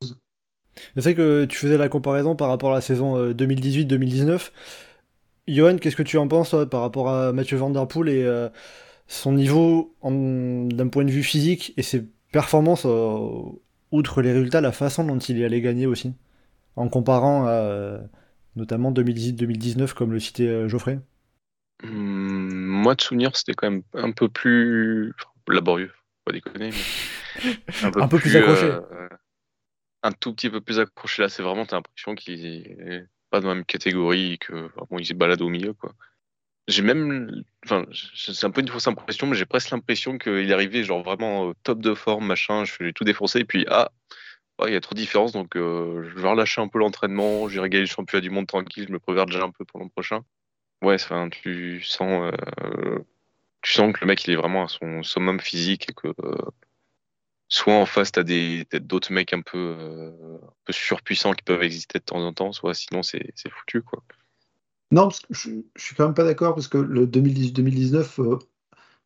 C'est 0.94 1.00
vrai 1.00 1.14
que 1.14 1.44
tu 1.44 1.58
faisais 1.58 1.76
la 1.76 1.88
comparaison 1.88 2.36
par 2.36 2.48
rapport 2.48 2.70
à 2.70 2.74
la 2.76 2.80
saison 2.80 3.32
2018-2019. 3.32 4.50
Johan, 5.48 5.76
qu'est-ce 5.78 5.96
que 5.96 6.02
tu 6.02 6.18
en 6.18 6.28
penses 6.28 6.54
par 6.70 6.82
rapport 6.82 7.08
à 7.08 7.32
Mathieu 7.32 7.56
Van 7.56 7.70
Der 7.70 7.88
Poel 7.88 8.10
et 8.10 8.22
euh, 8.22 8.48
son 9.06 9.32
niveau 9.32 9.94
d'un 10.02 10.88
point 10.88 11.04
de 11.04 11.10
vue 11.10 11.22
physique 11.22 11.72
et 11.78 11.82
ses 11.82 12.06
performances, 12.32 12.84
euh, 12.84 13.40
outre 13.90 14.20
les 14.20 14.32
résultats, 14.32 14.60
la 14.60 14.72
façon 14.72 15.04
dont 15.04 15.18
il 15.18 15.40
est 15.40 15.44
allé 15.44 15.62
gagner 15.62 15.86
aussi, 15.86 16.12
en 16.76 16.88
comparant 16.88 17.46
à 17.46 17.50
euh, 17.50 17.98
notamment 18.56 18.92
2018-2019 18.92 19.94
comme 19.94 20.12
le 20.12 20.20
citait 20.20 20.68
Geoffrey? 20.68 21.00
Mmh, 21.82 22.57
Moi 22.78 22.94
de 22.94 23.00
souvenir, 23.00 23.36
c'était 23.36 23.54
quand 23.54 23.70
même 23.70 23.82
un 23.94 24.12
peu 24.12 24.28
plus 24.28 25.12
laborieux, 25.48 25.92
pas 26.24 26.32
déconner, 26.32 26.70
mais 26.70 27.50
un 27.82 28.08
peu, 28.08 28.18
plus, 28.18 28.36
accroché. 28.36 28.72
un 30.02 30.12
tout 30.12 30.32
petit 30.32 30.48
peu 30.48 30.60
plus 30.60 30.78
accroché 30.78 31.22
là, 31.22 31.28
c'est 31.28 31.42
vraiment, 31.42 31.66
t'as 31.66 31.76
l'impression 31.76 32.14
qu'il 32.14 33.08
pas 33.30 33.40
dans 33.40 33.48
la 33.48 33.56
même 33.56 33.64
catégorie 33.64 34.38
que 34.38 34.70
bon, 34.90 34.98
il 34.98 35.06
se 35.06 35.12
balade 35.12 35.42
au 35.42 35.48
milieu 35.48 35.72
quoi. 35.74 35.92
J'ai 36.68 36.82
même, 36.82 37.42
enfin, 37.64 37.84
c'est 38.14 38.44
un 38.44 38.50
peu 38.50 38.60
une 38.60 38.68
fausse 38.68 38.86
impression, 38.86 39.26
mais 39.26 39.34
j'ai 39.34 39.46
presque 39.46 39.70
l'impression 39.70 40.18
qu'il 40.18 40.50
est 40.50 40.52
arrivé 40.52 40.84
genre 40.84 41.02
vraiment 41.02 41.46
au 41.46 41.54
top 41.54 41.80
de 41.80 41.94
forme, 41.94 42.26
machin, 42.26 42.64
je 42.64 42.84
vais 42.84 42.92
tout 42.92 43.04
défoncer, 43.04 43.40
et 43.40 43.44
puis 43.44 43.66
ah, 43.70 43.90
il 44.66 44.72
y 44.72 44.76
a 44.76 44.80
trop 44.80 44.94
de 44.94 45.00
différence, 45.00 45.32
donc 45.32 45.56
euh, 45.56 46.02
je 46.04 46.20
vais 46.20 46.28
relâcher 46.28 46.60
un 46.60 46.68
peu 46.68 46.78
l'entraînement, 46.78 47.48
j'irai 47.48 47.70
gagner 47.70 47.84
le 47.84 47.90
championnat 47.90 48.20
du 48.20 48.30
monde 48.30 48.46
tranquille, 48.46 48.84
je 48.86 48.92
me 48.92 48.98
préviens 48.98 49.24
déjà 49.24 49.44
un 49.44 49.50
peu 49.50 49.64
pour 49.64 49.80
l'an 49.80 49.88
prochain. 49.88 50.22
Ouais, 50.82 50.94
enfin, 50.94 51.28
tu 51.28 51.82
sens, 51.82 52.32
euh, 52.62 52.98
tu 53.62 53.72
sens 53.72 53.92
que 53.92 54.00
le 54.00 54.06
mec 54.06 54.24
il 54.24 54.32
est 54.32 54.36
vraiment 54.36 54.64
à 54.64 54.68
son 54.68 55.02
summum 55.02 55.40
physique 55.40 55.90
et 55.90 55.92
que 55.94 56.08
euh, 56.08 56.36
soit 57.48 57.74
en 57.74 57.86
face 57.86 58.12
t'as 58.12 58.22
des 58.22 58.64
d'autres 58.80 59.12
mecs 59.12 59.32
un 59.32 59.42
peu, 59.42 59.74
un 60.42 60.52
peu 60.64 60.72
surpuissants 60.72 61.32
qui 61.32 61.42
peuvent 61.42 61.62
exister 61.62 61.98
de 61.98 62.04
temps 62.04 62.24
en 62.24 62.32
temps, 62.32 62.52
soit 62.52 62.74
sinon 62.74 63.02
c'est 63.02 63.32
foutu 63.50 63.82
quoi. 63.82 64.02
Non, 64.90 65.10
je, 65.30 65.50
je 65.76 65.82
suis 65.84 65.94
quand 65.94 66.06
même 66.06 66.14
pas 66.14 66.24
d'accord 66.24 66.54
parce 66.54 66.68
que 66.68 66.78
le 66.78 67.06
2018-2019, 67.06 68.20
euh, 68.20 68.38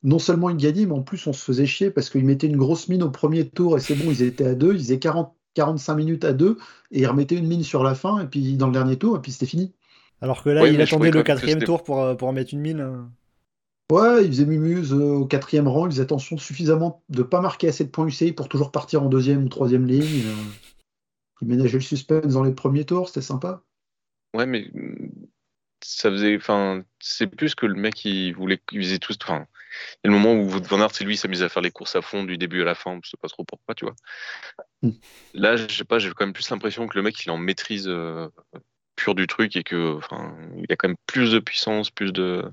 non 0.04 0.18
seulement 0.18 0.48
ils 0.50 0.56
gagnaient, 0.56 0.86
mais 0.86 0.92
en 0.92 1.02
plus 1.02 1.26
on 1.26 1.32
se 1.32 1.42
faisait 1.44 1.66
chier 1.66 1.90
parce 1.90 2.08
qu'ils 2.08 2.24
mettaient 2.24 2.46
une 2.46 2.56
grosse 2.56 2.88
mine 2.88 3.02
au 3.02 3.10
premier 3.10 3.48
tour 3.48 3.76
et 3.76 3.80
c'est 3.80 3.96
bon, 3.96 4.10
ils 4.10 4.22
étaient 4.22 4.46
à 4.46 4.54
deux, 4.54 4.74
ils 4.74 4.78
faisaient 4.78 5.00
40, 5.00 5.34
45 5.54 5.94
minutes 5.96 6.24
à 6.24 6.32
deux 6.32 6.56
et 6.92 7.00
ils 7.00 7.06
remettaient 7.06 7.36
une 7.36 7.48
mine 7.48 7.64
sur 7.64 7.82
la 7.82 7.94
fin 7.94 8.20
et 8.20 8.26
puis 8.28 8.56
dans 8.56 8.66
le 8.68 8.72
dernier 8.72 8.96
tour 8.96 9.16
et 9.16 9.20
puis 9.20 9.32
c'était 9.32 9.46
fini. 9.46 9.74
Alors 10.22 10.42
que 10.42 10.50
là, 10.50 10.66
il 10.68 10.80
attendait 10.80 11.10
le 11.10 11.22
quatrième 11.22 11.62
tour 11.62 11.82
pour, 11.82 12.00
euh, 12.00 12.14
pour 12.14 12.28
en 12.28 12.32
mettre 12.32 12.54
une 12.54 12.60
mine. 12.60 13.10
Ouais, 13.90 14.24
il 14.24 14.28
faisait 14.28 14.46
mumuse 14.46 14.94
euh, 14.94 15.16
au 15.16 15.26
quatrième 15.26 15.68
rang, 15.68 15.86
il 15.86 15.90
faisait 15.92 16.02
attention 16.02 16.38
suffisamment 16.38 17.02
de 17.08 17.18
ne 17.18 17.22
pas 17.24 17.40
marquer 17.40 17.68
assez 17.68 17.84
de 17.84 17.90
points 17.90 18.06
UCI 18.06 18.32
pour 18.32 18.48
toujours 18.48 18.70
partir 18.70 19.02
en 19.02 19.08
deuxième 19.08 19.44
ou 19.44 19.48
troisième 19.48 19.86
ligne. 19.86 20.24
Il 21.42 21.48
ménageait 21.48 21.78
le 21.78 21.82
suspense 21.82 22.32
dans 22.32 22.44
les 22.44 22.54
premiers 22.54 22.86
tours, 22.86 23.08
c'était 23.08 23.20
sympa. 23.20 23.64
Ouais, 24.32 24.46
mais 24.46 24.70
ça 25.84 26.08
faisait, 26.10 26.36
enfin, 26.36 26.84
c'est 27.00 27.26
plus 27.26 27.54
que 27.56 27.66
le 27.66 27.74
mec 27.74 28.04
il 28.04 28.32
voulait, 28.32 28.60
il 28.70 28.82
faisait 28.82 28.98
tout. 28.98 29.14
Enfin, 29.20 29.46
il 30.04 30.08
y 30.08 30.14
a 30.14 30.16
le 30.16 30.18
moment 30.18 30.40
où 30.40 30.48
Van 30.48 30.80
Aert, 30.80 30.94
c'est 30.94 31.04
lui, 31.04 31.16
s'amusait 31.16 31.44
à 31.44 31.48
faire 31.48 31.62
les 31.62 31.72
courses 31.72 31.96
à 31.96 32.00
fond 32.00 32.24
du 32.24 32.38
début 32.38 32.62
à 32.62 32.64
la 32.64 32.76
fin, 32.76 32.98
je 33.02 33.10
sais 33.10 33.16
pas 33.20 33.28
trop 33.28 33.44
pourquoi, 33.44 33.74
tu 33.74 33.84
vois. 33.84 33.96
Mm. 34.82 34.90
Là, 35.34 35.56
je 35.56 35.66
sais 35.66 35.84
pas, 35.84 35.98
j'ai 35.98 36.08
quand 36.10 36.24
même 36.24 36.32
plus 36.32 36.48
l'impression 36.48 36.86
que 36.86 36.96
le 36.96 37.02
mec 37.02 37.22
il 37.24 37.30
en 37.30 37.38
maîtrise 37.38 37.88
euh, 37.88 38.28
pur 38.96 39.14
du 39.14 39.26
truc 39.26 39.56
et 39.56 39.62
que, 39.62 39.96
enfin, 39.96 40.34
il 40.56 40.66
y 40.68 40.72
a 40.72 40.76
quand 40.76 40.88
même 40.88 40.96
plus 41.06 41.32
de 41.32 41.38
puissance, 41.38 41.90
plus 41.90 42.12
de. 42.12 42.44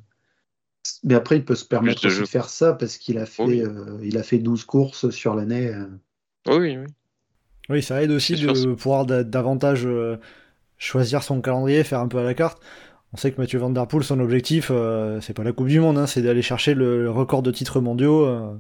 Mais 1.04 1.16
après, 1.16 1.38
il 1.38 1.46
peut 1.46 1.56
se 1.56 1.66
permettre 1.66 2.02
de, 2.02 2.26
faire 2.26 2.50
ça 2.50 2.74
parce 2.74 2.98
qu'il 2.98 3.18
a 3.18 3.26
fait, 3.26 3.62
euh, 3.62 4.00
il 4.02 4.18
a 4.18 4.24
fait 4.24 4.40
12 4.40 4.64
courses 4.64 5.10
sur 5.10 5.36
l'année. 5.36 5.68
Euh. 5.68 5.86
Oui, 6.48 6.78
oui. 6.78 6.86
Oui, 7.70 7.84
ça 7.84 8.02
aide 8.02 8.12
aussi 8.12 8.36
de 8.36 8.74
pouvoir 8.74 9.06
davantage 9.06 9.88
choisir 10.80 11.22
son 11.22 11.42
calendrier, 11.42 11.84
faire 11.84 12.00
un 12.00 12.08
peu 12.08 12.18
à 12.18 12.24
la 12.24 12.34
carte. 12.34 12.60
On 13.14 13.18
sait 13.18 13.32
que 13.32 13.40
Mathieu 13.42 13.60
Van 13.60 13.70
Der 13.70 13.88
Poel, 13.88 14.04
son 14.04 14.20
objectif, 14.20 14.70
euh, 14.72 15.20
c'est 15.22 15.34
pas 15.34 15.44
la 15.44 15.52
Coupe 15.52 15.68
du 15.68 15.80
Monde, 15.80 15.98
hein, 15.98 16.08
c'est 16.08 16.22
d'aller 16.22 16.42
chercher 16.42 16.74
le, 16.74 17.10
record 17.10 17.44
de 17.44 17.52
titres 17.52 17.82
mondiaux. 17.82 18.26
Euh. 18.26 18.56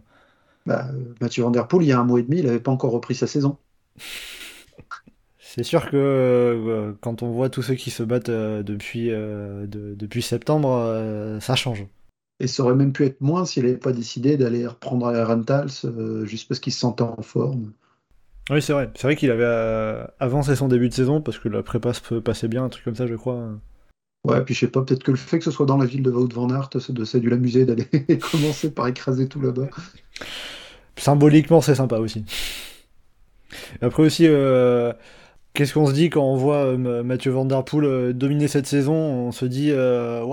Bah, 0.66 0.88
Mathieu 1.22 1.44
Van 1.44 1.52
Der 1.52 1.68
Poel, 1.68 1.84
il 1.84 1.88
y 1.88 1.92
a 1.92 2.00
un 2.00 2.04
mois 2.04 2.20
et 2.20 2.24
demi, 2.24 2.40
il 2.40 2.46
n'avait 2.46 2.60
pas 2.60 2.72
encore 2.72 2.92
repris 2.92 3.16
sa 3.16 3.28
saison. 3.28 3.58
C'est 5.56 5.64
sûr 5.64 5.90
que 5.90 5.98
euh, 5.98 6.94
quand 7.02 7.24
on 7.24 7.32
voit 7.32 7.50
tous 7.50 7.64
ceux 7.64 7.74
qui 7.74 7.90
se 7.90 8.04
battent 8.04 8.30
depuis, 8.30 9.10
depuis 9.10 10.22
septembre, 10.22 11.38
ça 11.42 11.56
change. 11.56 11.86
Et 12.40 12.48
ça 12.48 12.64
aurait 12.64 12.76
même 12.76 12.94
pu 12.94 13.06
être 13.06 13.20
moins 13.20 13.46
s'il 13.46 13.64
n'avait 13.64 13.78
pas 13.78 13.92
décidé 13.92 14.38
d'aller 14.38 14.68
reprendre 14.68 15.08
à 15.08 15.26
Rentals 15.26 15.72
juste 16.24 16.48
parce 16.48 16.60
qu'il 16.60 16.72
se 16.72 16.80
sentait 16.80 17.04
en 17.04 17.22
forme. 17.24 17.72
Oui, 18.52 18.62
c'est 18.62 18.74
vrai. 18.74 18.92
C'est 18.96 19.08
vrai 19.08 19.16
qu'il 19.16 19.32
avait 19.32 20.06
avancé 20.20 20.56
son 20.56 20.68
début 20.68 20.88
de 20.88 20.94
saison 20.94 21.20
parce 21.20 21.40
que 21.40 21.50
la 21.50 21.64
prépa 21.64 21.94
se 21.94 22.16
passait 22.16 22.48
bien, 22.48 22.66
un 22.66 22.70
truc 22.70 22.84
comme 22.84 22.96
ça, 22.96 23.08
je 23.08 23.16
crois. 23.16 23.50
Ouais, 24.26 24.44
puis 24.44 24.54
je 24.54 24.60
sais 24.60 24.68
pas, 24.68 24.82
peut-être 24.82 25.04
que 25.04 25.12
le 25.12 25.18
fait 25.18 25.40
que 25.40 25.46
ce 25.46 25.52
soit 25.52 25.66
dans 25.66 25.78
la 25.78 25.86
ville 25.86 26.04
de 26.04 26.12
Wout 26.12 26.32
van 26.34 26.50
Aert, 26.50 26.70
ça 26.80 27.18
a 27.18 27.20
dû 27.20 27.30
l'amuser 27.30 27.66
d'aller 27.66 27.86
commencer 28.32 28.72
par 28.72 28.88
écraser 28.88 29.28
tout 29.28 29.42
là-bas. 29.42 29.70
Symboliquement, 30.98 31.62
c'est 31.62 31.76
sympa 31.76 31.98
aussi. 31.98 32.26
Après 33.82 34.04
aussi, 34.04 34.28
euh, 34.28 34.92
qu'est-ce 35.54 35.74
qu'on 35.74 35.88
se 35.88 35.94
dit 35.94 36.10
quand 36.10 36.24
on 36.24 36.36
voit 36.36 36.66
euh, 36.66 37.04
Mathieu 37.04 37.32
Van 37.32 37.46
Der 37.46 37.64
Poel 37.64 37.86
euh, 37.86 38.14
dominer 38.14 38.48
cette 38.48 38.68
saison? 38.68 38.94
On 38.94 39.32
se 39.32 39.46
dit, 39.46 39.72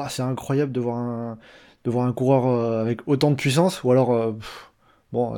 c'est 0.09 0.22
incroyable 0.22 0.72
de 0.72 0.81
voir 0.81 0.96
un, 0.96 1.38
de 1.85 1.90
voir 1.90 2.07
un 2.07 2.12
coureur 2.12 2.46
avec 2.81 3.00
autant 3.07 3.31
de 3.31 3.37
puissance, 3.37 3.83
ou 3.85 3.92
alors, 3.92 4.35
bon, 5.12 5.35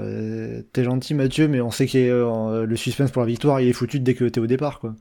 t'es 0.72 0.84
gentil 0.84 1.14
Mathieu, 1.14 1.48
mais 1.48 1.60
on 1.60 1.70
sait 1.70 1.86
que 1.86 2.64
le 2.64 2.76
suspense 2.76 3.10
pour 3.10 3.22
la 3.22 3.28
victoire, 3.28 3.60
il 3.60 3.68
est 3.68 3.72
foutu 3.72 4.00
dès 4.00 4.14
que 4.14 4.24
t'es 4.24 4.40
au 4.40 4.46
départ, 4.46 4.80
quoi. 4.80 4.94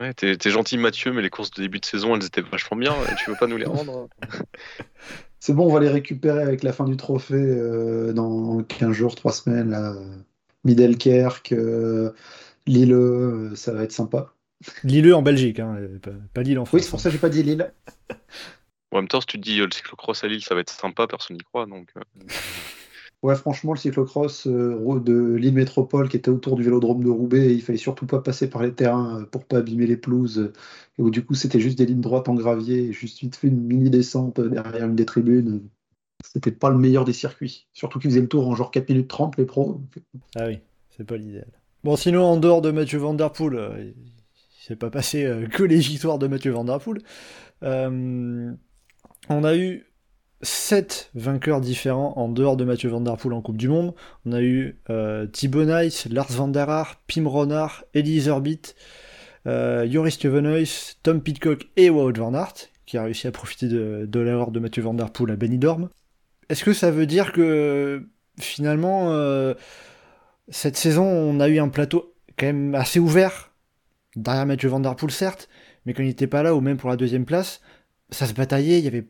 Ouais, 0.00 0.14
t'es, 0.14 0.38
gentil 0.50 0.78
Mathieu, 0.78 1.12
mais 1.12 1.22
les 1.22 1.30
courses 1.30 1.50
de 1.50 1.60
début 1.60 1.80
de 1.80 1.84
saison, 1.84 2.14
elles 2.14 2.24
étaient 2.24 2.40
vachement 2.40 2.76
bien. 2.76 2.94
Tu 3.18 3.30
veux 3.30 3.36
pas 3.36 3.48
nous 3.48 3.56
les 3.56 3.66
rendre? 3.66 4.08
C'est 5.40 5.52
bon, 5.54 5.66
on 5.66 5.72
va 5.72 5.80
les 5.80 5.88
récupérer 5.88 6.42
avec 6.42 6.62
la 6.62 6.72
fin 6.72 6.84
du 6.84 6.96
trophée 6.96 7.34
euh, 7.34 8.12
dans 8.12 8.62
15 8.62 8.92
jours, 8.92 9.14
3 9.16 9.32
semaines. 9.32 9.70
Là. 9.70 9.94
Middelkerk, 10.64 11.52
euh, 11.52 12.12
Lille, 12.68 12.92
euh, 12.92 13.54
ça 13.56 13.72
va 13.72 13.82
être 13.82 13.92
sympa. 13.92 14.34
Lille 14.84 15.12
en 15.14 15.22
Belgique, 15.22 15.60
hein, 15.60 15.76
pas, 16.34 16.42
Lille 16.42 16.58
en 16.58 16.64
France. 16.64 16.78
Oui, 16.78 16.82
c'est 16.82 16.90
pour 16.90 17.00
ça 17.00 17.08
que 17.08 17.14
j'ai 17.14 17.20
pas 17.20 17.28
dit 17.28 17.42
Lille. 17.42 17.72
en 18.92 18.96
même 18.96 19.08
temps, 19.08 19.20
si 19.20 19.26
tu 19.26 19.38
dis 19.38 19.58
le 19.58 19.70
cyclocross 19.70 20.24
à 20.24 20.28
Lille, 20.28 20.42
ça 20.42 20.54
va 20.54 20.60
être 20.60 20.70
sympa, 20.70 21.06
personne 21.06 21.36
n'y 21.36 21.42
croit. 21.42 21.66
Donc, 21.66 21.92
Ouais, 23.24 23.34
franchement, 23.34 23.72
le 23.72 23.78
cyclocross 23.78 24.46
euh, 24.46 25.00
de 25.00 25.34
l'île 25.34 25.54
métropole 25.54 26.08
qui 26.08 26.16
était 26.16 26.30
autour 26.30 26.54
du 26.54 26.62
vélodrome 26.62 27.02
de 27.02 27.10
Roubaix, 27.10 27.52
il 27.52 27.60
fallait 27.62 27.76
surtout 27.76 28.06
pas 28.06 28.20
passer 28.20 28.48
par 28.48 28.62
les 28.62 28.72
terrains 28.72 29.22
euh, 29.22 29.24
pour 29.24 29.44
pas 29.44 29.58
abîmer 29.58 29.86
les 29.86 29.96
pelouses. 29.96 30.52
et 30.98 31.02
où 31.02 31.10
du 31.10 31.24
coup, 31.24 31.34
c'était 31.34 31.58
juste 31.58 31.76
des 31.78 31.86
lignes 31.86 32.00
droites 32.00 32.28
en 32.28 32.34
gravier, 32.34 32.92
juste 32.92 33.18
vite 33.18 33.34
fait 33.34 33.48
une 33.48 33.60
mini 33.60 33.90
descente 33.90 34.40
derrière 34.40 34.86
une 34.86 34.94
des 34.94 35.06
tribunes. 35.06 35.68
C'était 36.24 36.52
pas 36.52 36.70
le 36.70 36.78
meilleur 36.78 37.04
des 37.04 37.12
circuits. 37.12 37.66
Surtout 37.72 37.98
qu'ils 37.98 38.10
faisaient 38.10 38.20
le 38.20 38.28
tour 38.28 38.46
en 38.46 38.54
genre 38.54 38.70
4 38.70 38.88
minutes 38.88 39.08
30, 39.08 39.36
les 39.36 39.46
pros. 39.46 39.80
Ah 40.36 40.46
oui, 40.46 40.60
c'est 40.96 41.04
pas 41.04 41.16
l'idéal. 41.16 41.48
Bon, 41.84 41.96
sinon, 41.96 42.24
en 42.24 42.36
dehors 42.36 42.62
de 42.62 42.70
Mathieu 42.70 42.98
Van 42.98 43.14
Der 43.14 43.30
Poel, 43.30 43.54
euh, 43.56 43.84
il 43.84 44.64
s'est 44.66 44.76
pas 44.76 44.90
passé 44.90 45.30
que 45.52 45.62
les 45.62 45.78
victoires 45.78 46.18
de 46.18 46.26
Mathieu 46.26 46.50
Van 46.52 46.64
Der 46.64 46.78
Poel. 46.78 46.98
on 47.62 49.44
a 49.44 49.56
eu 49.56 49.88
7 50.42 51.10
vainqueurs 51.14 51.60
différents 51.60 52.16
en 52.16 52.28
dehors 52.28 52.56
de 52.56 52.64
Mathieu 52.64 52.88
Van 52.88 53.00
Der 53.00 53.16
Poel 53.16 53.32
en 53.32 53.42
Coupe 53.42 53.56
du 53.56 53.68
Monde. 53.68 53.94
On 54.24 54.32
a 54.32 54.40
eu 54.40 54.78
euh, 54.90 55.26
Thibaut 55.26 55.64
Nice, 55.64 56.06
Lars 56.10 56.30
Van 56.30 56.48
der 56.48 56.68
Haar, 56.68 57.00
Pim 57.06 57.26
Ronard, 57.26 57.84
Elise 57.94 58.30
euh, 59.46 59.90
Joris 59.90 60.14
Stevenhuis, 60.14 60.96
Tom 61.02 61.22
Pitcock 61.22 61.68
et 61.76 61.90
Wout 61.90 62.12
Van 62.16 62.34
Aert, 62.34 62.54
qui 62.86 62.98
a 62.98 63.04
réussi 63.04 63.26
à 63.26 63.32
profiter 63.32 63.68
de, 63.68 64.06
de 64.06 64.20
l'erreur 64.20 64.50
de 64.50 64.60
Mathieu 64.60 64.82
Van 64.82 64.94
Der 64.94 65.10
Poel 65.10 65.32
à 65.32 65.36
Benidorm. 65.36 65.88
Est-ce 66.48 66.64
que 66.64 66.72
ça 66.72 66.90
veut 66.90 67.06
dire 67.06 67.32
que 67.32 68.06
finalement, 68.38 69.12
euh, 69.12 69.54
cette 70.50 70.76
saison, 70.76 71.04
on 71.04 71.40
a 71.40 71.48
eu 71.48 71.58
un 71.58 71.68
plateau 71.68 72.14
quand 72.38 72.46
même 72.46 72.74
assez 72.74 72.98
ouvert, 73.00 73.52
derrière 74.16 74.46
Mathieu 74.46 74.68
Van 74.68 74.80
Der 74.80 74.96
Poel 74.96 75.10
certes, 75.10 75.48
mais 75.84 75.94
quand 75.94 76.02
il 76.02 76.06
n'était 76.06 76.26
pas 76.26 76.42
là, 76.42 76.54
ou 76.54 76.60
même 76.60 76.76
pour 76.76 76.90
la 76.90 76.96
deuxième 76.96 77.24
place, 77.24 77.60
ça 78.10 78.26
se 78.26 78.32
bataillait, 78.32 78.78
il 78.78 78.84
y 78.84 78.88
avait 78.88 79.06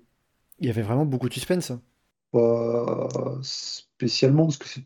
il 0.61 0.66
y 0.66 0.70
avait 0.70 0.83
vraiment 0.83 1.07
beaucoup 1.07 1.29
de 1.29 1.35
suspense. 1.35 1.72
Pas 2.33 2.98
spécialement, 3.42 4.44
parce 4.44 4.59
que 4.59 4.68
c'est 4.68 4.83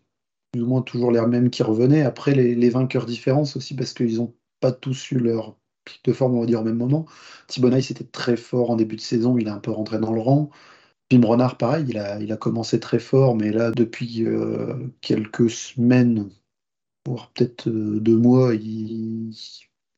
plus 0.52 0.62
ou 0.62 0.66
moins 0.66 0.82
toujours 0.82 1.10
les 1.10 1.20
mêmes 1.26 1.50
qui 1.50 1.62
revenaient. 1.62 2.02
Après, 2.02 2.34
les, 2.34 2.70
vainqueurs 2.70 3.06
différents 3.06 3.42
aussi, 3.42 3.74
parce 3.74 3.94
qu'ils 3.94 4.16
n'ont 4.16 4.34
pas 4.60 4.72
tous 4.72 5.10
eu 5.12 5.18
leur 5.18 5.56
pic 5.84 6.04
de 6.04 6.12
forme, 6.12 6.36
on 6.36 6.40
va 6.40 6.46
dire, 6.46 6.60
au 6.60 6.64
même 6.64 6.76
moment. 6.76 7.06
Thibonai, 7.48 7.82
c'était 7.82 8.04
très 8.04 8.36
fort 8.36 8.70
en 8.70 8.76
début 8.76 8.96
de 8.96 9.00
saison, 9.00 9.38
il 9.38 9.48
est 9.48 9.50
un 9.50 9.58
peu 9.58 9.70
rentré 9.70 9.98
dans 9.98 10.12
le 10.12 10.20
rang. 10.20 10.50
Pim 11.08 11.26
Renard, 11.26 11.58
pareil, 11.58 11.86
il 11.88 11.98
a, 11.98 12.20
il 12.20 12.32
a 12.32 12.36
commencé 12.36 12.80
très 12.80 12.98
fort, 12.98 13.36
mais 13.36 13.50
là, 13.50 13.70
depuis 13.70 14.24
euh, 14.24 14.74
quelques 15.00 15.50
semaines, 15.50 16.30
voire 17.06 17.30
peut-être 17.32 17.68
euh, 17.68 18.00
deux 18.00 18.16
mois, 18.16 18.54
il, 18.54 19.34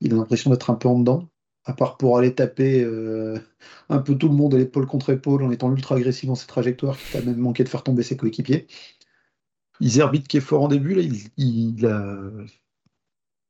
a 0.05 0.15
l'impression 0.15 0.51
d'être 0.51 0.71
un 0.71 0.75
peu 0.75 0.89
en 0.89 0.99
dedans 0.99 1.29
à 1.65 1.73
part 1.73 1.97
pour 1.97 2.19
aller 2.19 2.35
taper 2.35 2.83
euh, 2.85 3.39
un 3.89 3.99
peu 3.99 4.17
tout 4.17 4.29
le 4.29 4.35
monde 4.35 4.55
à 4.55 4.59
l'épaule 4.59 4.87
contre 4.87 5.11
épaule 5.11 5.43
en 5.43 5.51
étant 5.51 5.73
ultra 5.73 5.97
agressif 5.97 6.27
dans 6.27 6.35
ses 6.35 6.47
trajectoires, 6.47 6.99
qui 6.99 7.17
a 7.17 7.23
même 7.23 7.39
manqué 7.39 7.65
de 7.65 7.69
faire 7.69 7.83
tomber 7.83 8.03
ses 8.03 8.17
coéquipiers. 8.17 8.67
Iserbit 9.81 10.23
qui 10.23 10.37
est 10.37 10.41
fort 10.41 10.63
en 10.63 10.69
début, 10.69 10.95
là, 10.95 11.03
il, 11.37 11.87
a 11.87 12.31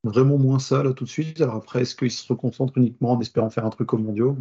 vraiment 0.05 0.39
moins 0.39 0.59
ça 0.59 0.83
là 0.83 0.93
tout 0.93 1.05
de 1.05 1.09
suite. 1.09 1.41
Alors 1.41 1.57
après, 1.57 1.83
est-ce 1.83 1.97
qu'il 1.97 2.11
se 2.11 2.27
reconcentre 2.33 2.79
uniquement 2.79 3.13
en 3.13 3.21
espérant 3.21 3.51
faire 3.51 3.67
un 3.67 3.71
truc 3.71 3.93
au 3.93 3.99
mondiaux. 3.99 4.37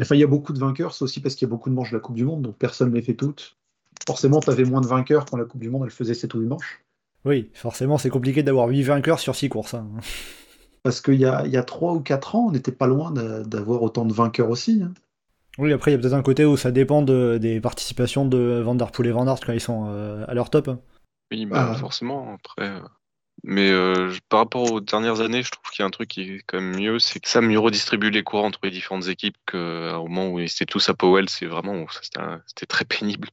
Enfin, 0.00 0.14
il 0.14 0.20
y 0.20 0.24
a 0.24 0.28
beaucoup 0.28 0.52
de 0.52 0.58
vainqueurs, 0.58 0.94
c'est 0.94 1.04
aussi 1.04 1.20
parce 1.20 1.34
qu'il 1.34 1.46
y 1.46 1.50
a 1.50 1.54
beaucoup 1.54 1.70
de 1.70 1.74
manches 1.74 1.90
de 1.90 1.96
la 1.96 2.00
Coupe 2.00 2.16
du 2.16 2.24
Monde, 2.24 2.42
donc 2.42 2.56
personne 2.56 2.90
ne 2.90 2.94
les 2.94 3.02
fait 3.02 3.14
toutes. 3.14 3.58
Forcément, 4.06 4.40
tu 4.40 4.50
avais 4.50 4.64
moins 4.64 4.80
de 4.80 4.86
vainqueurs 4.86 5.24
quand 5.26 5.36
la 5.36 5.44
Coupe 5.44 5.60
du 5.60 5.70
Monde 5.70 5.82
elle 5.84 5.90
faisait 5.90 6.14
7 6.14 6.34
ou 6.34 6.40
8 6.40 6.46
manches. 6.46 6.84
Oui, 7.24 7.50
forcément, 7.54 7.98
c'est 7.98 8.10
compliqué 8.10 8.42
d'avoir 8.42 8.68
8 8.68 8.82
vainqueurs 8.82 9.18
sur 9.18 9.34
6 9.34 9.48
courses. 9.48 9.74
Hein. 9.74 9.86
Parce 10.82 11.00
qu'il 11.00 11.14
y 11.14 11.26
a, 11.26 11.44
il 11.44 11.52
y 11.52 11.56
a 11.56 11.62
3 11.62 11.94
ou 11.94 12.00
4 12.00 12.36
ans, 12.36 12.46
on 12.48 12.52
n'était 12.52 12.72
pas 12.72 12.86
loin 12.86 13.12
d'avoir 13.12 13.82
autant 13.82 14.04
de 14.04 14.12
vainqueurs 14.12 14.50
aussi. 14.50 14.82
Hein. 14.82 14.92
Oui, 15.58 15.72
après, 15.72 15.90
il 15.90 15.94
y 15.94 15.96
a 15.96 16.00
peut-être 16.00 16.14
un 16.14 16.22
côté 16.22 16.44
où 16.44 16.56
ça 16.56 16.70
dépend 16.70 17.02
des 17.02 17.60
participations 17.60 18.24
de 18.24 18.62
Vanderpool 18.64 19.08
et 19.08 19.10
Van 19.10 19.26
Aert 19.26 19.40
quand 19.44 19.52
ils 19.52 19.60
sont 19.60 19.86
euh, 19.88 20.24
à 20.28 20.34
leur 20.34 20.50
top. 20.50 20.70
Oui, 21.32 21.46
bah, 21.46 21.70
ah. 21.72 21.74
forcément. 21.74 22.34
Après, 22.34 22.68
euh, 22.68 22.80
Mais 23.42 23.68
euh, 23.70 24.12
par 24.28 24.38
rapport 24.38 24.70
aux 24.70 24.80
dernières 24.80 25.20
années, 25.20 25.42
je 25.42 25.50
trouve 25.50 25.68
qu'il 25.72 25.82
y 25.82 25.84
a 25.84 25.86
un 25.86 25.90
truc 25.90 26.10
qui 26.10 26.22
est 26.22 26.42
quand 26.46 26.60
même 26.60 26.76
mieux, 26.76 27.00
c'est 27.00 27.18
que 27.18 27.28
ça 27.28 27.40
mieux 27.40 27.58
redistribue 27.58 28.10
les 28.10 28.22
cours 28.22 28.44
entre 28.44 28.60
les 28.62 28.70
différentes 28.70 29.08
équipes 29.08 29.36
qu'au 29.50 29.58
moment 30.06 30.28
où 30.28 30.38
ils 30.38 30.44
étaient 30.44 30.64
tous 30.64 30.88
à 30.88 30.94
Powell, 30.94 31.28
c'est 31.28 31.46
vraiment 31.46 31.86
c'était 32.46 32.66
très 32.66 32.84
pénible. 32.84 33.28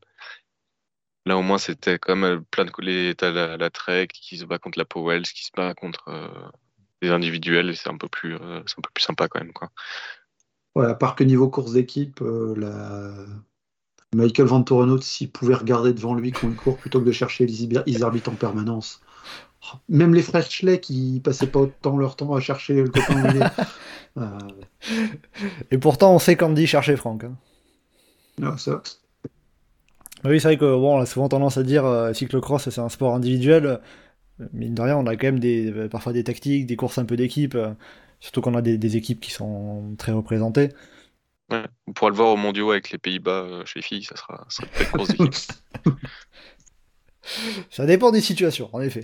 Là 1.26 1.38
au 1.38 1.42
moins 1.42 1.58
c'était 1.58 1.98
quand 1.98 2.16
même 2.16 2.44
plein 2.46 2.66
de 2.66 2.72
les 2.80 3.16
t'as 3.16 3.32
la, 3.32 3.58
la 3.58 3.70
Trek 3.70 4.08
qui 4.08 4.38
se 4.38 4.46
bat 4.46 4.60
contre 4.60 4.78
la 4.78 4.86
Powell, 4.86 5.24
qui 5.24 5.46
se 5.46 5.52
bat 5.56 5.74
contre 5.74 6.08
euh, 6.10 6.28
les 7.02 7.10
individuels, 7.10 7.76
c'est 7.76 7.90
un 7.90 7.98
peu 7.98 8.08
plus 8.08 8.36
euh, 8.36 8.62
c'est 8.68 8.78
un 8.78 8.82
peu 8.82 8.90
plus 8.94 9.04
sympa 9.04 9.28
quand 9.28 9.40
même 9.40 9.54
quoi. 9.54 9.70
Ouais, 10.76 10.86
à 10.86 10.94
part 10.94 11.16
que 11.16 11.24
niveau 11.24 11.50
course 11.50 11.72
d'équipe, 11.72 12.20
la... 12.22 13.14
Michael 14.14 14.46
Van 14.46 14.64
s'il 15.02 15.32
pouvait 15.32 15.56
regarder 15.56 15.94
devant 15.94 16.16
lui 16.16 16.32
quand 16.32 16.48
il 16.48 16.56
court 16.56 16.78
plutôt 16.78 17.00
que 17.00 17.06
de 17.06 17.12
chercher 17.12 17.46
les 17.46 18.04
arbitres 18.04 18.30
en 18.30 18.36
permanence, 18.36 19.02
même 19.90 20.14
les 20.14 20.22
frères 20.22 20.50
Schley 20.50 20.80
qui 20.80 21.22
passaient 21.24 21.48
pas 21.48 21.60
autant 21.60 21.98
leur 21.98 22.16
temps 22.16 22.34
à 22.34 22.40
chercher 22.40 22.76
le 22.76 22.90
copain 22.90 23.52
euh... 24.18 24.40
Et 25.72 25.78
pourtant, 25.78 26.14
on 26.14 26.20
sait 26.20 26.36
qu'Andy 26.36 26.68
cherchait 26.68 26.96
Franck. 26.96 27.24
Hein. 27.24 27.36
Non, 28.38 28.58
ça. 28.58 28.82
Bah 30.24 30.30
oui, 30.30 30.40
c'est 30.40 30.48
vrai 30.48 30.58
que 30.58 30.66
bon, 30.66 30.98
on 30.98 31.02
a 31.02 31.06
souvent 31.06 31.30
tendance 31.30 31.58
à 31.58 31.64
dire 31.64 31.86
euh, 31.86 32.14
cyclocross, 32.14 32.70
c'est 32.70 32.82
un 32.82 32.90
sport 32.90 33.14
individuel. 33.14 33.80
Mine 34.54 34.74
de 34.74 34.82
rien, 34.82 34.98
on 34.98 35.06
a 35.06 35.16
quand 35.16 35.28
même 35.28 35.40
des, 35.40 35.72
euh, 35.72 35.88
parfois 35.88 36.14
des 36.14 36.24
tactiques, 36.24 36.66
des 36.66 36.76
courses 36.76 36.98
un 36.98 37.06
peu 37.06 37.16
d'équipe. 37.16 37.56
Euh, 37.56 37.74
surtout 38.20 38.42
qu'on 38.42 38.56
a 38.56 38.62
des, 38.62 38.98
équipes 38.98 39.20
qui 39.20 39.32
sont 39.32 39.96
très 39.98 40.12
représentées. 40.12 40.70
Ouais, 41.52 41.64
on 41.86 41.94
pourra 41.94 42.10
le 42.10 42.16
voir 42.16 42.30
au 42.30 42.38
mondiaux 42.38 42.72
avec 42.72 42.90
les 42.90 42.98
Pays-Bas 42.98 43.64
chez 43.66 43.80
les 43.80 43.84
filles, 43.84 44.04
ça 44.04 44.16
sera, 44.16 44.46
ça 44.50 44.64
sera 44.66 44.84
une 44.84 44.92
course 44.92 45.10
d'équipe. 45.10 45.36
ça 47.70 47.86
dépend 47.86 48.12
des 48.12 48.22
situations, 48.22 48.70
en 48.74 48.82
effet. 48.82 49.04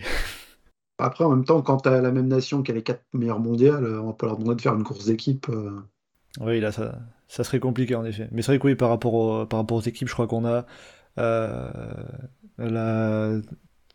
Après, 0.97 1.24
en 1.24 1.30
même 1.30 1.45
temps, 1.45 1.62
quand 1.62 1.78
tu 1.78 1.89
as 1.89 2.02
la 2.02 2.12
même 2.12 2.28
nation 2.28 2.62
qui 2.62 2.71
a 2.71 2.76
les 2.76 2.84
quatre 2.84 3.04
meilleures 3.13 3.39
mondiales, 3.39 3.86
on 4.00 4.08
va 4.08 4.13
pas 4.13 4.28
leur 4.28 4.38
demander 4.38 4.56
de 4.56 4.62
faire 4.62 4.76
une 4.76 4.84
course 4.84 5.06
d'équipe. 5.06 5.47
Euh. 5.50 5.80
Oui, 6.39 6.60
là, 6.60 6.71
ça, 6.71 7.00
ça, 7.28 7.43
serait 7.43 7.60
compliqué 7.60 7.95
en 7.95 8.06
effet. 8.06 8.28
Mais 8.32 8.41
c'est 8.41 8.52
vrai 8.52 8.60
que 8.60 8.67
oui, 8.67 8.76
par 8.76 8.89
rapport, 8.89 9.47
par 9.47 9.60
rapport 9.60 9.78
aux 9.78 9.82
équipes, 9.82 10.08
je 10.08 10.13
crois 10.13 10.28
qu'on 10.28 10.45
a 10.45 10.50
euh, 10.50 10.62
la 11.17 11.71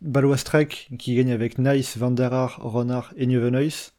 Balois 0.01 0.37
Trek 0.37 0.69
qui 0.99 1.15
gagne 1.15 1.33
avec 1.33 1.59
Nice, 1.59 1.97
Van 1.97 2.11
der 2.11 2.33
Haar, 2.33 2.59
Ronard 2.61 3.13
et 3.17 3.27
Nieuwenhuis. 3.27 3.93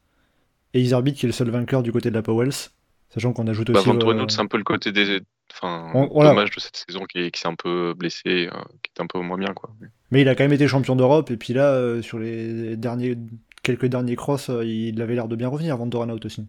Et 0.73 0.81
Isarbit 0.81 1.13
qui 1.13 1.25
est 1.25 1.29
le 1.29 1.33
seul 1.33 1.49
vainqueur 1.49 1.81
du 1.81 1.91
côté 1.91 2.09
de 2.09 2.15
la 2.15 2.21
Powells. 2.21 2.69
Sachant 3.09 3.33
qu'on 3.33 3.47
ajoute 3.47 3.71
bah, 3.71 3.79
aussi. 3.79 3.89
Van 3.89 4.27
c'est 4.27 4.41
un 4.41 4.47
peu 4.47 4.57
le 4.57 4.63
côté 4.63 4.91
des, 4.91 5.21
enfin, 5.53 5.91
dommage 5.93 6.51
de 6.51 6.59
cette 6.59 6.85
saison 6.87 7.05
qui, 7.05 7.31
qui 7.31 7.39
s'est 7.39 7.47
un 7.47 7.55
peu 7.55 7.93
blessé, 7.93 8.49
euh, 8.51 8.61
qui 8.83 8.91
est 8.95 9.01
un 9.01 9.07
peu 9.07 9.19
moins 9.19 9.37
bien. 9.37 9.53
Quoi. 9.53 9.73
Mais 10.11 10.21
il 10.21 10.29
a 10.29 10.35
quand 10.35 10.43
même 10.43 10.53
été 10.53 10.67
champion 10.67 10.95
d'Europe, 10.95 11.31
et 11.31 11.37
puis 11.37 11.53
là, 11.53 11.71
euh, 11.71 12.01
sur 12.01 12.19
les 12.19 12.75
derniers, 12.75 13.17
quelques 13.63 13.85
derniers 13.85 14.15
crosses, 14.15 14.49
euh, 14.49 14.65
il 14.65 15.01
avait 15.01 15.15
l'air 15.15 15.27
de 15.27 15.35
bien 15.35 15.47
revenir 15.47 15.73
avant 15.73 15.87
Doranhout 15.87 16.25
aussi. 16.25 16.45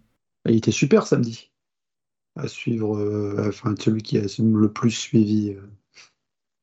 Il 0.47 0.57
était 0.57 0.73
super 0.73 1.07
samedi. 1.07 1.51
À 2.37 2.47
suivre, 2.47 3.45
enfin, 3.49 3.75
celui 3.79 4.03
qui 4.03 4.17
a 4.17 4.23
le 4.39 4.73
plus 4.73 4.93
suivi 4.93 5.57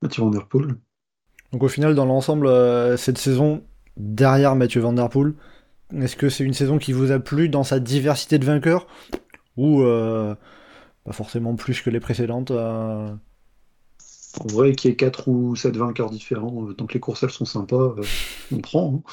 Mathieu 0.05 0.23
Van 0.23 0.29
Der 0.29 0.47
Poel. 0.47 0.75
Donc 1.51 1.63
au 1.63 1.67
final, 1.67 1.95
dans 1.95 2.05
l'ensemble, 2.05 2.49
cette 2.97 3.17
saison, 3.17 3.63
derrière 3.97 4.55
Mathieu 4.55 4.81
Van 4.81 4.93
Der 4.93 5.09
Poel, 5.09 5.33
est-ce 5.95 6.15
que 6.15 6.29
c'est 6.29 6.43
une 6.43 6.53
saison 6.53 6.77
qui 6.77 6.91
vous 6.91 7.11
a 7.11 7.19
plu 7.19 7.49
dans 7.49 7.63
sa 7.63 7.79
diversité 7.79 8.39
de 8.39 8.45
vainqueurs 8.45 8.87
Ou 9.57 9.83
pas 11.05 11.13
forcément 11.13 11.55
plus 11.55 11.81
que 11.81 11.89
les 11.89 11.99
précédentes. 11.99 12.51
Euh. 12.51 13.07
En 14.41 14.47
vrai, 14.47 14.73
qu'il 14.73 14.89
y 14.89 14.93
ait 14.93 14.97
4 14.97 15.29
ou 15.29 15.55
7 15.55 15.77
vainqueurs 15.77 16.09
différents, 16.09 16.67
euh, 16.67 16.73
tant 16.73 16.87
que 16.87 16.93
les 16.93 16.99
courses 16.99 17.23
elles 17.23 17.29
sont 17.29 17.45
sympas, 17.45 17.95
euh, 17.97 18.03
on 18.51 18.57
prend. 18.57 18.95
Hein. 18.95 19.11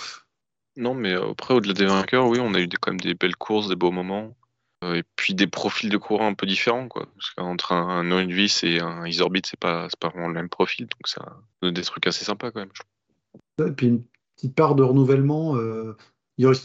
Non, 0.77 0.95
mais 0.95 1.13
après, 1.13 1.55
au-delà 1.55 1.75
des 1.75 1.85
vainqueurs, 1.85 2.27
oui, 2.27 2.39
on 2.41 2.55
a 2.55 2.61
eu 2.61 2.69
quand 2.69 2.93
même 2.93 3.01
des 3.01 3.15
belles 3.15 3.37
courses, 3.37 3.69
des 3.69 3.77
beaux 3.77 3.93
moments. 3.93 4.35
Et 4.83 5.03
puis 5.17 5.35
des 5.35 5.47
profils 5.47 5.91
de 5.91 5.97
coureurs 5.97 6.27
un 6.27 6.35
peu 6.35 6.47
différents, 6.47 6.89
quoi. 6.89 7.07
Parce 7.17 7.31
qu'entre 7.31 7.73
un, 7.73 8.11
un 8.11 8.29
et 8.29 8.81
un 8.81 9.07
Isorbit, 9.07 9.43
c'est 9.45 9.59
pas, 9.59 9.89
pas 10.01 10.09
vraiment 10.09 10.29
le 10.29 10.35
même 10.35 10.49
profil, 10.49 10.87
donc 10.87 11.07
ça 11.07 11.37
donne 11.63 11.75
des 11.75 11.83
trucs 11.83 12.07
assez 12.07 12.25
sympas 12.25 12.51
quand 12.51 12.61
même. 12.61 13.69
Et 13.69 13.73
puis 13.73 13.87
une 13.87 14.05
petite 14.37 14.55
part 14.55 14.75
de 14.75 14.83
renouvellement. 14.83 15.57
Euh, 15.57 15.97
Joris 16.39 16.63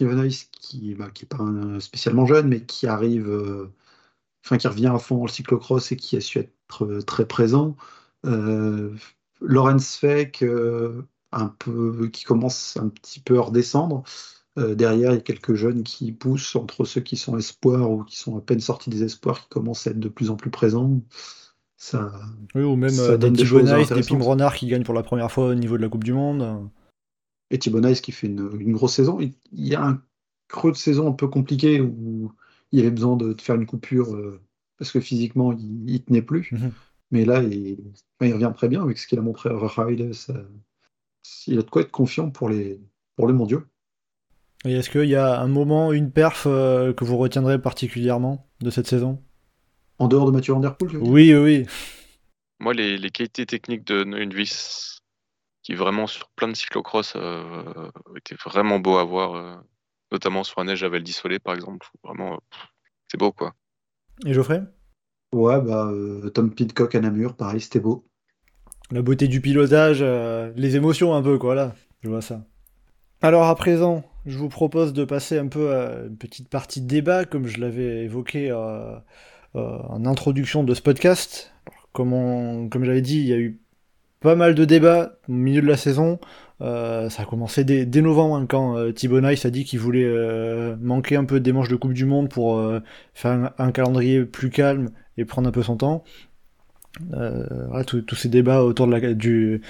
qui, 0.52 0.96
bah, 0.96 1.10
qui 1.14 1.26
est 1.26 1.28
pas 1.28 1.44
spécialement 1.80 2.26
jeune, 2.26 2.48
mais 2.48 2.62
qui 2.62 2.88
arrive 2.88 3.30
enfin 4.48 4.58
qui 4.58 4.68
revient 4.68 4.88
à 4.88 4.98
fond 4.98 5.24
le 5.24 5.30
cyclocross 5.30 5.92
et 5.92 5.98
qui 5.98 6.16
a 6.16 6.22
su 6.22 6.40
être 6.40 6.86
euh, 6.86 7.02
très 7.02 7.28
présent. 7.28 7.76
Euh, 8.26 8.96
Lorenz 9.42 9.98
Feck, 9.98 10.42
euh, 10.42 11.04
un 11.32 11.48
peu, 11.48 12.10
qui 12.10 12.24
commence 12.24 12.78
un 12.78 12.90
petit 12.90 13.20
peu 13.20 13.38
à 13.38 13.42
redescendre. 13.42 14.04
Derrière, 14.58 15.12
il 15.12 15.16
y 15.16 15.20
a 15.20 15.22
quelques 15.22 15.54
jeunes 15.54 15.84
qui 15.84 16.12
poussent 16.12 16.56
entre 16.56 16.84
ceux 16.84 17.02
qui 17.02 17.16
sont 17.16 17.38
espoirs 17.38 17.92
ou 17.92 18.04
qui 18.04 18.18
sont 18.18 18.38
à 18.38 18.42
peine 18.42 18.60
sortis 18.60 18.90
des 18.90 19.04
espoirs, 19.04 19.42
qui 19.42 19.50
commencent 19.50 19.86
à 19.88 19.92
être 19.92 20.00
de 20.00 20.10
plus 20.10 20.30
en 20.30 20.36
plus 20.36 20.50
présents. 20.50 21.02
Ça, 21.76 22.12
oui, 22.56 22.64
ou 22.64 22.76
même 22.76 22.90
des 22.90 23.34
Thibaut 23.34 23.62
des 23.62 24.02
Pim 24.02 24.20
Renard 24.20 24.56
qui 24.56 24.66
gagnent 24.66 24.84
pour 24.84 24.96
la 24.96 25.04
première 25.04 25.32
fois 25.32 25.50
au 25.50 25.54
niveau 25.54 25.78
de 25.78 25.84
la 25.84 25.90
Coupe 25.90 26.04
du 26.04 26.14
Monde. 26.14 26.70
Et 27.52 27.60
Thibaut 27.60 27.82
qui 28.02 28.12
fait 28.12 28.28
une, 28.28 28.50
une, 28.60 28.74
grosse 28.74 28.96
saison. 28.96 29.20
Il 29.20 29.36
y 29.52 29.76
a 29.76 29.86
un 29.86 30.02
creux 30.48 30.72
de 30.72 30.78
saison 30.78 31.08
un 31.08 31.14
peu 31.14 31.28
compliqué 31.28 31.80
où 31.80 32.32
il 32.72 32.80
avait 32.80 32.92
besoin 32.92 33.16
de, 33.16 33.36
faire 33.40 33.56
une 33.56 33.66
coupure 33.66 34.16
euh, 34.16 34.42
parce 34.78 34.92
que 34.92 35.00
physiquement, 35.00 35.54
il, 35.54 35.90
il 35.90 36.04
tenait 36.04 36.22
plus. 36.22 36.50
Mhm. 36.52 36.72
Mais 37.12 37.26
là, 37.26 37.42
il, 37.42 37.78
revient 38.20 38.52
très 38.56 38.68
bien 38.68 38.82
avec 38.82 38.98
ce 38.98 39.08
qu'il 39.08 39.20
a 39.20 39.22
montré 39.22 39.50
à 39.50 39.84
Ride. 39.84 40.12
il 41.48 41.60
a 41.60 41.62
de 41.62 41.70
quoi 41.70 41.82
être 41.82 41.92
confiant 41.92 42.30
pour 42.30 42.50
les, 42.50 42.82
pour 43.16 43.28
les 43.28 43.34
mondiaux. 43.34 43.64
Et 44.66 44.74
est-ce 44.74 44.90
qu'il 44.90 45.06
y 45.06 45.16
a 45.16 45.40
un 45.40 45.48
moment, 45.48 45.92
une 45.92 46.12
perf 46.12 46.46
euh, 46.48 46.94
que 46.94 47.06
vous 47.06 47.18
retiendrez 47.18 47.62
particulièrement 47.62 48.48
de 48.62 48.70
cette 48.70 48.88
saison? 48.88 49.22
En 50.00 50.08
dehors 50.08 50.26
de 50.26 50.32
Mathieu 50.32 50.54
Van 50.54 50.60
Der 50.60 50.76
Poel 50.76 50.98
Oui, 50.98 51.34
oui. 51.34 51.66
Moi, 52.60 52.74
les, 52.74 52.98
les 52.98 53.10
qualités 53.10 53.46
techniques 53.46 53.86
de 53.86 54.04
Neuenvis, 54.04 55.00
qui 55.64 55.76
vraiment 55.76 56.08
sur 56.08 56.30
plein 56.30 56.48
de 56.48 56.56
cyclocross 56.56 57.14
euh, 57.16 57.64
étaient 58.16 58.36
vraiment 58.36 58.80
beau 58.80 58.98
à 58.98 59.04
voir 59.04 59.64
notamment 60.12 60.44
sur 60.44 60.60
la 60.60 60.66
neige 60.66 60.84
à 60.84 60.90
Val 60.90 61.04
d'Isolé 61.04 61.40
par 61.40 61.54
exemple. 61.54 61.88
Vraiment, 62.04 62.40
c'est 63.08 63.18
beau 63.18 63.32
quoi. 63.32 63.54
Et 64.26 64.34
Geoffrey? 64.34 64.62
Ouais, 65.34 65.62
bah, 65.62 65.88
euh, 65.92 66.30
Tom 66.30 66.54
Pidcock 66.54 66.96
à 66.96 67.02
Namur, 67.02 67.36
pareil, 67.36 67.60
c'était 67.60 67.80
beau. 67.80 68.08
La 68.92 69.02
beauté 69.02 69.28
du 69.28 69.42
pilotage, 69.42 70.00
euh, 70.02 70.54
les 70.56 70.78
émotions 70.78 71.14
un 71.14 71.22
peu, 71.22 71.38
quoi, 71.38 71.54
là. 71.54 71.76
Je 72.02 72.10
vois 72.10 72.22
ça. 72.22 72.46
Alors 73.22 73.44
à 73.44 73.56
présent, 73.56 74.06
je 74.28 74.38
vous 74.38 74.50
propose 74.50 74.94
de 74.94 75.06
passer 75.06 75.38
un 75.38 75.48
peu 75.48 75.74
à 75.74 76.06
une 76.08 76.18
petite 76.18 76.50
partie 76.50 76.82
de 76.82 76.88
débat, 76.88 77.26
comme 77.26 77.48
je 77.48 77.60
l'avais 77.60 78.04
évoqué 78.04 78.52
euh, 78.52 78.98
en 79.54 80.06
introduction 80.06 80.64
de 80.64 80.74
ce 80.74 80.82
podcast. 80.82 81.54
comme, 81.94 82.70
j'avais 82.84 83.02
dit, 83.02 83.18
il 83.20 83.28
y 83.28 83.34
a 83.34 83.38
eu 83.38 83.60
pas 84.20 84.36
mal 84.36 84.56
de 84.56 84.66
débats 84.66 85.18
au 85.30 85.34
milieu 85.34 85.62
de 85.62 85.68
la 85.68 85.78
saison. 85.78 86.20
Euh, 86.62 87.10
ça 87.10 87.24
a 87.24 87.26
commencé 87.26 87.64
dès, 87.64 88.02
novembre 88.02 88.36
hein, 88.36 88.46
quand 88.48 88.78
euh, 88.78 88.92
Thibaut 88.92 89.22
Nice 89.22 89.46
a 89.46 89.52
dit 89.52 89.64
qu'il 89.64 89.80
voulait 89.80 90.04
euh, 90.04 90.76
manquer 90.82 91.16
un 91.16 91.26
peu 91.26 91.40
des 91.40 91.52
manches 91.52 91.70
de 91.70 91.76
Coupe 91.76 91.94
du 91.94 92.06
Monde 92.06 92.30
pour 92.30 92.62
faire 93.14 93.52
un, 93.58 93.72
calendrier 93.72 94.26
plus 94.26 94.50
calme 94.50 94.90
et 95.18 95.26
prendre 95.26 95.48
un 95.48 95.52
peu 95.52 95.64
son 95.64 95.78
temps. 95.78 96.04
tous 97.86 98.16
ces 98.16 98.30
débats 98.30 98.64
autour 98.64 98.88
de 98.88 98.92
la, 98.96 99.14
du 99.14 99.62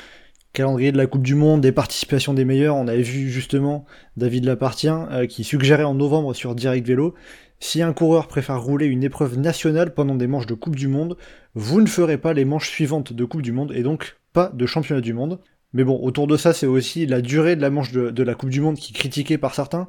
calendrier 0.58 0.92
de 0.92 0.98
la 0.98 1.06
Coupe 1.06 1.24
du 1.24 1.36
Monde, 1.36 1.62
des 1.62 1.72
participations 1.72 2.34
des 2.34 2.46
meilleurs, 2.46 2.76
on 2.76 2.88
avait 2.88 3.02
vu 3.02 3.30
justement 3.30 3.86
David 4.18 4.46
Lapartien 4.46 5.08
qui 5.30 5.44
suggérait 5.44 5.84
en 5.84 5.94
novembre 5.94 6.34
sur 6.34 6.56
Direct 6.56 6.86
Vélo 6.86 7.14
si 7.60 7.82
un 7.82 7.94
coureur 7.94 8.28
préfère 8.28 8.62
rouler 8.62 8.86
une 8.86 9.04
épreuve 9.04 9.38
nationale 9.38 9.94
pendant 9.94 10.16
des 10.16 10.28
manches 10.28 10.46
de 10.46 10.54
Coupe 10.54 10.76
du 10.76 10.88
Monde, 10.88 11.18
vous 11.56 11.82
ne 11.82 11.88
ferez 11.88 12.18
pas 12.18 12.34
les 12.34 12.46
manches 12.46 12.70
suivantes 12.70 13.14
de 13.14 13.26
Coupe 13.26 13.42
du 13.42 13.52
Monde 13.52 13.72
et 13.74 13.84
donc 13.84 14.18
pas 14.34 14.52
de 14.54 14.66
championnat 14.66 15.02
du 15.02 15.14
monde. 15.14 15.40
Mais 15.74 15.84
bon, 15.84 16.00
autour 16.02 16.28
de 16.28 16.38
ça, 16.38 16.54
c'est 16.54 16.68
aussi 16.68 17.06
la 17.06 17.22
durée 17.22 17.56
de 17.56 17.62
la 17.62 17.70
manche 17.70 17.92
de, 17.92 18.24
la 18.24 18.36
Coupe 18.36 18.50
du 18.50 18.62
Monde 18.62 18.78
qui 18.78 18.94
est 18.94 18.96
critiquée 18.96 19.38
par 19.38 19.56
certains. 19.56 19.88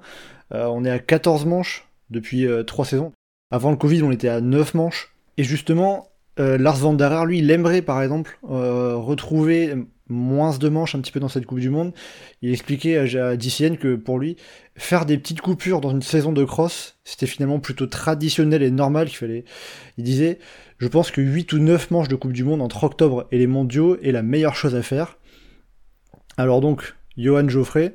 Euh, 0.53 0.67
on 0.67 0.85
est 0.85 0.91
à 0.91 0.99
14 0.99 1.45
manches 1.45 1.87
depuis 2.11 2.47
3 2.67 2.85
euh, 2.85 2.89
saisons. 2.89 3.13
Avant 3.51 3.71
le 3.71 3.77
Covid, 3.77 4.03
on 4.03 4.11
était 4.11 4.29
à 4.29 4.41
9 4.41 4.75
manches. 4.75 5.15
Et 5.37 5.45
justement, 5.45 6.09
euh, 6.41 6.59
Lars 6.59 6.77
van 6.77 6.95
der 6.95 7.27
lui, 7.27 7.39
il 7.39 7.83
par 7.85 8.03
exemple 8.03 8.39
retrouver 8.43 9.75
moins 10.09 10.57
de 10.57 10.69
manches 10.69 10.95
un 10.95 11.01
petit 11.01 11.13
peu 11.13 11.21
dans 11.21 11.29
cette 11.29 11.47
Coupe 11.47 11.61
du 11.61 11.71
Monde. 11.71 11.93
Il 12.43 12.51
expliquait 12.51 12.97
à, 13.17 13.37
DCN 13.37 13.77
que 13.77 13.95
pour 13.97 14.19
lui, 14.19 14.37
faire 14.77 15.07
des 15.07 15.19
petites 15.19 15.41
coupures 15.41 15.81
dans 15.81 15.91
une 15.91 16.03
saison 16.03 16.33
de 16.33 16.45
cross, 16.45 16.97
c'était 17.05 17.27
finalement 17.27 17.61
plutôt 17.61 17.87
traditionnel 17.87 18.63
et 18.63 18.71
normal 18.71 19.09
qu'il 19.09 19.19
fallait. 19.19 19.45
Il 19.97 20.05
disait, 20.05 20.39
je 20.79 20.89
pense 20.89 21.11
que 21.11 21.21
8 21.21 21.53
ou 21.53 21.59
9 21.59 21.91
manches 21.91 22.09
de 22.09 22.17
Coupe 22.17 22.33
du 22.33 22.45
Monde 22.45 22.63
entre 22.63 22.85
octobre 22.85 23.27
et 23.33 23.39
les 23.39 23.47
mondiaux 23.47 23.99
est 24.03 24.13
la 24.13 24.23
meilleure 24.23 24.57
chose 24.57 24.75
à 24.75 24.83
faire. 24.83 25.19
Alors 26.37 26.61
donc, 26.61 26.95
Johan 27.17 27.49
Geoffrey, 27.49 27.95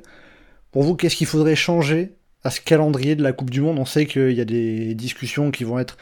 pour 0.70 0.82
vous, 0.82 0.96
qu'est-ce 0.96 1.16
qu'il 1.16 1.26
faudrait 1.26 1.56
changer 1.56 2.12
à 2.42 2.50
ce 2.50 2.60
calendrier 2.60 3.16
de 3.16 3.22
la 3.22 3.32
Coupe 3.32 3.50
du 3.50 3.60
Monde? 3.60 3.78
On 3.78 3.86
sait 3.86 4.06
qu'il 4.06 4.32
y 4.32 4.40
a 4.40 4.44
des 4.44 4.94
discussions 4.94 5.50
qui 5.50 5.64
vont 5.64 5.78
être 5.78 5.96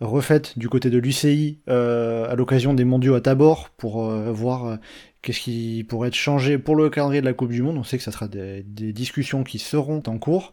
refaites 0.00 0.58
du 0.58 0.68
côté 0.68 0.90
de 0.90 0.98
l'UCI 0.98 1.60
euh, 1.68 2.30
à 2.30 2.34
l'occasion 2.34 2.74
des 2.74 2.84
mondiaux 2.84 3.14
à 3.14 3.20
Tabor 3.20 3.70
pour 3.76 4.04
euh, 4.04 4.32
voir 4.32 4.66
euh, 4.66 4.76
Qu'est-ce 5.24 5.40
qui 5.40 5.86
pourrait 5.88 6.08
être 6.08 6.14
changé 6.14 6.58
pour 6.58 6.76
le 6.76 6.90
calendrier 6.90 7.22
de 7.22 7.26
la 7.26 7.32
Coupe 7.32 7.50
du 7.50 7.62
Monde? 7.62 7.78
On 7.78 7.82
sait 7.82 7.96
que 7.96 8.04
ça 8.04 8.12
sera 8.12 8.28
des, 8.28 8.62
discussions 8.62 9.42
qui 9.42 9.58
seront 9.58 10.02
en 10.06 10.18
cours. 10.18 10.52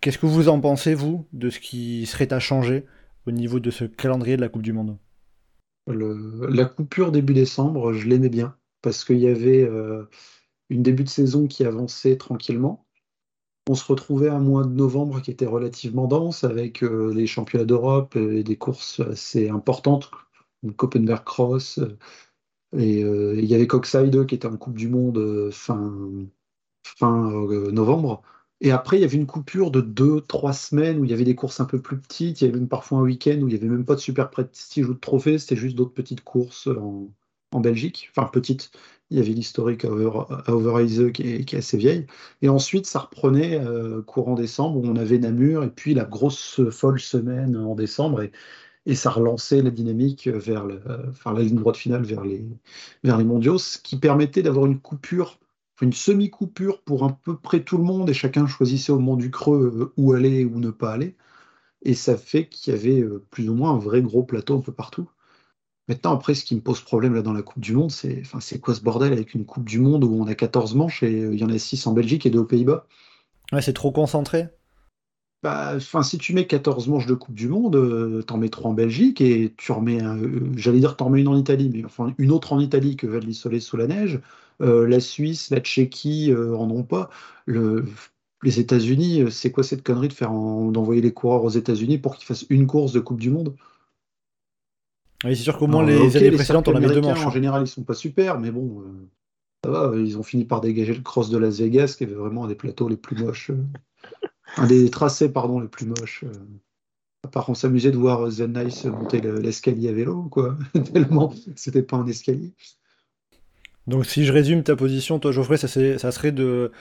Qu'est-ce 0.00 0.16
que 0.16 0.26
vous 0.26 0.48
en 0.48 0.60
pensez, 0.60 0.94
vous, 0.94 1.26
de 1.32 1.50
ce 1.50 1.58
qui 1.58 2.06
serait 2.06 2.32
à 2.32 2.38
changer 2.38 2.86
au 3.26 3.32
niveau 3.32 3.58
de 3.58 3.72
ce 3.72 3.84
calendrier 3.84 4.36
de 4.36 4.42
la 4.42 4.48
Coupe 4.48 4.62
du 4.62 4.72
Monde? 4.72 4.96
La 5.88 6.66
coupure 6.66 7.10
début 7.10 7.34
décembre, 7.34 7.92
je 7.94 8.06
l'aimais 8.06 8.28
bien, 8.28 8.54
parce 8.80 9.04
qu'il 9.04 9.18
y 9.18 9.26
avait 9.26 9.64
euh, 9.64 10.04
une 10.70 10.84
début 10.84 11.02
de 11.02 11.08
saison 11.08 11.48
qui 11.48 11.64
avançait 11.64 12.16
tranquillement. 12.16 12.86
On 13.68 13.74
se 13.74 13.84
retrouvait 13.84 14.28
un 14.28 14.38
mois 14.38 14.62
de 14.62 14.72
novembre 14.72 15.20
qui 15.20 15.32
était 15.32 15.46
relativement 15.46 16.06
dense, 16.06 16.44
avec 16.44 16.84
euh, 16.84 17.12
les 17.12 17.26
championnats 17.26 17.64
d'Europe 17.64 18.14
et 18.14 18.44
des 18.44 18.56
courses 18.56 19.00
assez 19.00 19.48
importantes, 19.48 20.12
Copenhagen 20.76 21.20
Cross, 21.24 21.80
et 22.76 23.04
euh, 23.04 23.34
il 23.38 23.44
y 23.44 23.54
avait 23.54 23.66
Coxside 23.66 24.26
qui 24.26 24.34
était 24.34 24.46
en 24.46 24.56
Coupe 24.56 24.76
du 24.76 24.88
Monde 24.88 25.18
euh, 25.18 25.50
fin, 25.50 25.92
fin 26.82 27.30
euh, 27.32 27.70
novembre. 27.70 28.22
Et 28.60 28.70
après, 28.70 28.98
il 28.98 29.00
y 29.02 29.04
avait 29.04 29.16
une 29.16 29.26
coupure 29.26 29.70
de 29.70 29.80
deux, 29.80 30.20
trois 30.22 30.52
semaines 30.52 30.98
où 30.98 31.04
il 31.04 31.10
y 31.10 31.14
avait 31.14 31.24
des 31.24 31.34
courses 31.34 31.60
un 31.60 31.66
peu 31.66 31.80
plus 31.80 31.98
petites. 31.98 32.40
Il 32.40 32.44
y 32.44 32.48
avait 32.48 32.58
même 32.58 32.68
parfois 32.68 32.98
un 32.98 33.02
week-end 33.02 33.38
où 33.42 33.48
il 33.48 33.52
n'y 33.52 33.54
avait 33.54 33.68
même 33.68 33.84
pas 33.84 33.94
de 33.94 34.00
super 34.00 34.30
prestige 34.30 34.88
ou 34.88 34.94
de 34.94 34.98
trophée. 34.98 35.38
C'était 35.38 35.56
juste 35.56 35.76
d'autres 35.76 35.92
petites 35.92 36.22
courses 36.22 36.68
en, 36.68 37.08
en, 37.52 37.60
Belgique. 37.60 38.10
Enfin, 38.16 38.28
petites. 38.28 38.70
Il 39.10 39.18
y 39.18 39.20
avait 39.20 39.32
l'historique 39.32 39.84
à 39.84 39.90
Over, 39.90 41.12
qui, 41.12 41.22
est, 41.22 41.54
assez 41.54 41.76
vieille. 41.76 42.06
Et 42.42 42.48
ensuite, 42.48 42.86
ça 42.86 43.00
reprenait 43.00 43.60
courant 44.06 44.34
décembre 44.34 44.78
où 44.78 44.86
on 44.86 44.96
avait 44.96 45.18
Namur 45.18 45.62
et 45.62 45.70
puis 45.70 45.94
la 45.94 46.04
grosse 46.04 46.60
folle 46.70 46.98
semaine 46.98 47.56
en 47.56 47.74
décembre. 47.74 48.22
Et 48.86 48.94
ça 48.94 49.10
relançait 49.10 49.62
la 49.62 49.70
dynamique 49.70 50.28
vers 50.28 50.66
la 50.66 51.40
ligne 51.40 51.56
droite 51.56 51.76
finale 51.76 52.04
vers 52.04 52.24
les, 52.24 52.44
mondiaux, 53.24 53.58
ce 53.58 53.78
qui 53.78 53.96
permettait 53.96 54.42
d'avoir 54.42 54.66
une 54.66 54.78
coupure, 54.78 55.38
une 55.80 55.92
semi-coupure 55.92 56.82
pour 56.82 57.04
à 57.04 57.18
peu 57.24 57.36
près 57.36 57.62
tout 57.62 57.78
le 57.78 57.84
monde, 57.84 58.10
et 58.10 58.14
chacun 58.14 58.46
choisissait 58.46 58.92
au 58.92 58.98
moment 58.98 59.16
du 59.16 59.30
creux 59.30 59.72
euh, 59.74 59.92
où 59.96 60.12
aller 60.12 60.44
ou 60.44 60.58
ne 60.58 60.70
pas 60.70 60.92
aller. 60.92 61.16
Et 61.82 61.94
ça 61.94 62.16
fait 62.16 62.48
qu'il 62.48 62.72
y 62.72 62.76
avait 62.76 63.00
euh, 63.00 63.24
plus 63.30 63.48
ou 63.48 63.54
moins 63.54 63.72
un 63.72 63.78
vrai 63.78 64.00
gros 64.02 64.22
plateau 64.22 64.56
un 64.56 64.60
peu 64.60 64.72
partout. 64.72 65.08
Maintenant, 65.88 66.14
après, 66.14 66.34
ce 66.34 66.44
qui 66.44 66.54
me 66.54 66.62
pose 66.62 66.80
problème 66.80 67.14
là 67.14 67.20
dans 67.20 67.34
la 67.34 67.42
Coupe 67.42 67.62
du 67.62 67.74
Monde, 67.74 67.90
c'est 67.90 68.60
quoi 68.60 68.74
ce 68.74 68.80
bordel 68.80 69.12
avec 69.12 69.34
une 69.34 69.44
Coupe 69.44 69.68
du 69.68 69.78
Monde 69.78 70.04
où 70.04 70.14
on 70.14 70.26
a 70.26 70.34
14 70.34 70.74
manches 70.74 71.02
et 71.02 71.24
euh, 71.24 71.34
il 71.34 71.40
y 71.40 71.44
en 71.44 71.50
a 71.50 71.58
6 71.58 71.86
en 71.86 71.92
Belgique 71.92 72.24
et 72.24 72.30
2 72.30 72.38
aux 72.38 72.44
Pays-Bas? 72.44 72.86
Ouais, 73.52 73.60
c'est 73.60 73.74
trop 73.74 73.92
concentré. 73.92 74.48
Bah, 75.44 75.74
si 75.78 76.16
tu 76.16 76.32
mets 76.32 76.46
14 76.46 76.88
manches 76.88 77.04
de 77.04 77.12
Coupe 77.12 77.34
du 77.34 77.48
Monde, 77.48 77.76
euh, 77.76 78.22
t'en 78.22 78.38
mets 78.38 78.48
3 78.48 78.70
en 78.70 78.72
Belgique 78.72 79.20
et 79.20 79.52
tu 79.58 79.72
remets, 79.72 80.02
euh, 80.02 80.40
j'allais 80.56 80.78
dire 80.78 80.96
t'en 80.96 81.04
remets 81.04 81.20
une 81.20 81.28
en 81.28 81.36
Italie, 81.36 81.70
mais 81.70 81.84
enfin 81.84 82.14
une 82.16 82.30
autre 82.30 82.54
en 82.54 82.60
Italie 82.60 82.96
que 82.96 83.06
Val 83.06 83.30
Soleil 83.34 83.60
sous 83.60 83.76
la 83.76 83.86
neige. 83.86 84.20
Euh, 84.62 84.88
la 84.88 85.00
Suisse, 85.00 85.50
la 85.50 85.60
Tchéquie 85.60 86.32
en 86.34 86.70
ont 86.70 86.82
pas. 86.82 87.10
les 87.46 88.58
États-Unis, 88.58 89.30
c'est 89.30 89.50
quoi 89.50 89.62
cette 89.62 89.82
connerie 89.82 90.08
de 90.08 90.14
faire 90.14 90.30
d'envoyer 90.30 91.02
les 91.02 91.12
coureurs 91.12 91.44
aux 91.44 91.50
États-Unis 91.50 91.98
pour 91.98 92.16
qu'ils 92.16 92.26
fassent 92.26 92.46
une 92.48 92.66
course 92.66 92.94
de 92.94 93.00
Coupe 93.00 93.20
du 93.20 93.28
Monde? 93.28 93.54
Oui, 95.24 95.36
c'est 95.36 95.42
sûr 95.42 95.58
qu'au 95.58 95.66
moins 95.66 95.84
les 95.84 96.16
années 96.16 96.30
précédentes, 96.30 96.68
on 96.68 96.74
avait 96.74 96.86
deux 96.86 97.02
manches. 97.02 97.26
En 97.26 97.30
général, 97.30 97.64
ils 97.64 97.68
sont 97.68 97.82
pas 97.82 97.92
super, 97.92 98.40
mais 98.40 98.50
bon, 98.50 98.82
ça 99.62 99.70
va. 99.70 99.92
Ils 99.94 100.16
ont 100.16 100.22
fini 100.22 100.46
par 100.46 100.62
dégager 100.62 100.94
le 100.94 101.02
cross 101.02 101.28
de 101.28 101.36
Las 101.36 101.58
Vegas, 101.58 101.96
qui 101.98 102.04
avait 102.04 102.14
vraiment 102.14 102.44
un 102.46 102.48
des 102.48 102.54
plateaux 102.54 102.88
les 102.88 102.96
plus 102.96 103.22
moches 103.22 103.50
un 104.56 104.66
des 104.66 104.90
tracés 104.90 105.28
pardon, 105.28 105.60
les 105.60 105.68
plus 105.68 105.86
moches. 105.86 106.24
Euh. 106.24 106.32
À 107.24 107.28
part 107.28 107.48
on 107.48 107.54
s'amusait 107.54 107.90
de 107.90 107.96
voir 107.96 108.30
Zen 108.30 108.52
Nice 108.52 108.84
monter 108.84 109.20
l'escalier 109.20 109.88
à 109.88 109.92
vélo, 109.92 110.24
quoi. 110.30 110.58
Tellement 110.92 111.32
c'était 111.56 111.82
pas 111.82 111.96
un 111.96 112.06
escalier. 112.06 112.52
Donc 113.86 114.06
si 114.06 114.24
je 114.24 114.32
résume 114.32 114.62
ta 114.62 114.76
position, 114.76 115.18
toi 115.18 115.32
Geoffrey, 115.32 115.56
ça, 115.56 115.68
ça 115.68 116.10
serait 116.10 116.32
de, 116.32 116.72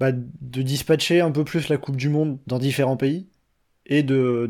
bah, 0.00 0.12
de 0.12 0.62
dispatcher 0.62 1.20
un 1.20 1.30
peu 1.30 1.44
plus 1.44 1.68
la 1.68 1.76
Coupe 1.76 1.96
du 1.96 2.08
Monde 2.08 2.38
dans 2.46 2.58
différents 2.58 2.96
pays 2.96 3.28
et 3.86 4.02
de, 4.02 4.48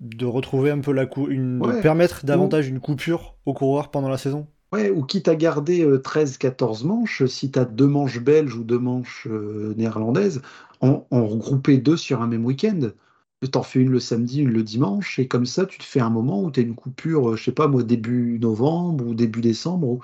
de, 0.00 0.26
retrouver 0.26 0.70
un 0.70 0.80
peu 0.80 0.92
la 0.92 1.06
coupe, 1.06 1.28
une, 1.28 1.60
de 1.60 1.80
permettre 1.80 2.24
davantage 2.24 2.68
une 2.68 2.80
coupure 2.80 3.36
aux 3.46 3.52
coureurs 3.52 3.90
pendant 3.90 4.08
la 4.08 4.18
saison. 4.18 4.46
Ouais, 4.72 4.90
ou 4.90 5.04
quitte 5.04 5.28
à 5.28 5.36
garder 5.36 5.84
13-14 5.84 6.82
euh, 6.82 6.86
manches, 6.88 7.24
si 7.26 7.50
tu 7.50 7.58
as 7.58 7.64
deux 7.64 7.86
manches 7.86 8.20
belges 8.20 8.56
ou 8.56 8.64
deux 8.64 8.78
manches 8.78 9.28
euh, 9.30 9.74
néerlandaises, 9.76 10.42
en, 10.80 11.06
regrouper 11.10 11.78
deux 11.78 11.96
sur 11.96 12.22
un 12.22 12.26
même 12.26 12.44
week-end. 12.44 12.90
T'en 13.52 13.62
fais 13.62 13.80
une 13.80 13.90
le 13.90 14.00
samedi, 14.00 14.40
une 14.40 14.50
le 14.50 14.62
dimanche, 14.62 15.18
et 15.18 15.28
comme 15.28 15.44
ça, 15.46 15.66
tu 15.66 15.78
te 15.78 15.84
fais 15.84 16.00
un 16.00 16.08
moment 16.10 16.42
où 16.42 16.50
tu 16.50 16.60
as 16.60 16.62
une 16.62 16.74
coupure, 16.74 17.30
euh, 17.30 17.36
je 17.36 17.44
sais 17.44 17.52
pas 17.52 17.68
moi, 17.68 17.82
début 17.82 18.38
novembre 18.38 19.06
ou 19.06 19.14
début 19.14 19.42
décembre, 19.42 19.86
où, 19.88 20.00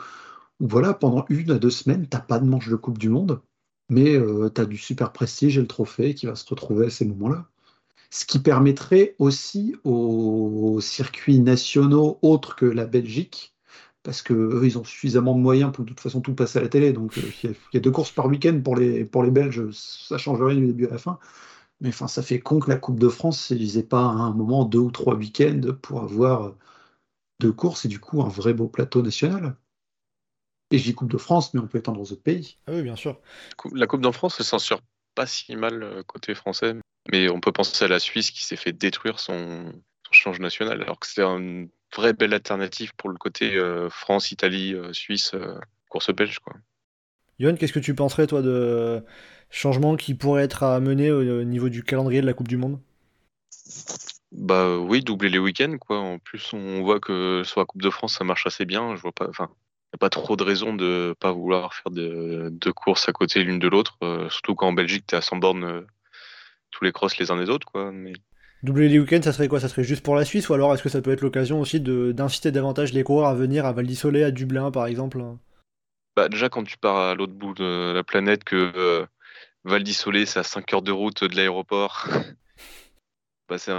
voilà, 0.61 0.93
pendant 0.95 1.25
une 1.31 1.51
à 1.53 1.59
deux 1.59 1.71
semaines, 1.71 2.07
t'as 2.07 2.21
pas 2.21 2.39
de 2.39 2.45
manche 2.47 2.69
de 2.69 2.77
Coupe 2.77 2.99
du 2.99 3.09
Monde, 3.09 3.41
mais 3.89 4.19
tu 4.55 4.61
as 4.61 4.67
du 4.67 4.77
super 4.77 5.13
prestige 5.13 5.59
et 5.59 5.61
le 5.63 5.67
trophée 5.67 6.15
qui 6.15 6.27
va 6.27 6.35
se 6.37 6.47
retrouver 6.49 6.87
à 6.87 6.91
ces 6.91 7.07
moments-là. 7.07 7.47
Ce 8.11 8.25
qui 8.27 8.41
permettrait 8.41 9.15
aussi 9.19 9.77
aux 9.85 10.81
circuits 10.83 11.41
nationaux 11.41 12.19
autres 12.23 12.57
que 12.57 12.67
la 12.67 12.87
Belgique 12.87 13.55
parce 14.03 14.23
qu'eux, 14.23 14.63
ils 14.65 14.79
ont 14.79 14.85
suffisamment 14.85 15.35
de 15.35 15.41
moyens 15.41 15.73
pour 15.73 15.85
de 15.85 15.91
toute 15.91 16.01
façon 16.01 16.21
tout 16.21 16.35
passer 16.35 16.59
à 16.59 16.63
la 16.63 16.69
télé. 16.69 16.93
Donc, 16.93 17.19
euh, 17.19 17.23
il 17.43 17.55
y, 17.75 17.77
a 17.77 17.81
deux 17.81 17.91
courses 17.91 18.11
par 18.11 18.27
week-end 18.27 18.61
pour 18.63 18.77
les, 18.77 19.05
pour 19.05 19.23
les 19.23 19.31
Belges, 19.31 19.71
ça 19.73 20.19
change 20.19 20.41
rien 20.43 20.57
du 20.57 20.67
début 20.67 20.87
à 20.87 20.91
la 20.91 20.99
fin. 20.99 21.19
Mais 21.81 21.91
enfin, 21.91 22.09
ça 22.09 22.23
fait 22.23 22.41
con 22.41 22.61
que 22.61 22.71
la 22.71 22.77
Coupe 22.77 22.99
de 22.99 23.09
France, 23.09 23.51
ils 23.51 23.77
n'aient 23.77 23.83
pas 23.83 24.03
à 24.03 24.13
un 24.13 24.33
moment 24.33 24.65
deux 24.65 24.79
ou 24.79 24.91
trois 24.91 25.15
week-ends 25.15 25.61
pour 25.83 26.03
avoir 26.03 26.55
deux 27.41 27.53
courses 27.53 27.87
et 27.87 27.89
du 27.89 28.01
coup 28.01 28.23
un 28.23 28.29
vrai 28.29 28.53
beau 28.53 28.69
plateau 28.69 29.03
national. 29.03 29.57
Et 30.71 30.79
je 30.79 30.85
dis 30.85 30.95
Coupe 30.95 31.11
de 31.11 31.19
France, 31.19 31.53
mais 31.53 31.61
on 31.61 31.67
peut 31.67 31.79
étendre 31.79 32.01
aux 32.01 32.13
autres 32.13 32.23
pays. 32.23 32.59
Ah 32.67 32.73
oui, 32.75 32.83
bien 32.83 32.97
sûr. 32.97 33.19
La 33.73 33.87
Coupe 33.87 34.03
de 34.03 34.11
France, 34.11 34.37
elle 34.39 34.47
s'en 34.47 34.59
sort 34.59 34.81
pas 35.15 35.27
si 35.27 35.57
mal 35.57 35.83
euh, 35.83 36.03
côté 36.05 36.35
français, 36.35 36.75
mais 37.11 37.29
on 37.29 37.41
peut 37.41 37.53
penser 37.53 37.85
à 37.85 37.89
la 37.89 37.99
Suisse 37.99 38.31
qui 38.31 38.45
s'est 38.45 38.57
fait 38.57 38.73
détruire 38.73 39.19
son, 39.19 39.73
change 40.11 40.41
national, 40.41 40.83
alors 40.83 40.99
que 40.99 41.07
c'était 41.07 41.23
un 41.23 41.67
vraie 41.95 42.13
belle 42.13 42.35
alternative 42.35 42.93
pour 42.97 43.11
le 43.11 43.17
côté 43.17 43.57
euh, 43.57 43.89
France, 43.91 44.31
Italie, 44.31 44.75
euh, 44.75 44.93
Suisse, 44.93 45.33
euh, 45.35 45.59
course 45.89 46.11
belge. 46.13 46.39
Quoi. 46.41 46.55
Yohan, 47.39 47.57
qu'est-ce 47.57 47.73
que 47.73 47.79
tu 47.79 47.95
penserais, 47.95 48.27
toi, 48.27 48.43
de 48.43 49.03
changements 49.51 49.97
qui 49.97 50.15
pourraient 50.15 50.45
être 50.45 50.63
à 50.63 50.79
mener 50.81 51.11
au 51.11 51.45
niveau 51.45 51.69
du 51.69 51.83
calendrier 51.83 52.21
de 52.21 52.27
la 52.27 52.35
Coupe 52.35 52.49
du 52.49 52.57
Monde? 52.57 52.79
Bah 54.31 54.77
oui, 54.77 55.03
doubler 55.03 55.29
les 55.29 55.39
week-ends, 55.39 55.77
quoi. 55.79 55.99
En 55.99 56.19
plus, 56.19 56.53
on 56.53 56.83
voit 56.83 57.01
que 57.01 57.43
sur 57.45 57.61
la 57.61 57.67
Coupe 57.67 57.83
de 57.83 57.91
France, 57.91 58.15
ça 58.15 58.25
marche 58.25 58.47
assez 58.47 58.65
bien. 58.65 58.95
Je 58.95 59.01
vois 59.01 59.13
pas, 59.13 59.29
enfin, 59.29 59.49
il 59.49 59.95
n'y 59.95 59.97
a 59.97 59.99
pas 59.99 60.11
trop 60.11 60.37
de 60.37 60.45
raison 60.45 60.75
de 60.75 61.17
pas 61.19 61.33
vouloir 61.33 61.75
faire 61.75 61.91
de, 61.91 62.71
courses 62.71 63.09
à 63.09 63.13
côté 63.13 63.43
l'une 63.43 63.59
de 63.59 63.67
l'autre, 63.67 63.99
surtout 64.29 64.55
quand 64.55 64.69
en 64.69 64.73
Belgique, 64.73 65.05
tu 65.09 65.17
es 65.17 65.19
à 65.19 65.23
100 65.23 65.39
bornes 65.39 65.85
tous 66.71 66.85
les 66.85 66.93
crosses 66.93 67.19
les 67.19 67.33
uns 67.33 67.37
des 67.37 67.51
autres, 67.51 67.67
quoi. 67.67 67.91
Mais 67.91 68.13
Doubler 68.63 68.89
les 68.89 68.99
week-ends, 68.99 69.23
ça 69.23 69.33
serait 69.33 69.49
quoi? 69.49 69.59
Ça 69.59 69.69
serait 69.69 69.85
juste 69.85 70.05
pour 70.05 70.15
la 70.15 70.25
Suisse 70.25 70.49
ou 70.49 70.55
alors 70.55 70.75
est-ce 70.75 70.83
que 70.83 70.91
ça 70.91 71.01
peut 71.01 71.13
être 71.13 71.23
l'occasion 71.23 71.61
aussi 71.61 71.81
d'inciter 71.81 72.53
davantage 72.53 72.93
les 72.93 73.03
coureurs 73.03 73.29
à 73.29 73.35
venir 73.35 73.65
à 73.65 73.73
Val 73.73 73.87
d'Isolé, 73.87 74.23
à 74.23 74.31
Dublin 74.31 74.71
par 74.71 74.87
exemple? 74.87 75.23
Bah, 76.15 76.29
Déjà, 76.29 76.51
quand 76.51 76.65
tu 76.65 76.77
pars 76.77 76.97
à 76.97 77.15
l'autre 77.15 77.33
bout 77.33 77.55
de 77.55 77.93
la 77.95 78.05
planète, 78.05 78.45
que 78.45 78.73
euh, 78.77 79.07
Val 79.65 79.83
d'Isolé 79.83 80.27
c'est 80.27 80.41
à 80.41 80.43
5 80.43 80.75
heures 80.75 80.83
de 80.83 80.93
route 80.93 81.25
de 81.25 81.35
l'aéroport, 81.35 82.07
bah, 83.49 83.57
c'est 83.57 83.73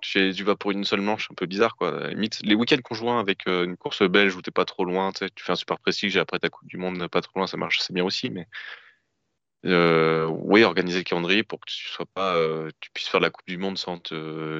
tu, 0.00 0.44
vas 0.44 0.54
pour 0.54 0.70
une 0.70 0.84
seule 0.84 1.00
manche, 1.00 1.28
un 1.30 1.34
peu 1.34 1.46
bizarre 1.46 1.76
quoi. 1.76 2.08
les 2.10 2.54
week-ends 2.54 2.76
conjoints 2.84 3.18
avec 3.18 3.46
euh, 3.48 3.64
une 3.64 3.76
course 3.76 4.02
belge 4.02 4.36
où 4.36 4.42
t'es 4.42 4.50
pas 4.50 4.64
trop 4.64 4.84
loin, 4.84 5.10
tu 5.12 5.42
fais 5.42 5.52
un 5.52 5.56
super 5.56 5.78
prestige 5.78 6.16
et 6.16 6.20
après 6.20 6.38
ta 6.38 6.48
Coupe 6.48 6.68
du 6.68 6.76
Monde 6.76 7.08
pas 7.08 7.20
trop 7.20 7.38
loin, 7.38 7.46
ça 7.46 7.56
marche 7.56 7.80
assez 7.80 7.92
bien 7.92 8.04
aussi, 8.04 8.30
mais 8.30 8.46
oui, 9.64 10.62
organiser 10.64 10.98
le 10.98 11.04
calendrier 11.04 11.42
pour 11.42 11.60
que 11.60 11.70
tu 11.70 11.88
sois 11.88 12.06
pas, 12.06 12.36
euh, 12.36 12.70
tu 12.80 12.90
puisses 12.92 13.08
faire 13.08 13.20
la 13.20 13.30
Coupe 13.30 13.46
du 13.46 13.58
Monde 13.58 13.78
sans, 13.78 14.00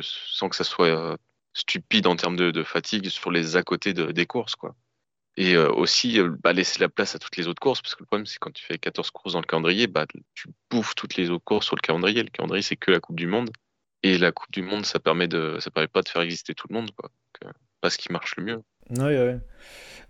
sans 0.02 0.48
que 0.48 0.56
ça 0.56 0.64
soit 0.64 0.86
euh, 0.86 1.16
stupide 1.54 2.06
en 2.06 2.16
termes 2.16 2.36
de, 2.36 2.62
fatigue 2.62 3.08
sur 3.08 3.30
les 3.30 3.56
à 3.56 3.62
côté 3.62 3.94
des 3.94 4.26
courses, 4.26 4.56
quoi. 4.56 4.74
Et 5.36 5.56
aussi 5.56 6.18
bah, 6.42 6.52
laisser 6.52 6.80
la 6.80 6.88
place 6.88 7.14
à 7.14 7.20
toutes 7.20 7.36
les 7.36 7.46
autres 7.46 7.60
courses, 7.60 7.80
parce 7.80 7.94
que 7.94 8.02
le 8.02 8.06
problème 8.06 8.26
c'est 8.26 8.38
quand 8.40 8.50
tu 8.50 8.64
fais 8.64 8.76
14 8.76 9.12
courses 9.12 9.34
dans 9.34 9.40
le 9.40 9.46
calendrier, 9.46 9.86
bah, 9.86 10.04
tu 10.34 10.48
bouffes 10.68 10.96
toutes 10.96 11.14
les 11.14 11.30
autres 11.30 11.44
courses 11.44 11.66
sur 11.66 11.76
le 11.76 11.80
calendrier. 11.80 12.24
Le 12.24 12.30
calendrier 12.30 12.62
c'est 12.62 12.74
que 12.76 12.90
la 12.90 12.98
Coupe 12.98 13.14
du 13.14 13.28
Monde, 13.28 13.50
et 14.02 14.18
la 14.18 14.32
Coupe 14.32 14.50
du 14.50 14.62
Monde 14.62 14.84
ça 14.84 14.98
permet 14.98 15.28
de, 15.28 15.58
ça 15.60 15.70
permet 15.70 15.86
pas 15.86 16.02
de 16.02 16.08
faire 16.08 16.22
exister 16.22 16.54
tout 16.54 16.66
le 16.68 16.74
monde, 16.74 16.90
quoi. 16.96 17.10
pas 17.80 17.90
ce 17.90 17.98
qui 17.98 18.10
marche 18.10 18.34
le 18.36 18.44
mieux. 18.44 18.62
Oui, 18.90 19.16
oui. 19.16 19.38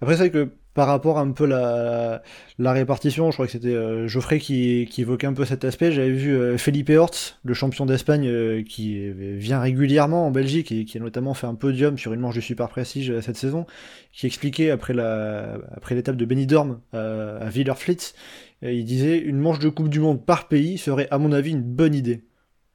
Après, 0.01 0.17
c'est 0.17 0.29
vrai 0.29 0.31
que 0.31 0.51
par 0.79 0.87
rapport 0.87 1.19
à 1.19 1.23
un 1.23 1.33
peu 1.33 1.45
la, 1.45 2.23
répartition, 2.61 3.33
je 3.33 3.37
crois 3.37 3.47
que 3.47 3.51
c'était 3.51 3.75
euh, 3.75 4.07
Geoffrey 4.07 4.39
qui, 4.39 4.89
évoquait 4.97 5.27
un 5.27 5.33
peu 5.33 5.45
cet 5.45 5.65
aspect. 5.65 5.91
J'avais 5.91 6.13
vu 6.13 6.31
euh, 6.31 6.57
Felipe 6.57 6.91
Hortz, 6.91 7.37
le 7.43 7.53
champion 7.53 7.85
d'Espagne, 7.85 8.29
euh, 8.29 8.63
qui 8.63 9.11
vient 9.11 9.59
régulièrement 9.59 10.29
en 10.29 10.31
Belgique 10.31 10.71
et 10.71 10.85
qui 10.85 10.97
a 10.97 11.01
notamment 11.01 11.35
fait 11.35 11.49
un 11.49 11.57
podium 11.57 11.99
sur 11.99 12.13
une 12.13 12.21
manche 12.21 12.35
du 12.35 12.43
Super 12.43 12.69
Prestige 12.69 13.19
cette 13.19 13.37
saison, 13.37 13.67
qui 14.13 14.27
expliquait 14.27 14.71
après 14.71 14.95
l'étape 14.95 16.15
de 16.15 16.25
Benidorm 16.25 16.79
à 16.93 17.49
Villers-Flitz, 17.51 18.15
il 18.63 18.85
disait 18.85 19.19
une 19.19 19.39
manche 19.39 19.59
de 19.59 19.71
Coupe 19.71 19.89
du 19.89 19.99
Monde 19.99 20.25
par 20.25 20.47
pays 20.47 20.79
serait 20.79 21.09
à 21.11 21.19
mon 21.19 21.33
avis 21.33 21.51
une 21.51 21.63
bonne 21.63 21.97
idée. 21.97 22.23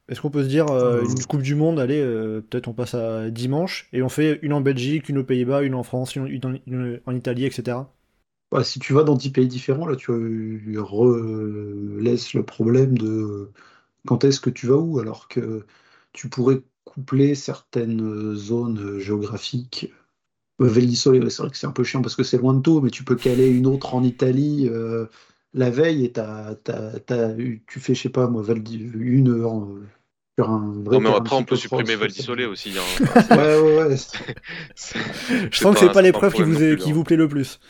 Est-ce 0.08 0.20
qu'on 0.20 0.30
peut 0.30 0.44
se 0.44 0.48
dire 0.48 0.66
une 0.66 1.24
Coupe 1.26 1.42
du 1.42 1.54
Monde, 1.54 1.80
allez, 1.80 2.02
peut-être 2.50 2.68
on 2.68 2.74
passe 2.74 2.94
à 2.94 3.30
dimanche 3.30 3.88
et 3.92 4.02
on 4.02 4.08
fait 4.08 4.38
une 4.42 4.52
en 4.52 4.60
Belgique, 4.60 5.08
une 5.08 5.18
aux 5.18 5.24
Pays-Bas, 5.24 5.62
une 5.62 5.74
en 5.74 5.82
France, 5.82 6.14
une, 6.16 7.00
en 7.06 7.14
Italie, 7.14 7.46
etc. 7.46 7.78
Bah, 8.52 8.62
si 8.62 8.78
tu 8.78 8.92
vas 8.92 9.02
dans 9.02 9.16
10 9.16 9.30
pays 9.30 9.48
différents, 9.48 9.86
là 9.86 9.96
tu 9.96 10.12
laisses 12.00 12.34
le 12.34 12.42
problème 12.42 12.98
de 12.98 13.50
quand 14.06 14.24
est-ce 14.24 14.40
que 14.40 14.50
tu 14.50 14.66
vas 14.66 14.76
où, 14.76 14.98
alors 14.98 15.28
que 15.28 15.64
tu 16.12 16.28
pourrais 16.28 16.62
coupler 16.84 17.34
certaines 17.34 18.34
zones 18.34 18.98
géographiques. 18.98 19.92
Euh, 20.60 20.94
Soleil, 20.94 21.30
c'est 21.30 21.42
vrai 21.42 21.50
que 21.50 21.56
c'est 21.56 21.66
un 21.66 21.72
peu 21.72 21.84
chiant 21.84 22.02
parce 22.02 22.14
que 22.14 22.22
c'est 22.22 22.38
loin 22.38 22.54
de 22.54 22.60
tout, 22.60 22.80
mais 22.80 22.90
tu 22.90 23.04
peux 23.04 23.16
caler 23.16 23.48
une 23.48 23.66
autre 23.66 23.94
en 23.94 24.04
Italie 24.04 24.68
euh, 24.70 25.06
la 25.54 25.70
veille 25.70 26.04
et 26.04 26.12
tu 27.66 27.80
fais, 27.80 27.94
je 27.94 28.02
sais 28.02 28.08
pas 28.08 28.28
moi, 28.28 28.42
Val 28.42 28.62
une 28.94 29.28
heure 29.28 29.56
euh, 29.56 29.86
sur 30.38 30.50
un 30.50 30.82
vrai. 30.82 30.96
Non, 30.96 31.00
mais 31.00 31.14
après, 31.14 31.36
on 31.36 31.44
peut 31.44 31.56
supprimer 31.56 31.96
Val 31.96 32.10
Soleil 32.10 32.46
aussi. 32.46 32.74
Hein. 32.76 33.04
ouais, 33.30 33.60
ouais, 33.60 33.84
ouais. 33.84 33.96
je 35.50 35.56
sens 35.56 35.74
que 35.74 35.80
c'est 35.80 35.92
pas 35.92 36.02
l'épreuve 36.02 36.34
qui, 36.34 36.42
vous, 36.42 36.76
qui 36.76 36.92
vous 36.92 37.04
plaît 37.04 37.16
le 37.16 37.28
plus. 37.28 37.60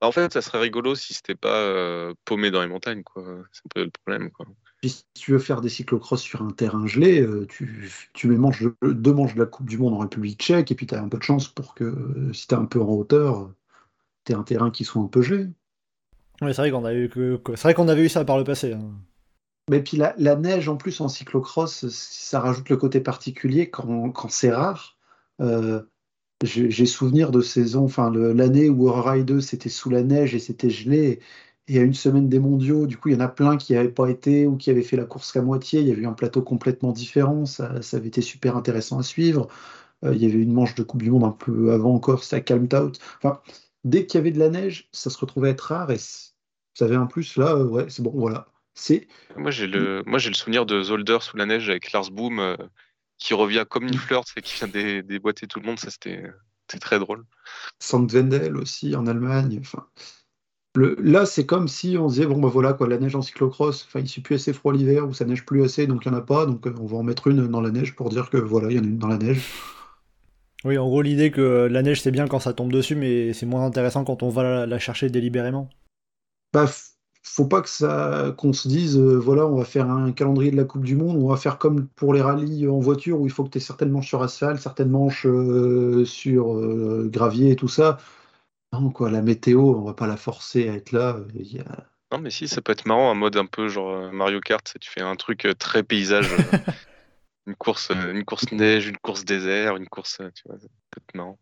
Bah, 0.00 0.06
en 0.06 0.12
fait, 0.12 0.32
ça 0.32 0.42
serait 0.42 0.60
rigolo 0.60 0.94
si 0.94 1.14
c'était 1.14 1.34
pas 1.34 2.12
paumé 2.24 2.50
dans 2.50 2.60
les 2.60 2.68
montagnes, 2.68 3.02
quoi. 3.02 3.24
C'est 3.52 3.62
un 3.64 3.70
peu 3.74 3.84
le 3.84 3.90
problème, 3.90 4.30
quoi 4.30 4.46
si 4.86 5.04
tu 5.14 5.32
veux 5.32 5.38
faire 5.38 5.60
des 5.60 5.68
cyclocross 5.68 6.22
sur 6.22 6.42
un 6.42 6.50
terrain 6.50 6.86
gelé, 6.86 7.20
euh, 7.20 7.46
tu, 7.48 7.90
tu 8.12 8.28
mets 8.28 8.36
deux 8.82 9.12
manches 9.12 9.34
de 9.34 9.40
la 9.40 9.46
Coupe 9.46 9.68
du 9.68 9.78
Monde 9.78 9.94
en 9.94 9.98
République 9.98 10.40
tchèque, 10.40 10.70
et 10.70 10.74
puis 10.74 10.86
tu 10.86 10.94
as 10.94 11.02
un 11.02 11.08
peu 11.08 11.18
de 11.18 11.22
chance 11.22 11.48
pour 11.48 11.74
que, 11.74 11.84
euh, 11.84 12.32
si 12.32 12.46
tu 12.46 12.54
es 12.54 12.58
un 12.58 12.66
peu 12.66 12.80
en 12.80 12.90
hauteur, 12.90 13.50
tu 14.24 14.34
un 14.34 14.42
terrain 14.44 14.70
qui 14.70 14.84
soit 14.84 15.02
un 15.02 15.08
peu 15.08 15.22
gelé. 15.22 15.48
Oui, 16.40 16.54
c'est 16.54 16.62
vrai 16.62 16.70
qu'on 16.70 16.84
avait, 16.84 16.96
eu, 16.96 17.38
vrai 17.44 17.74
qu'on 17.74 17.88
avait 17.88 18.04
eu 18.04 18.08
ça 18.08 18.24
par 18.24 18.38
le 18.38 18.44
passé. 18.44 18.72
Hein. 18.72 18.92
Mais 19.70 19.82
puis 19.82 19.96
la, 19.96 20.36
neige, 20.36 20.68
en 20.68 20.76
plus, 20.76 21.00
en 21.00 21.08
cyclocross, 21.08 21.88
ça 21.88 22.40
rajoute 22.40 22.68
le 22.70 22.76
côté 22.76 23.00
particulier 23.00 23.68
quand, 23.70 24.10
quand 24.10 24.30
c'est 24.30 24.52
rare. 24.52 24.96
Euh, 25.40 25.82
j'ai 26.44 26.86
souvenir 26.86 27.32
de 27.32 27.40
saison, 27.40 27.84
enfin 27.84 28.12
l'année 28.12 28.68
où 28.68 28.90
Ride 28.92 29.24
2 29.24 29.40
c'était 29.40 29.68
sous 29.68 29.90
la 29.90 30.04
neige 30.04 30.36
et 30.36 30.38
c'était 30.38 30.70
gelé, 30.70 31.18
et 31.68 31.78
à 31.78 31.82
une 31.82 31.94
semaine 31.94 32.28
des 32.28 32.38
mondiaux, 32.38 32.86
du 32.86 32.96
coup, 32.96 33.08
il 33.10 33.14
y 33.14 33.16
en 33.16 33.20
a 33.20 33.28
plein 33.28 33.56
qui 33.56 33.74
n'avaient 33.74 33.90
pas 33.90 34.08
été 34.08 34.46
ou 34.46 34.56
qui 34.56 34.70
avaient 34.70 34.82
fait 34.82 34.96
la 34.96 35.04
course 35.04 35.32
qu'à 35.32 35.42
moitié. 35.42 35.80
Il 35.80 35.88
y 35.88 35.92
avait 35.92 36.02
eu 36.02 36.06
un 36.06 36.14
plateau 36.14 36.42
complètement 36.42 36.92
différent. 36.92 37.44
Ça, 37.44 37.80
avait 37.92 38.08
été 38.08 38.22
super 38.22 38.56
intéressant 38.56 38.98
à 38.98 39.02
suivre. 39.02 39.48
Euh, 40.04 40.14
il 40.14 40.22
y 40.22 40.26
avait 40.26 40.42
une 40.42 40.52
manche 40.52 40.74
de 40.74 40.82
Coupe 40.82 41.02
du 41.02 41.10
Monde 41.10 41.24
un 41.24 41.30
peu 41.32 41.72
avant 41.72 41.94
encore, 41.94 42.24
c'était 42.24 42.36
à 42.36 42.40
Calmed 42.40 42.72
Out. 42.74 42.98
Enfin, 43.18 43.40
dès 43.84 44.06
qu'il 44.06 44.18
y 44.18 44.20
avait 44.20 44.30
de 44.30 44.38
la 44.38 44.48
neige, 44.48 44.88
ça 44.92 45.10
se 45.10 45.18
retrouvait 45.18 45.50
être 45.50 45.60
rare. 45.60 45.90
Et 45.90 45.98
ça 46.78 46.84
avait 46.84 46.94
un 46.94 47.06
plus, 47.06 47.36
là, 47.36 47.54
euh, 47.56 47.64
ouais, 47.64 47.86
c'est 47.88 48.02
bon, 48.02 48.12
voilà. 48.14 48.46
C'est... 48.74 49.08
Moi, 49.36 49.50
j'ai 49.50 49.66
le, 49.66 50.04
moi, 50.06 50.20
j'ai 50.20 50.28
le 50.28 50.36
souvenir 50.36 50.64
de 50.64 50.80
Zolder 50.80 51.18
sous 51.20 51.36
la 51.36 51.44
neige 51.44 51.68
avec 51.68 51.90
Lars 51.90 52.12
Boom 52.12 52.38
euh, 52.38 52.56
qui 53.16 53.34
revient 53.34 53.64
comme 53.68 53.88
une 53.88 53.94
fleur, 53.94 54.22
c'est 54.26 54.40
qui 54.40 54.54
vient 54.54 54.68
dé, 54.68 55.02
déboîter 55.02 55.48
tout 55.48 55.58
le 55.58 55.66
monde. 55.66 55.80
Ça, 55.80 55.90
c'était, 55.90 56.22
c'était 56.68 56.78
très 56.78 57.00
drôle. 57.00 57.24
Sandwendel 57.80 58.56
aussi 58.56 58.94
en 58.94 59.08
Allemagne. 59.08 59.58
Enfin, 59.60 59.88
là, 60.76 61.26
c'est 61.26 61.46
comme 61.46 61.66
si 61.66 61.96
on 61.98 62.06
disait 62.06 62.26
bon, 62.26 62.38
ben 62.38 62.46
voilà, 62.46 62.74
quoi, 62.74 62.86
la 62.86 62.98
neige 62.98 63.16
en 63.16 63.22
cyclocross, 63.22 63.84
enfin, 63.88 63.98
il 63.98 64.08
suffit 64.08 64.20
plus 64.20 64.34
assez 64.36 64.52
froid 64.52 64.72
l'hiver 64.72 65.08
ou 65.08 65.12
ça 65.12 65.24
neige 65.24 65.44
plus 65.44 65.64
assez, 65.64 65.88
donc 65.88 66.04
il 66.04 66.10
n'y 66.10 66.16
en 66.16 66.18
a 66.18 66.22
pas, 66.22 66.46
donc 66.46 66.64
euh, 66.68 66.74
on 66.80 66.86
va 66.86 66.98
en 66.98 67.02
mettre 67.02 67.26
une 67.26 67.48
dans 67.48 67.60
la 67.60 67.72
neige 67.72 67.96
pour 67.96 68.08
dire 68.08 68.30
que 68.30 68.36
voilà, 68.36 68.70
il 68.70 68.76
y 68.76 68.78
en 68.78 68.84
a 68.84 68.86
une 68.86 68.98
dans 68.98 69.08
la 69.08 69.18
neige. 69.18 69.44
Oui, 70.64 70.78
en 70.78 70.86
gros, 70.86 71.02
l'idée 71.02 71.32
que 71.32 71.66
la 71.68 71.82
neige 71.82 72.02
c'est 72.02 72.12
bien 72.12 72.28
quand 72.28 72.38
ça 72.38 72.52
tombe 72.52 72.70
dessus, 72.70 72.94
mais 72.94 73.32
c'est 73.32 73.46
moins 73.46 73.64
intéressant 73.64 74.04
quand 74.04 74.22
on 74.22 74.28
va 74.28 74.66
la, 74.66 74.78
chercher 74.78 75.08
délibérément. 75.08 75.68
Bah, 76.52 76.66
faut 77.22 77.46
pas 77.46 77.60
que 77.60 77.68
ça 77.68 78.34
qu'on 78.38 78.52
se 78.52 78.68
dise 78.68 78.98
euh, 78.98 79.18
voilà, 79.18 79.46
on 79.46 79.56
va 79.56 79.64
faire 79.64 79.90
un 79.90 80.12
calendrier 80.12 80.50
de 80.50 80.56
la 80.56 80.64
Coupe 80.64 80.84
du 80.84 80.96
Monde, 80.96 81.16
on 81.16 81.28
va 81.28 81.36
faire 81.36 81.58
comme 81.58 81.88
pour 81.88 82.14
les 82.14 82.22
rallyes 82.22 82.68
en 82.68 82.78
voiture 82.80 83.20
où 83.20 83.26
il 83.26 83.32
faut 83.32 83.44
que 83.44 83.50
tu 83.50 83.58
aies 83.58 83.60
certaines 83.60 83.90
manches 83.90 84.08
sur 84.08 84.22
asphalte, 84.22 84.60
certaines 84.60 84.90
manches 84.90 85.26
euh, 85.26 86.04
sur 86.04 86.54
gravier 87.08 87.52
et 87.52 87.56
tout 87.56 87.68
ça. 87.68 87.98
Non, 88.72 88.90
quoi, 88.90 89.10
la 89.10 89.22
météo, 89.22 89.60
on 89.60 89.82
va 89.82 89.94
pas 89.94 90.06
la 90.06 90.16
forcer 90.16 90.68
à 90.68 90.74
être 90.74 90.92
là. 90.92 91.16
Non, 92.12 92.18
mais 92.18 92.30
si, 92.30 92.48
ça 92.48 92.62
peut 92.62 92.72
être 92.72 92.86
marrant, 92.86 93.10
un 93.10 93.14
mode 93.14 93.36
un 93.36 93.46
peu 93.46 93.68
genre 93.68 93.90
euh, 93.90 94.10
Mario 94.10 94.40
Kart, 94.40 94.76
tu 94.80 94.90
fais 94.90 95.02
un 95.02 95.16
truc 95.16 95.44
euh, 95.44 95.54
très 95.54 95.82
paysage, 95.82 96.32
euh, 96.32 96.36
une 97.46 97.54
course, 97.54 97.90
une 97.90 98.24
course 98.24 98.50
neige, 98.52 98.86
une 98.86 98.96
course 98.96 99.24
désert, 99.24 99.76
une 99.76 99.88
course, 99.88 100.20
tu 100.34 100.42
vois, 100.46 100.58
ça 100.58 100.68
peut 100.90 101.00
être 101.06 101.14
marrant. 101.14 101.38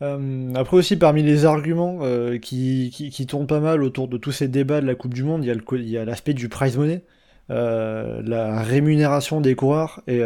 Après 0.00 0.76
aussi, 0.76 0.96
parmi 0.96 1.22
les 1.22 1.44
arguments 1.44 2.00
qui, 2.40 2.90
qui, 3.12 3.26
tournent 3.26 3.46
pas 3.46 3.60
mal 3.60 3.82
autour 3.82 4.08
de 4.08 4.16
tous 4.16 4.32
ces 4.32 4.48
débats 4.48 4.80
de 4.80 4.86
la 4.86 4.94
Coupe 4.94 5.14
du 5.14 5.24
Monde, 5.24 5.44
il 5.44 5.88
y 5.88 5.98
a 5.98 6.04
l'aspect 6.04 6.34
du 6.34 6.48
prize 6.48 6.76
money, 6.76 7.02
la 7.48 8.62
rémunération 8.62 9.40
des 9.40 9.54
coureurs, 9.54 10.02
et 10.06 10.22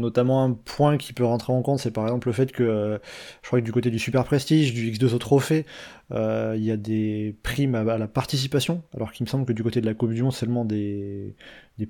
Notamment 0.00 0.44
un 0.44 0.52
point 0.52 0.96
qui 0.96 1.12
peut 1.12 1.24
rentrer 1.24 1.52
en 1.52 1.62
compte, 1.62 1.78
c'est 1.78 1.90
par 1.90 2.04
exemple 2.04 2.28
le 2.28 2.32
fait 2.32 2.50
que 2.50 2.62
euh, 2.62 2.98
je 3.42 3.46
crois 3.46 3.60
que 3.60 3.64
du 3.64 3.72
côté 3.72 3.90
du 3.90 3.98
Super 3.98 4.24
Prestige, 4.24 4.72
du 4.72 4.90
X2O 4.90 5.18
Trophée, 5.18 5.66
euh, 6.12 6.54
il 6.56 6.64
y 6.64 6.70
a 6.70 6.76
des 6.76 7.36
primes 7.42 7.74
à, 7.74 7.98
la 7.98 8.08
participation, 8.08 8.82
alors 8.94 9.12
qu'il 9.12 9.24
me 9.24 9.28
semble 9.28 9.44
que 9.44 9.52
du 9.52 9.62
côté 9.62 9.80
de 9.80 9.86
la 9.86 9.94
Coupe 9.94 10.12
du 10.12 10.22
Monde, 10.22 10.32
seulement 10.32 10.64
des, 10.64 11.36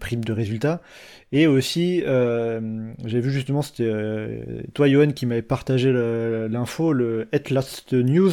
primes 0.01 0.25
de 0.25 0.33
résultats. 0.33 0.81
Et 1.31 1.47
aussi, 1.47 2.03
euh, 2.07 2.93
j'ai 3.05 3.21
vu 3.21 3.31
justement, 3.31 3.63
c'était 3.63 4.45
toi 4.75 4.89
Johan 4.89 5.13
qui 5.13 5.27
m'avait 5.27 5.43
partagé 5.43 5.93
l'info, 5.93 6.93
le 6.93 7.29
At 7.33 7.51
Last 7.51 7.93
News. 7.93 8.33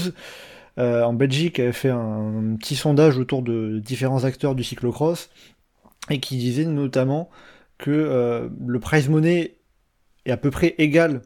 en 0.78 1.14
Belgique 1.14 1.60
avait 1.60 1.74
fait 1.74 1.90
un, 1.90 2.56
petit 2.60 2.76
sondage 2.76 3.18
autour 3.18 3.44
de 3.44 3.80
différents 3.80 4.24
acteurs 4.24 4.56
du 4.56 4.64
cyclocross 4.64 5.30
et 6.10 6.20
qui 6.20 6.38
disait 6.38 6.66
notamment 6.66 7.30
que 7.78 8.50
le 8.68 8.80
prize 8.80 9.10
money 9.10 9.59
à 10.32 10.38
peu 10.38 10.52
près 10.52 10.76
égal 10.78 11.22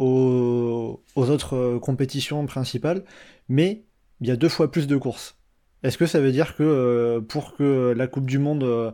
aux, 0.00 1.00
autres 1.14 1.56
euh, 1.56 1.78
compétitions 1.78 2.46
principales, 2.46 3.04
mais 3.48 3.84
il 4.20 4.28
y 4.28 4.30
a 4.30 4.36
deux 4.36 4.48
fois 4.48 4.70
plus 4.70 4.86
de 4.86 4.96
courses. 4.96 5.36
Est-ce 5.82 5.98
que 5.98 6.06
ça 6.06 6.20
veut 6.20 6.32
dire 6.32 6.56
que 6.56 6.62
euh, 6.62 7.20
pour 7.20 7.54
que 7.54 7.94
la 7.96 8.06
Coupe 8.06 8.26
du 8.26 8.38
Monde 8.38 8.64
euh, 8.64 8.92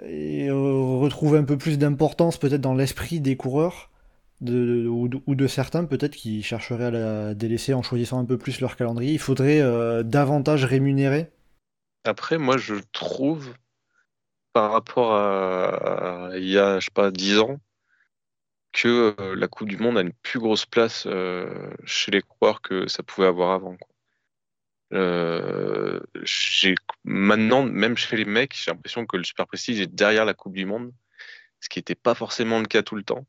retrouve 0.00 1.36
un 1.36 1.44
peu 1.44 1.58
plus 1.58 1.78
d'importance 1.78 2.38
peut-être 2.38 2.60
dans 2.60 2.74
l'esprit 2.74 3.20
des 3.20 3.36
coureurs 3.36 3.90
ou, 4.44 5.08
de, 5.08 5.46
certains 5.46 5.84
peut-être 5.84 6.16
qui 6.16 6.42
chercheraient 6.42 6.86
à 6.86 6.90
la 6.90 7.34
délaisser 7.34 7.74
en 7.74 7.82
choisissant 7.82 8.18
un 8.18 8.24
peu 8.24 8.38
plus 8.38 8.60
leur 8.60 8.74
calendrier, 8.74 9.12
il 9.12 9.20
faudrait 9.20 9.62
davantage 10.02 10.64
rémunérer? 10.64 11.30
Après, 12.04 12.38
moi 12.38 12.56
je 12.56 12.74
trouve 12.90 13.54
par 14.52 14.72
rapport 14.72 15.14
à, 15.14 16.30
il 16.34 16.48
y 16.48 16.58
a, 16.58 16.80
je 16.80 16.86
sais 16.86 16.90
pas, 16.92 17.12
10 17.12 17.38
ans, 17.38 17.58
que 18.72 19.14
euh, 19.20 19.34
la 19.36 19.48
Coupe 19.48 19.68
du 19.68 19.76
Monde 19.76 19.98
a 19.98 20.00
une 20.00 20.12
plus 20.12 20.38
grosse 20.38 20.66
place 20.66 21.04
euh, 21.06 21.70
chez 21.84 22.10
les 22.10 22.22
coureurs 22.22 22.62
que 22.62 22.88
ça 22.88 23.02
pouvait 23.02 23.26
avoir 23.26 23.52
avant. 23.52 23.76
Euh, 24.94 26.00
maintenant, 27.04 27.64
même 27.64 27.96
chez 27.96 28.16
les 28.16 28.24
mecs, 28.24 28.54
j'ai 28.54 28.70
l'impression 28.70 29.06
que 29.06 29.16
le 29.16 29.24
Super 29.24 29.46
Prestige 29.46 29.80
est 29.80 29.94
derrière 29.94 30.24
la 30.24 30.34
Coupe 30.34 30.54
du 30.54 30.66
Monde, 30.66 30.92
ce 31.60 31.68
qui 31.68 31.78
n'était 31.78 31.94
pas 31.94 32.14
forcément 32.14 32.58
le 32.58 32.66
cas 32.66 32.82
tout 32.82 32.96
le 32.96 33.02
temps. 33.02 33.26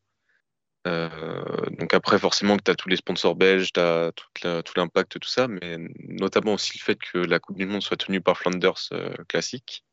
donc 0.85 1.93
après, 1.93 2.19
forcément 2.19 2.57
que 2.57 2.63
tu 2.63 2.71
as 2.71 2.75
tous 2.75 2.89
les 2.89 2.97
sponsors 2.97 3.35
belges, 3.35 3.71
tu 3.73 3.79
as 3.79 4.11
tout 4.13 4.73
l'impact, 4.75 5.19
tout 5.19 5.29
ça, 5.29 5.47
mais 5.47 5.77
notamment 5.99 6.55
aussi 6.55 6.77
le 6.77 6.83
fait 6.83 6.99
que 6.99 7.17
la 7.17 7.39
Coupe 7.39 7.57
du 7.57 7.65
Monde 7.65 7.81
soit 7.81 7.97
tenue 7.97 8.21
par 8.21 8.37
Flanders 8.37 8.89
Classic, 9.29 9.85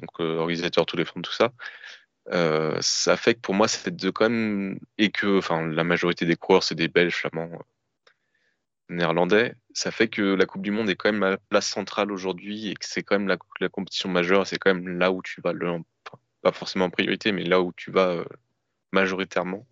donc 0.00 0.20
organisateur 0.20 0.84
tous 0.84 0.96
les 0.98 1.06
fonds, 1.06 1.22
tout 1.22 1.32
ça. 1.32 1.52
Euh, 2.32 2.78
ça 2.80 3.16
fait 3.16 3.34
que 3.34 3.40
pour 3.40 3.54
moi, 3.54 3.68
c'est 3.68 3.94
de 3.94 4.10
quand 4.10 4.30
même. 4.30 4.78
Et 4.98 5.10
que 5.10 5.38
enfin, 5.38 5.66
la 5.66 5.84
majorité 5.84 6.26
des 6.26 6.36
coureurs, 6.36 6.62
c'est 6.62 6.74
des 6.74 6.88
Belges, 6.88 7.14
Flamands, 7.14 7.50
euh, 7.52 7.58
Néerlandais. 8.88 9.54
Ça 9.74 9.90
fait 9.90 10.08
que 10.08 10.22
la 10.22 10.46
Coupe 10.46 10.62
du 10.62 10.70
Monde 10.70 10.88
est 10.88 10.96
quand 10.96 11.12
même 11.12 11.22
à 11.22 11.30
la 11.30 11.38
place 11.38 11.66
centrale 11.66 12.12
aujourd'hui 12.12 12.68
et 12.70 12.74
que 12.74 12.86
c'est 12.86 13.02
quand 13.02 13.18
même 13.18 13.28
la, 13.28 13.38
la 13.60 13.68
compétition 13.68 14.08
majeure. 14.08 14.46
C'est 14.46 14.58
quand 14.58 14.74
même 14.74 14.98
là 14.98 15.12
où 15.12 15.22
tu 15.22 15.40
vas, 15.42 15.52
le, 15.52 15.78
pas 16.42 16.52
forcément 16.52 16.86
en 16.86 16.90
priorité, 16.90 17.32
mais 17.32 17.44
là 17.44 17.60
où 17.60 17.72
tu 17.72 17.90
vas 17.90 18.10
euh, 18.10 18.24
majoritairement. 18.92 19.66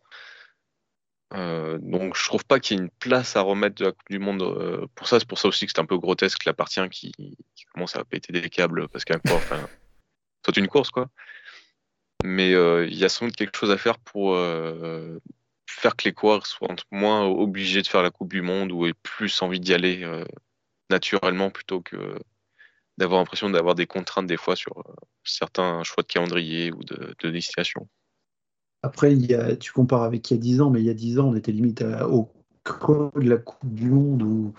donc 1.32 2.16
je 2.16 2.24
trouve 2.24 2.44
pas 2.44 2.60
qu'il 2.60 2.76
y 2.76 2.80
ait 2.80 2.82
une 2.82 2.90
place 2.90 3.36
à 3.36 3.40
remettre 3.40 3.76
de 3.76 3.86
la 3.86 3.92
Coupe 3.92 4.10
du 4.10 4.18
Monde 4.18 4.88
pour 4.94 5.08
ça. 5.08 5.18
C'est 5.18 5.28
pour 5.28 5.38
ça 5.38 5.48
aussi 5.48 5.66
que 5.66 5.72
c'est 5.74 5.80
un 5.80 5.86
peu 5.86 5.98
grotesque 5.98 6.44
la 6.44 6.52
partie 6.52 6.80
qui, 6.90 7.12
qui, 7.12 7.64
commence 7.72 7.96
à 7.96 8.04
péter 8.04 8.32
des 8.34 8.50
câbles 8.50 8.88
parce 8.88 9.04
qu'un 9.06 9.18
quoi, 9.18 9.36
enfin, 9.36 9.66
soit 10.44 10.56
une 10.58 10.68
course 10.68 10.90
quoi. 10.90 11.08
Mais 12.22 12.54
euh, 12.54 12.86
il 12.86 12.96
y 12.96 13.04
a 13.04 13.08
sans 13.08 13.26
doute 13.26 13.36
quelque 13.36 13.56
chose 13.56 13.70
à 13.70 13.76
faire 13.76 13.98
pour 13.98 14.34
euh, 14.34 15.18
faire 15.66 15.96
que 15.96 16.04
les 16.04 16.12
coureurs 16.12 16.46
soient 16.46 16.74
moins 16.90 17.24
obligés 17.24 17.82
de 17.82 17.86
faire 17.86 18.02
la 18.02 18.10
Coupe 18.10 18.32
du 18.32 18.42
Monde 18.42 18.72
ou 18.72 18.86
aient 18.86 18.94
plus 19.02 19.42
envie 19.42 19.60
d'y 19.60 19.74
aller 19.74 20.02
euh, 20.04 20.24
naturellement 20.90 21.50
plutôt 21.50 21.80
que 21.80 21.96
d'avoir 22.98 23.20
l'impression 23.20 23.50
d'avoir 23.50 23.74
des 23.74 23.86
contraintes 23.86 24.26
des 24.26 24.36
fois 24.36 24.54
sur 24.54 24.84
certains 25.24 25.82
choix 25.82 26.02
de 26.02 26.08
calendrier 26.08 26.72
ou 26.72 26.84
de, 26.84 27.30
destination. 27.30 27.88
Après, 28.82 29.14
y 29.14 29.34
a, 29.34 29.56
tu 29.56 29.72
compares 29.72 30.02
avec 30.02 30.30
il 30.30 30.34
y 30.34 30.36
a 30.36 30.40
10 30.40 30.60
ans, 30.60 30.70
mais 30.70 30.80
il 30.80 30.86
y 30.86 30.90
a 30.90 30.94
10 30.94 31.18
ans, 31.18 31.28
on 31.28 31.34
était 31.34 31.52
limite 31.52 31.82
au 31.82 32.30
creux 32.64 33.10
de 33.16 33.30
la 33.30 33.38
Coupe 33.38 33.72
du 33.72 33.90
Monde 33.90 34.22
où, 34.22 34.52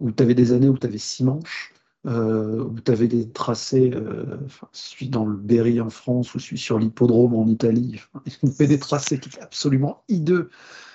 où 0.00 0.10
tu 0.10 0.22
avais 0.22 0.34
des 0.34 0.52
années 0.52 0.68
où 0.68 0.76
tu 0.76 0.86
avais 0.86 0.98
6 0.98 1.24
manches. 1.24 1.72
Euh, 2.06 2.64
où 2.64 2.80
tu 2.80 2.90
avais 2.90 3.08
des 3.08 3.30
tracés, 3.30 3.90
euh, 3.94 4.38
celui 4.72 5.08
dans 5.08 5.26
le 5.26 5.36
Berry 5.36 5.80
en 5.80 5.90
France 5.90 6.34
ou 6.34 6.38
celui 6.38 6.58
sur 6.58 6.78
l'hippodrome 6.78 7.34
en 7.34 7.46
Italie. 7.46 8.00
Ils 8.42 8.52
fait 8.52 8.66
des 8.66 8.78
tracés 8.78 9.18
qui 9.18 9.28
étaient 9.28 9.42
absolument 9.42 10.02
hideux. 10.08 10.50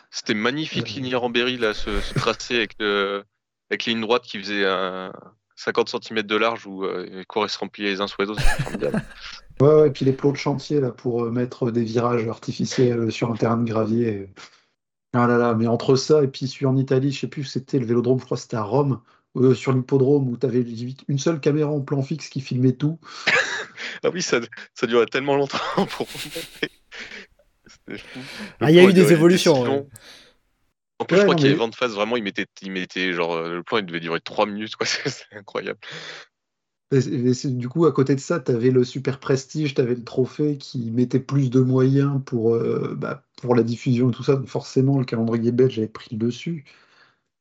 C'était 0.10 0.34
magnifique, 0.34 1.00
euh... 1.14 1.18
en 1.18 1.30
Berry, 1.30 1.58
là, 1.58 1.74
ce, 1.74 2.00
ce 2.02 2.14
tracé 2.14 2.56
avec, 2.56 2.76
le, 2.80 3.24
avec 3.70 3.86
les 3.86 3.94
lignes 3.94 4.02
droites 4.02 4.24
qui 4.24 4.40
faisait 4.40 4.66
un 4.66 5.12
50 5.56 5.90
cm 5.90 6.24
de 6.24 6.36
large 6.36 6.68
où 6.68 6.84
euh, 6.84 7.06
les 7.10 7.26
coureurs 7.26 7.50
se 7.50 7.58
rempliaient 7.58 7.92
les 7.92 8.02
uns 8.02 8.08
sur 8.08 8.22
les 8.22 8.30
autres. 8.30 8.42
formidable. 8.42 9.04
Ouais, 9.62 9.74
ouais, 9.74 9.88
et 9.88 9.92
puis 9.92 10.04
les 10.04 10.12
plots 10.12 10.34
de 10.34 10.36
chantier 10.36 10.82
là, 10.82 10.92
pour 10.92 11.24
euh, 11.24 11.32
mettre 11.32 11.72
des 11.72 11.86
virages 11.86 12.28
artificiels 12.28 13.10
sur 13.10 13.32
un 13.32 13.38
terrain 13.38 13.56
de 13.56 13.64
gravier. 13.64 14.30
Ah 15.14 15.28
là 15.28 15.38
là, 15.38 15.54
mais 15.54 15.66
entre 15.66 15.96
ça 15.96 16.22
et 16.24 16.28
puis 16.28 16.46
celui 16.46 16.66
en 16.66 16.76
Italie, 16.76 17.14
je 17.14 17.22
sais 17.22 17.28
plus, 17.28 17.46
c'était 17.46 17.80
le 17.80 17.86
vélodrome, 17.86 18.20
je 18.20 18.26
crois 18.26 18.36
que 18.36 18.42
c'était 18.44 18.58
à 18.58 18.64
Rome, 18.64 19.00
euh, 19.36 19.54
sur 19.54 19.74
l'hippodrome 19.74 20.30
où 20.30 20.38
tu 20.38 20.46
avais 20.46 20.66
une 21.08 21.20
seule 21.20 21.40
caméra 21.40 21.72
en 21.72 21.82
plan 21.82 22.02
fixe 22.02 22.30
qui 22.30 22.42
filmait 22.42 22.74
tout. 22.74 23.00
ah 24.04 24.10
oui, 24.14 24.22
ça, 24.22 24.40
ça 24.74 24.88
durait 24.88 25.06
tellement 25.06 25.36
longtemps 25.36 25.58
pour. 25.90 26.08
ah, 28.60 28.72
il 28.72 28.76
y 28.76 28.80
a 28.80 28.84
eu 28.84 28.94
des 28.94 29.14
évolutions. 29.14 29.64
Ouais. 29.64 29.86
En 31.00 31.06
plus, 31.06 31.16
ouais, 31.16 31.22
je 31.22 31.26
crois 31.26 31.36
qu'il 31.36 31.48
y 31.48 31.50
avait 31.50 31.60
20 31.60 31.76
phases, 31.76 31.94
vraiment, 31.94 32.16
il 32.16 32.24
mettait, 32.24 32.46
il 32.62 32.72
mettait 32.72 33.12
genre, 33.12 33.42
le 33.42 33.64
plan 33.64 33.80
il 33.80 33.86
devait 33.86 34.00
durer 34.00 34.22
3 34.22 34.46
minutes, 34.46 34.76
quoi, 34.76 34.88
c'est 35.06 35.26
incroyable. 35.34 35.80
Et, 36.92 36.98
et 36.98 37.50
du 37.50 37.68
coup, 37.68 37.86
à 37.86 37.92
côté 37.92 38.16
de 38.16 38.20
ça, 38.20 38.40
tu 38.40 38.52
avais 38.52 38.70
le 38.70 38.84
super 38.84 39.20
prestige, 39.20 39.74
tu 39.74 39.82
avais 39.82 39.96
le 39.96 40.04
trophée 40.04 40.58
qui 40.58 40.92
mettait 40.92 41.20
plus 41.20 41.50
de 41.50 41.60
moyens 41.60 42.22
pour, 42.26 42.56
euh, 42.56 42.96
bah, 42.96 43.24
pour 43.42 43.56
la 43.56 43.64
diffusion 43.64 44.10
et 44.10 44.14
tout 44.14 44.24
ça. 44.24 44.36
Donc 44.36 44.48
forcément, 44.48 45.00
le 45.00 45.06
calendrier 45.06 45.52
belge 45.52 45.78
avait 45.80 45.88
pris 45.88 46.10
le 46.12 46.18
dessus. 46.18 46.66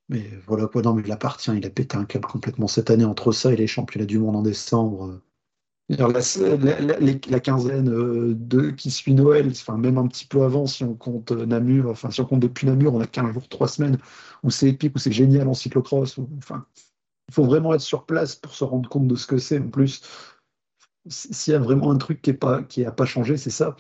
Mais 0.09 0.31
voilà 0.47 0.67
quoi, 0.67 0.83
non, 0.83 0.95
mais 0.95 1.03
il 1.05 1.13
appartient, 1.13 1.51
il 1.57 1.65
a 1.65 1.71
pété 1.71 1.97
un 1.97 2.05
câble 2.05 2.27
complètement 2.27 2.69
cette 2.69 2.91
année 2.91 3.05
entre 3.05 3.33
ça 3.33 3.53
et 3.53 3.57
les 3.57 3.67
championnats 3.67 4.07
du 4.07 4.19
monde 4.19 4.37
en 4.37 4.43
décembre. 4.43 5.21
La, 5.91 7.41
quinzaine 7.41 7.91
euh, 7.91 8.35
de, 8.35 8.71
qui 8.71 8.91
suit 8.91 9.13
Noël, 9.13 9.49
enfin 9.51 9.77
même 9.77 9.99
un 9.99 10.07
petit 10.07 10.27
peu 10.27 10.43
avant, 10.43 10.67
si 10.67 10.83
on 10.83 10.95
compte 10.95 11.31
Namur, 11.33 11.91
enfin 11.91 12.11
si 12.11 12.23
on 12.23 12.25
compte 12.25 12.41
depuis 12.41 12.67
Namur, 12.67 12.95
on 12.95 13.01
a 13.01 13.07
15 13.07 13.35
jours, 13.35 13.49
3 13.49 13.69
semaines, 13.69 13.99
où 14.43 14.51
c'est 14.51 14.69
épique, 14.71 14.97
où 14.97 14.99
c'est 14.99 15.13
génial 15.13 15.47
en 15.47 15.53
cyclocross. 15.53 16.19
Enfin, 16.39 16.65
il 17.29 17.35
faut 17.35 17.45
vraiment 17.45 17.75
être 17.75 17.83
sur 17.83 18.07
place 18.07 18.35
pour 18.35 18.55
se 18.55 18.65
rendre 18.65 18.89
compte 18.89 19.09
de 19.09 19.17
ce 19.17 19.27
que 19.27 19.37
c'est. 19.37 19.59
En 19.59 19.69
plus, 19.69 20.03
s'il 21.07 21.53
y 21.53 21.57
a 21.57 21.59
vraiment 21.59 21.91
un 21.91 21.99
truc 21.99 22.23
qui 22.23 22.31
n'a 22.31 22.37
pas, 22.37 22.63
pas 22.97 23.05
changé, 23.05 23.37
c'est 23.37 23.51
ça. 23.51 23.77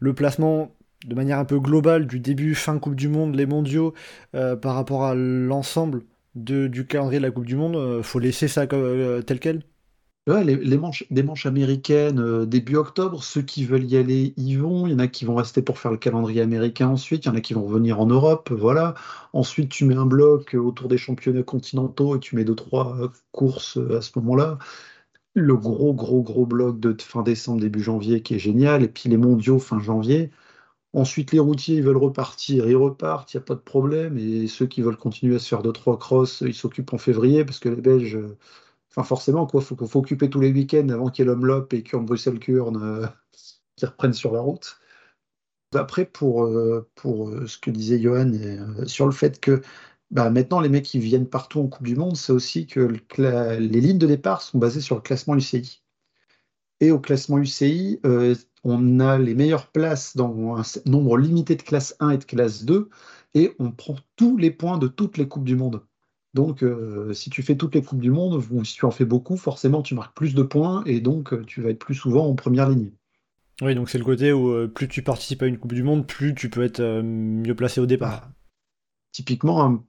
Le 0.00 0.14
placement 0.14 0.74
de 1.04 1.14
manière 1.14 1.38
un 1.38 1.44
peu 1.44 1.60
globale 1.60 2.06
du 2.06 2.20
début 2.20 2.54
fin 2.54 2.78
Coupe 2.78 2.94
du 2.96 3.08
Monde, 3.08 3.34
les 3.34 3.46
mondiaux, 3.46 3.94
euh, 4.34 4.56
par 4.56 4.74
rapport 4.74 5.04
à 5.04 5.14
l'ensemble 5.14 6.02
du 6.34 6.86
calendrier 6.86 7.20
de 7.20 7.24
la 7.24 7.30
Coupe 7.30 7.46
du 7.46 7.56
Monde, 7.56 7.76
euh, 7.76 8.02
faut 8.02 8.18
laisser 8.18 8.48
ça 8.48 8.66
euh, 8.72 9.22
tel 9.22 9.38
quel 9.38 9.62
Ouais, 10.26 10.42
les, 10.42 10.78
manches, 10.78 11.04
manches 11.10 11.44
américaines 11.44 12.46
début 12.46 12.76
octobre, 12.76 13.22
ceux 13.22 13.42
qui 13.42 13.66
veulent 13.66 13.84
y 13.84 13.98
aller 13.98 14.32
y 14.38 14.56
vont. 14.56 14.86
Il 14.86 14.92
y 14.92 14.94
en 14.94 14.98
a 14.98 15.06
qui 15.06 15.26
vont 15.26 15.34
rester 15.34 15.60
pour 15.60 15.78
faire 15.78 15.90
le 15.90 15.98
calendrier 15.98 16.40
américain 16.40 16.88
ensuite. 16.88 17.26
Il 17.26 17.28
y 17.28 17.30
en 17.30 17.34
a 17.34 17.42
qui 17.42 17.52
vont 17.52 17.64
revenir 17.66 18.00
en 18.00 18.06
Europe. 18.06 18.50
Voilà. 18.50 18.94
Ensuite, 19.34 19.68
tu 19.70 19.84
mets 19.84 19.96
un 19.96 20.06
bloc 20.06 20.54
autour 20.54 20.88
des 20.88 20.96
championnats 20.96 21.42
continentaux 21.42 22.16
et 22.16 22.20
tu 22.20 22.36
mets 22.36 22.44
deux, 22.44 22.54
trois 22.54 23.12
courses 23.32 23.78
à 23.94 24.00
ce 24.00 24.12
moment-là. 24.16 24.58
Le 25.34 25.56
gros, 25.56 25.92
gros, 25.92 26.22
gros 26.22 26.46
bloc 26.46 26.80
de 26.80 26.96
fin 27.02 27.22
décembre, 27.22 27.60
début 27.60 27.82
janvier 27.82 28.22
qui 28.22 28.34
est 28.34 28.38
génial. 28.38 28.82
Et 28.82 28.88
puis 28.88 29.10
les 29.10 29.18
mondiaux 29.18 29.58
fin 29.58 29.78
janvier. 29.78 30.30
Ensuite, 30.94 31.32
les 31.32 31.40
routiers, 31.40 31.76
ils 31.76 31.82
veulent 31.82 31.96
repartir, 31.98 32.68
ils 32.68 32.76
repartent, 32.76 33.34
il 33.34 33.36
n'y 33.38 33.42
a 33.42 33.44
pas 33.44 33.54
de 33.54 33.60
problème. 33.60 34.16
Et 34.18 34.46
ceux 34.48 34.66
qui 34.66 34.80
veulent 34.82 34.96
continuer 34.96 35.36
à 35.36 35.38
se 35.38 35.48
faire 35.48 35.62
deux, 35.62 35.72
trois 35.72 35.98
crosses, 35.98 36.42
ils 36.42 36.54
s'occupent 36.54 36.94
en 36.94 36.98
février 36.98 37.44
parce 37.44 37.58
que 37.58 37.68
les 37.68 37.80
Belges 37.80 38.18
Enfin, 38.96 39.04
forcément, 39.04 39.46
quoi, 39.46 39.60
faut, 39.60 39.76
occuper 39.98 40.30
tous 40.30 40.40
les 40.40 40.52
week-ends 40.52 40.88
avant 40.90 41.08
qu'il 41.10 41.26
y 41.26 41.28
ait 41.28 41.34
l'Homme 41.34 41.66
et 41.72 41.82
Kurn 41.82 42.06
Bruxelles-Kurn 42.06 42.76
euh, 42.76 43.06
qui 43.76 43.86
reprennent 43.86 44.12
sur 44.12 44.32
la 44.32 44.40
route. 44.40 44.78
Après, 45.74 46.06
pour, 46.06 46.44
euh, 46.44 46.88
euh, 47.04 47.46
ce 47.46 47.58
que 47.58 47.70
disait 47.70 48.00
Johan 48.00 48.32
euh, 48.34 48.86
sur 48.86 49.06
le 49.06 49.12
fait 49.12 49.40
que 49.40 49.62
bah, 50.10 50.30
maintenant 50.30 50.60
les 50.60 50.68
mecs 50.68 50.84
qui 50.84 50.98
viennent 51.00 51.28
partout 51.28 51.60
en 51.60 51.68
Coupe 51.68 51.86
du 51.86 51.96
Monde, 51.96 52.16
c'est 52.16 52.32
aussi 52.32 52.66
que 52.66 52.80
le, 52.80 53.58
les 53.58 53.80
lignes 53.80 53.98
de 53.98 54.06
départ 54.06 54.42
sont 54.42 54.58
basées 54.58 54.80
sur 54.80 54.96
le 54.96 55.02
classement 55.02 55.36
UCI. 55.36 55.83
Et 56.80 56.90
au 56.90 56.98
classement 56.98 57.38
UCI, 57.38 58.00
euh, 58.04 58.34
on 58.64 58.98
a 59.00 59.18
les 59.18 59.34
meilleures 59.34 59.68
places 59.68 60.16
dans 60.16 60.56
un 60.56 60.62
nombre 60.86 61.18
limité 61.18 61.54
de 61.54 61.62
classe 61.62 61.96
1 62.00 62.10
et 62.10 62.18
de 62.18 62.24
classe 62.24 62.64
2, 62.64 62.88
et 63.34 63.52
on 63.58 63.70
prend 63.70 63.96
tous 64.16 64.36
les 64.36 64.50
points 64.50 64.78
de 64.78 64.88
toutes 64.88 65.18
les 65.18 65.28
Coupes 65.28 65.44
du 65.44 65.56
Monde. 65.56 65.82
Donc, 66.34 66.64
euh, 66.64 67.12
si 67.12 67.30
tu 67.30 67.42
fais 67.42 67.56
toutes 67.56 67.74
les 67.74 67.82
Coupes 67.82 68.00
du 68.00 68.10
Monde, 68.10 68.42
ou 68.50 68.64
si 68.64 68.74
tu 68.74 68.84
en 68.84 68.90
fais 68.90 69.04
beaucoup, 69.04 69.36
forcément, 69.36 69.82
tu 69.82 69.94
marques 69.94 70.16
plus 70.16 70.34
de 70.34 70.42
points 70.42 70.82
et 70.84 71.00
donc 71.00 71.32
euh, 71.32 71.44
tu 71.46 71.62
vas 71.62 71.70
être 71.70 71.78
plus 71.78 71.94
souvent 71.94 72.26
en 72.26 72.34
première 72.34 72.68
ligne. 72.68 72.90
Oui, 73.62 73.76
donc 73.76 73.88
c'est 73.88 73.98
le 73.98 74.04
côté 74.04 74.32
où 74.32 74.48
euh, 74.48 74.66
plus 74.66 74.88
tu 74.88 75.02
participes 75.02 75.42
à 75.42 75.46
une 75.46 75.58
Coupe 75.58 75.74
du 75.74 75.84
Monde, 75.84 76.06
plus 76.06 76.34
tu 76.34 76.50
peux 76.50 76.64
être 76.64 76.82
mieux 77.02 77.54
placé 77.54 77.80
au 77.80 77.86
départ. 77.86 78.22
Ah. 78.24 78.32
Typiquement, 79.12 79.64
un 79.64 79.84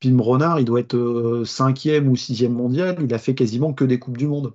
Pim 0.00 0.20
Renard, 0.20 0.60
il 0.60 0.64
doit 0.64 0.78
être 0.78 1.42
cinquième 1.44 2.06
ou 2.06 2.14
sixième 2.14 2.52
mondial, 2.52 2.96
il 3.02 3.12
a 3.12 3.18
fait 3.18 3.34
quasiment 3.34 3.72
que 3.72 3.84
des 3.84 3.98
Coupes 3.98 4.16
du 4.16 4.28
Monde. 4.28 4.54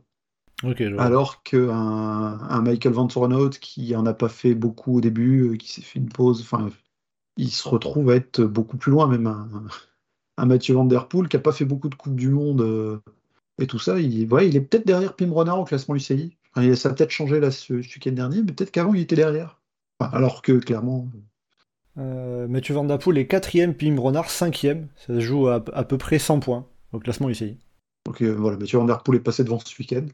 Okay, 0.64 0.93
Alors 0.97 1.43
qu'un 1.43 1.70
un 1.70 2.62
Michael 2.62 2.93
Van 2.93 3.08
qui 3.49 3.95
en 3.95 4.06
a 4.06 4.14
pas 4.14 4.30
fait 4.30 4.56
beaucoup 4.56 4.97
au 4.97 5.01
début, 5.01 5.58
qui 5.58 5.70
s'est 5.70 5.82
fait 5.82 5.99
une 5.99 6.10
pause, 6.10 6.41
enfin, 6.41 6.70
il 7.38 7.51
se 7.51 7.68
retrouve 7.68 8.10
à 8.12 8.16
être 8.16 8.41
beaucoup 8.41 8.78
plus 8.78 8.91
loin, 8.91 9.08
même 9.08 9.28
un, 9.28 9.49
un 10.38 10.45
Mathieu 10.45 10.76
Van 10.76 10.86
Der 10.86 11.08
Poel 11.08 11.28
qui 11.28 11.36
n'a 11.36 11.41
pas 11.41 11.51
fait 11.51 11.66
beaucoup 11.66 11.89
de 11.89 11.95
Coupes 11.95 12.16
du 12.16 12.30
Monde 12.30 12.62
euh, 12.62 12.99
et 13.60 13.68
tout 13.68 13.80
ça. 13.80 13.99
Il, 13.99 14.32
ouais, 14.32 14.47
il 14.47 14.56
est 14.56 14.62
peut-être 14.62 14.88
derrière 14.88 15.16
Pim 15.16 15.32
Renard 15.32 15.60
au 15.60 15.66
classement 15.66 15.95
UCI. 15.95 16.38
Enfin, 16.56 16.76
ça 16.76 16.89
a 16.89 16.93
peut-être 16.93 17.12
changé 17.12 17.39
là, 17.39 17.51
ce, 17.51 17.82
ce 17.82 17.95
week-end 17.95 18.12
dernier, 18.12 18.38
mais 18.43 18.51
peut-être 18.51 18.72
qu'avant 18.72 18.93
il 18.93 19.01
était 19.01 19.16
derrière. 19.16 19.60
Enfin, 19.99 20.12
alors 20.16 20.41
que 20.41 20.54
clairement. 20.54 21.10
Euh, 21.97 22.47
Mathieu 22.47 22.74
Van 22.74 22.84
Der 22.86 22.97
Poel 22.97 23.18
est 23.20 23.32
4ème, 23.32 23.74
Pim 23.74 23.99
Renard 23.99 24.30
5ème. 24.30 24.88
Ça 24.95 25.14
se 25.16 25.20
joue 25.20 25.47
à, 25.47 25.64
à 25.74 25.84
peu 25.84 25.97
près 25.97 26.20
100 26.20 26.39
points 26.39 26.68
au 26.91 26.99
classement 26.99 27.30
UCI. 27.30 27.58
Donc 28.06 28.22
euh, 28.22 28.32
voilà, 28.32 28.58
Mathieu 28.58 28.78
Van 28.78 28.86
Der 28.86 29.01
Poel 29.04 29.18
est 29.18 29.24
passé 29.24 29.43
devant 29.43 29.60
ce 29.60 29.78
week-end. 29.80 30.06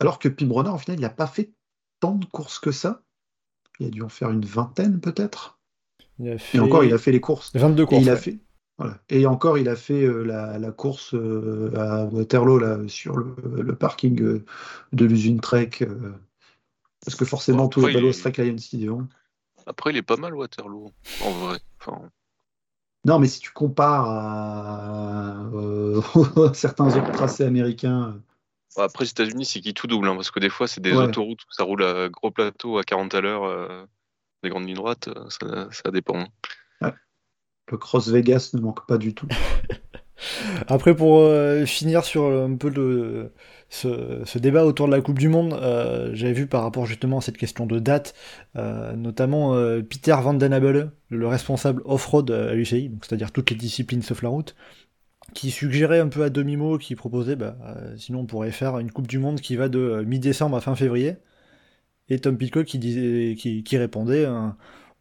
Alors 0.00 0.18
que 0.18 0.28
Pim 0.28 0.52
Renard, 0.52 0.74
au 0.74 0.78
final, 0.78 0.98
il 0.98 1.02
n'a 1.02 1.10
pas 1.10 1.26
fait 1.26 1.52
tant 2.00 2.14
de 2.14 2.24
courses 2.26 2.58
que 2.58 2.72
ça. 2.72 3.02
Il 3.80 3.86
a 3.86 3.90
dû 3.90 4.02
en 4.02 4.08
faire 4.08 4.30
une 4.30 4.44
vingtaine 4.44 5.00
peut-être. 5.00 5.58
Fait... 6.18 6.58
Et 6.58 6.60
encore, 6.60 6.84
il 6.84 6.94
a 6.94 6.98
fait 6.98 7.12
les 7.12 7.20
courses. 7.20 7.50
22 7.54 7.86
courses. 7.86 8.00
Et 8.00 8.04
il 8.04 8.10
a 8.10 8.14
ouais. 8.14 8.18
fait, 8.18 8.38
voilà. 8.78 8.98
Et 9.08 9.26
encore, 9.26 9.58
il 9.58 9.68
a 9.68 9.76
fait 9.76 10.02
euh, 10.02 10.22
la, 10.22 10.58
la, 10.58 10.72
course 10.72 11.14
euh, 11.14 11.72
à 11.76 12.04
Waterloo 12.06 12.58
là, 12.58 12.78
sur 12.88 13.16
le, 13.16 13.36
le 13.44 13.74
parking 13.74 14.20
euh, 14.20 14.44
de 14.92 15.04
l'usine 15.04 15.40
Trek. 15.40 15.70
parce 17.04 17.16
que 17.16 17.24
forcément, 17.24 17.64
bon, 17.64 17.68
tous 17.68 17.86
les 17.86 17.94
ballots. 17.94 18.12
Trek 18.12 18.32
Lions. 18.72 19.06
Après, 19.66 19.90
il 19.90 19.96
est 19.96 20.02
pas 20.02 20.16
mal 20.16 20.34
Waterloo, 20.34 20.92
en 21.22 21.30
vrai. 21.30 21.58
Enfin... 21.80 22.10
Non, 23.04 23.18
mais 23.18 23.26
si 23.26 23.40
tu 23.40 23.50
compares 23.50 24.08
à 24.08 25.36
certains 26.54 26.96
autres 26.96 27.12
tracés 27.12 27.44
américains. 27.44 28.20
Après, 28.76 29.04
aux 29.04 29.08
États-Unis, 29.08 29.44
c'est 29.44 29.60
qui 29.60 29.74
tout 29.74 29.86
double, 29.86 30.08
hein, 30.08 30.14
parce 30.16 30.30
que 30.30 30.40
des 30.40 30.50
fois, 30.50 30.66
c'est 30.66 30.80
des 30.80 30.92
ouais. 30.92 31.04
autoroutes 31.04 31.42
où 31.42 31.52
ça 31.52 31.64
roule 31.64 31.84
à 31.84 32.08
gros 32.08 32.30
plateau 32.30 32.78
à 32.78 32.82
40 32.82 33.14
à 33.14 33.20
l'heure, 33.20 33.86
des 34.42 34.48
grandes 34.48 34.66
lignes 34.66 34.76
droites, 34.76 35.08
ça, 35.28 35.68
ça 35.70 35.90
dépend. 35.90 36.26
Ouais 36.80 36.92
le 37.70 37.78
Cross 37.78 38.08
Vegas 38.08 38.50
ne 38.54 38.60
manque 38.60 38.86
pas 38.86 38.98
du 38.98 39.14
tout. 39.14 39.28
Après, 40.68 40.94
pour 40.94 41.20
euh, 41.20 41.64
finir 41.66 42.04
sur 42.04 42.24
un 42.24 42.56
peu 42.56 43.30
ce, 43.68 44.38
débat 44.38 44.64
autour 44.64 44.86
de 44.86 44.92
la 44.92 45.00
Coupe 45.00 45.18
du 45.18 45.28
Monde, 45.28 45.54
euh, 45.54 46.10
j'avais 46.14 46.32
vu 46.32 46.46
par 46.46 46.62
rapport 46.62 46.86
justement 46.86 47.18
à 47.18 47.20
cette 47.20 47.36
question 47.36 47.66
de 47.66 47.78
date, 47.78 48.14
euh, 48.56 48.94
notamment 48.94 49.54
Peter 49.88 50.16
Van 50.22 50.34
Den 50.34 50.52
Abele, 50.52 50.90
le 51.08 51.26
responsable 51.26 51.82
off-road 51.84 52.30
à 52.30 52.54
l'UCI, 52.54 52.90
c'est-à-dire 53.02 53.32
toutes 53.32 53.50
les 53.50 53.56
disciplines 53.56 54.02
sauf 54.02 54.22
la 54.22 54.28
route, 54.28 54.54
qui 55.34 55.50
suggérait 55.50 56.00
un 56.00 56.08
peu 56.08 56.22
à 56.22 56.30
demi-mot, 56.30 56.78
qui 56.78 56.94
proposait, 56.94 57.36
bah, 57.36 57.56
sinon 57.96 58.20
on 58.20 58.26
pourrait 58.26 58.52
faire 58.52 58.78
une 58.78 58.90
Coupe 58.90 59.06
du 59.06 59.18
Monde 59.18 59.40
qui 59.40 59.56
va 59.56 59.68
de 59.68 60.04
mi-décembre 60.06 60.56
à 60.56 60.60
fin 60.60 60.74
février. 60.76 61.16
Et 62.10 62.18
Tom 62.18 62.36
Pitcock 62.36 62.66
qui, 62.66 62.78
disait, 62.78 63.34
qui, 63.34 63.64
qui 63.64 63.78
répondait 63.78 64.26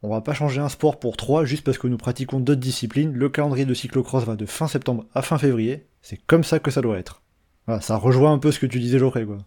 on 0.03 0.09
va 0.09 0.21
pas 0.21 0.33
changer 0.33 0.59
un 0.59 0.69
sport 0.69 0.99
pour 0.99 1.15
trois 1.15 1.45
juste 1.45 1.63
parce 1.63 1.77
que 1.77 1.87
nous 1.87 1.97
pratiquons 1.97 2.41
d'autres 2.41 2.59
disciplines. 2.59 3.13
Le 3.13 3.29
calendrier 3.29 3.65
de 3.65 3.73
cyclocross 3.73 4.25
va 4.25 4.35
de 4.35 4.45
fin 4.45 4.67
septembre 4.67 5.05
à 5.13 5.21
fin 5.21 5.37
février. 5.37 5.87
C'est 6.01 6.17
comme 6.17 6.43
ça 6.43 6.59
que 6.59 6.71
ça 6.71 6.81
doit 6.81 6.97
être. 6.97 7.23
Voilà, 7.65 7.79
ça 7.79 7.95
rejoint 7.95 8.33
un 8.33 8.37
peu 8.37 8.51
ce 8.51 8.59
que 8.59 8.65
tu 8.65 8.79
disais, 8.79 8.99
Geoffrey, 8.99 9.25
quoi. 9.25 9.37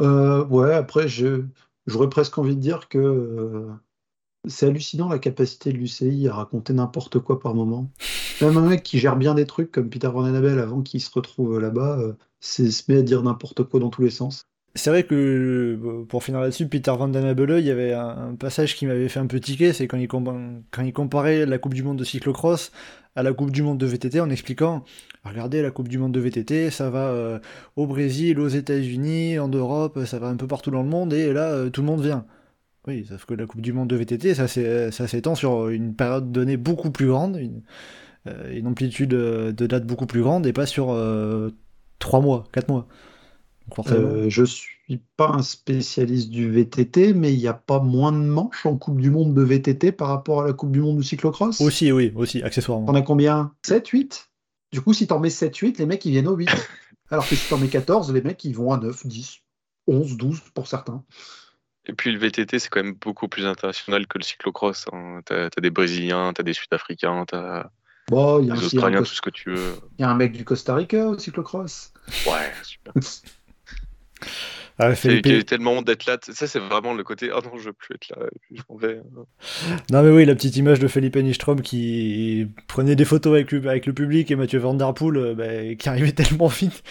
Euh, 0.00 0.46
ouais, 0.46 0.72
après, 0.72 1.06
j'aurais 1.08 2.08
presque 2.08 2.38
envie 2.38 2.56
de 2.56 2.60
dire 2.60 2.88
que 2.88 2.98
euh, 2.98 3.68
c'est 4.48 4.66
hallucinant 4.66 5.10
la 5.10 5.18
capacité 5.18 5.70
de 5.70 5.76
l'UCI 5.76 6.26
à 6.26 6.34
raconter 6.34 6.72
n'importe 6.72 7.18
quoi 7.18 7.38
par 7.38 7.54
moment. 7.54 7.90
Même 8.40 8.56
un 8.56 8.68
mec 8.68 8.82
qui 8.82 8.98
gère 8.98 9.16
bien 9.16 9.34
des 9.34 9.46
trucs 9.46 9.70
comme 9.70 9.90
Peter 9.90 10.08
Van 10.08 10.24
Annabelle 10.24 10.58
avant 10.58 10.80
qu'il 10.80 11.02
se 11.02 11.10
retrouve 11.10 11.60
là-bas, 11.60 11.98
euh, 11.98 12.14
se 12.40 12.90
met 12.90 12.98
à 12.98 13.02
dire 13.02 13.22
n'importe 13.22 13.64
quoi 13.64 13.78
dans 13.78 13.90
tous 13.90 14.02
les 14.02 14.10
sens. 14.10 14.46
C'est 14.74 14.90
vrai 14.90 15.04
que, 15.04 16.04
pour 16.08 16.24
finir 16.24 16.40
là-dessus, 16.40 16.66
Peter 16.66 16.92
Van 16.96 17.08
Den 17.08 17.26
Abele, 17.26 17.60
il 17.60 17.66
y 17.66 17.70
avait 17.70 17.92
un, 17.92 18.34
passage 18.38 18.74
qui 18.74 18.86
m'avait 18.86 19.08
fait 19.08 19.20
un 19.20 19.26
peu 19.26 19.38
tiquer, 19.38 19.74
c'est 19.74 19.86
quand, 19.86 19.98
quand, 20.08 20.82
il 20.82 20.92
comparait 20.94 21.44
la 21.44 21.58
Coupe 21.58 21.74
du 21.74 21.82
Monde 21.82 21.98
de 21.98 22.04
cyclocross 22.04 22.72
à 23.14 23.22
la 23.22 23.34
Coupe 23.34 23.50
du 23.50 23.62
Monde 23.62 23.78
de 23.78 23.86
VTT 23.86 24.20
en 24.20 24.30
expliquant 24.30 24.84
regardez 25.24 25.62
la 25.62 25.70
Coupe 25.70 25.88
du 25.88 25.98
Monde 25.98 26.12
de 26.12 26.20
VTT, 26.20 26.70
ça 26.70 26.90
va 26.90 27.08
euh, 27.08 27.38
au 27.76 27.86
Brésil, 27.86 28.38
aux 28.40 28.48
États-Unis, 28.48 29.38
en 29.38 29.48
Europe, 29.48 30.04
ça 30.04 30.18
va 30.18 30.28
un 30.28 30.36
peu 30.36 30.46
partout 30.46 30.70
dans 30.70 30.82
le 30.82 30.88
monde 30.88 31.12
et 31.12 31.32
là 31.32 31.50
euh, 31.50 31.70
tout 31.70 31.82
le 31.82 31.86
monde 31.86 32.02
vient. 32.02 32.26
Oui, 32.86 33.06
sauf 33.08 33.24
que 33.26 33.34
la 33.34 33.46
Coupe 33.46 33.60
du 33.60 33.72
Monde 33.72 33.88
de 33.88 33.96
VTT, 33.96 34.34
ça 34.34 34.48
s'étend 34.48 35.34
sur 35.36 35.68
une 35.68 35.94
période 35.94 36.32
donnée 36.32 36.56
beaucoup 36.56 36.90
plus 36.90 37.06
grande, 37.06 37.36
une, 37.36 37.62
euh, 38.26 38.56
une 38.56 38.66
amplitude 38.66 39.10
de 39.10 39.66
date 39.66 39.86
beaucoup 39.86 40.06
plus 40.06 40.22
grande 40.22 40.46
et 40.46 40.52
pas 40.52 40.66
sur 40.66 40.86
3 42.00 42.20
mois, 42.20 42.44
4 42.52 42.68
mois. 42.68 42.88
Euh, 43.90 44.28
je 44.28 44.44
suis 44.44 45.00
pas 45.16 45.28
un 45.28 45.42
spécialiste 45.42 46.30
du 46.30 46.50
VTT, 46.50 47.14
mais 47.14 47.32
il 47.32 47.38
n'y 47.38 47.48
a 47.48 47.54
pas 47.54 47.80
moins 47.80 48.12
de 48.12 48.18
manches 48.18 48.66
en 48.66 48.76
Coupe 48.76 49.00
du 49.00 49.10
Monde 49.10 49.34
de 49.34 49.42
VTT 49.42 49.92
par 49.92 50.08
rapport 50.08 50.42
à 50.42 50.46
la 50.46 50.52
Coupe 50.52 50.72
du 50.72 50.80
Monde 50.80 50.98
du 50.98 51.04
cyclocross? 51.04 51.60
Aussi, 51.60 51.92
oui, 51.92 52.12
aussi, 52.14 52.42
accessoirement. 52.42 52.86
T'en 52.86 52.94
as 52.94 53.02
combien? 53.02 53.52
7, 53.62 53.88
8 53.88 54.30
Du 54.72 54.80
coup, 54.80 54.92
si 54.92 55.06
t'en 55.06 55.20
mets 55.20 55.30
7, 55.30 55.56
8, 55.56 55.78
les 55.78 55.86
mecs, 55.86 56.04
ils 56.04 56.12
viennent 56.12 56.28
au 56.28 56.36
8. 56.36 56.48
Alors 57.10 57.28
que 57.28 57.34
si 57.34 57.48
t'en 57.48 57.58
mets 57.58 57.68
14, 57.68 58.12
les 58.12 58.22
mecs, 58.22 58.44
ils 58.44 58.54
vont 58.54 58.72
à 58.72 58.78
9, 58.78 59.06
10, 59.06 59.40
11, 59.86 60.16
12 60.16 60.40
pour 60.54 60.66
certains. 60.66 61.04
Et 61.86 61.92
puis 61.92 62.12
le 62.12 62.18
VTT, 62.18 62.58
c'est 62.58 62.68
quand 62.68 62.82
même 62.82 62.94
beaucoup 62.94 63.28
plus 63.28 63.46
international 63.46 64.06
que 64.06 64.18
le 64.18 64.22
cyclocross. 64.24 64.86
Hein. 64.92 65.20
T'as 65.24 65.46
as 65.46 65.60
des 65.60 65.70
Brésiliens, 65.70 66.32
t'as 66.32 66.44
des 66.44 66.52
Sud-Africains, 66.52 67.24
t'as 67.26 67.70
bon, 68.08 68.42
y 68.42 68.50
a 68.50 68.54
des 68.54 68.64
Australiens, 68.64 69.00
tout 69.00 69.06
ce 69.06 69.20
que 69.20 69.30
tu 69.30 69.50
veux. 69.50 69.74
Il 69.98 70.02
y 70.02 70.04
a 70.04 70.10
un 70.10 70.14
mec 70.14 70.32
du 70.32 70.44
Costa 70.44 70.74
Rica 70.76 71.08
au 71.08 71.18
cyclocross. 71.18 71.92
Ouais, 72.26 72.52
super. 72.62 72.92
Ah, 74.78 74.94
Felipe... 74.94 75.46
tellement 75.46 75.72
honte 75.72 75.86
d'être 75.86 76.06
là. 76.06 76.18
Ça, 76.22 76.46
c'est 76.46 76.58
vraiment 76.58 76.94
le 76.94 77.04
côté. 77.04 77.30
Oh 77.34 77.40
non, 77.44 77.58
je 77.58 77.66
veux 77.66 77.72
plus 77.72 77.94
être 77.94 78.08
là. 78.08 78.26
je 78.50 78.62
m'en 78.68 78.76
vais. 78.76 79.00
Non, 79.90 80.02
mais 80.02 80.10
oui, 80.10 80.24
la 80.24 80.34
petite 80.34 80.56
image 80.56 80.80
de 80.80 80.88
Felipe 80.88 81.16
Nistrom 81.16 81.60
qui 81.60 82.48
prenait 82.68 82.96
des 82.96 83.04
photos 83.04 83.34
avec 83.34 83.52
le, 83.52 83.68
avec 83.68 83.86
le 83.86 83.92
public 83.92 84.30
et 84.30 84.36
Mathieu 84.36 84.58
Van 84.58 84.74
Der 84.74 84.92
Poel 84.94 85.16
euh, 85.16 85.34
bah, 85.34 85.74
qui 85.74 85.88
arrivait 85.88 86.12
tellement 86.12 86.48
vite 86.48 86.82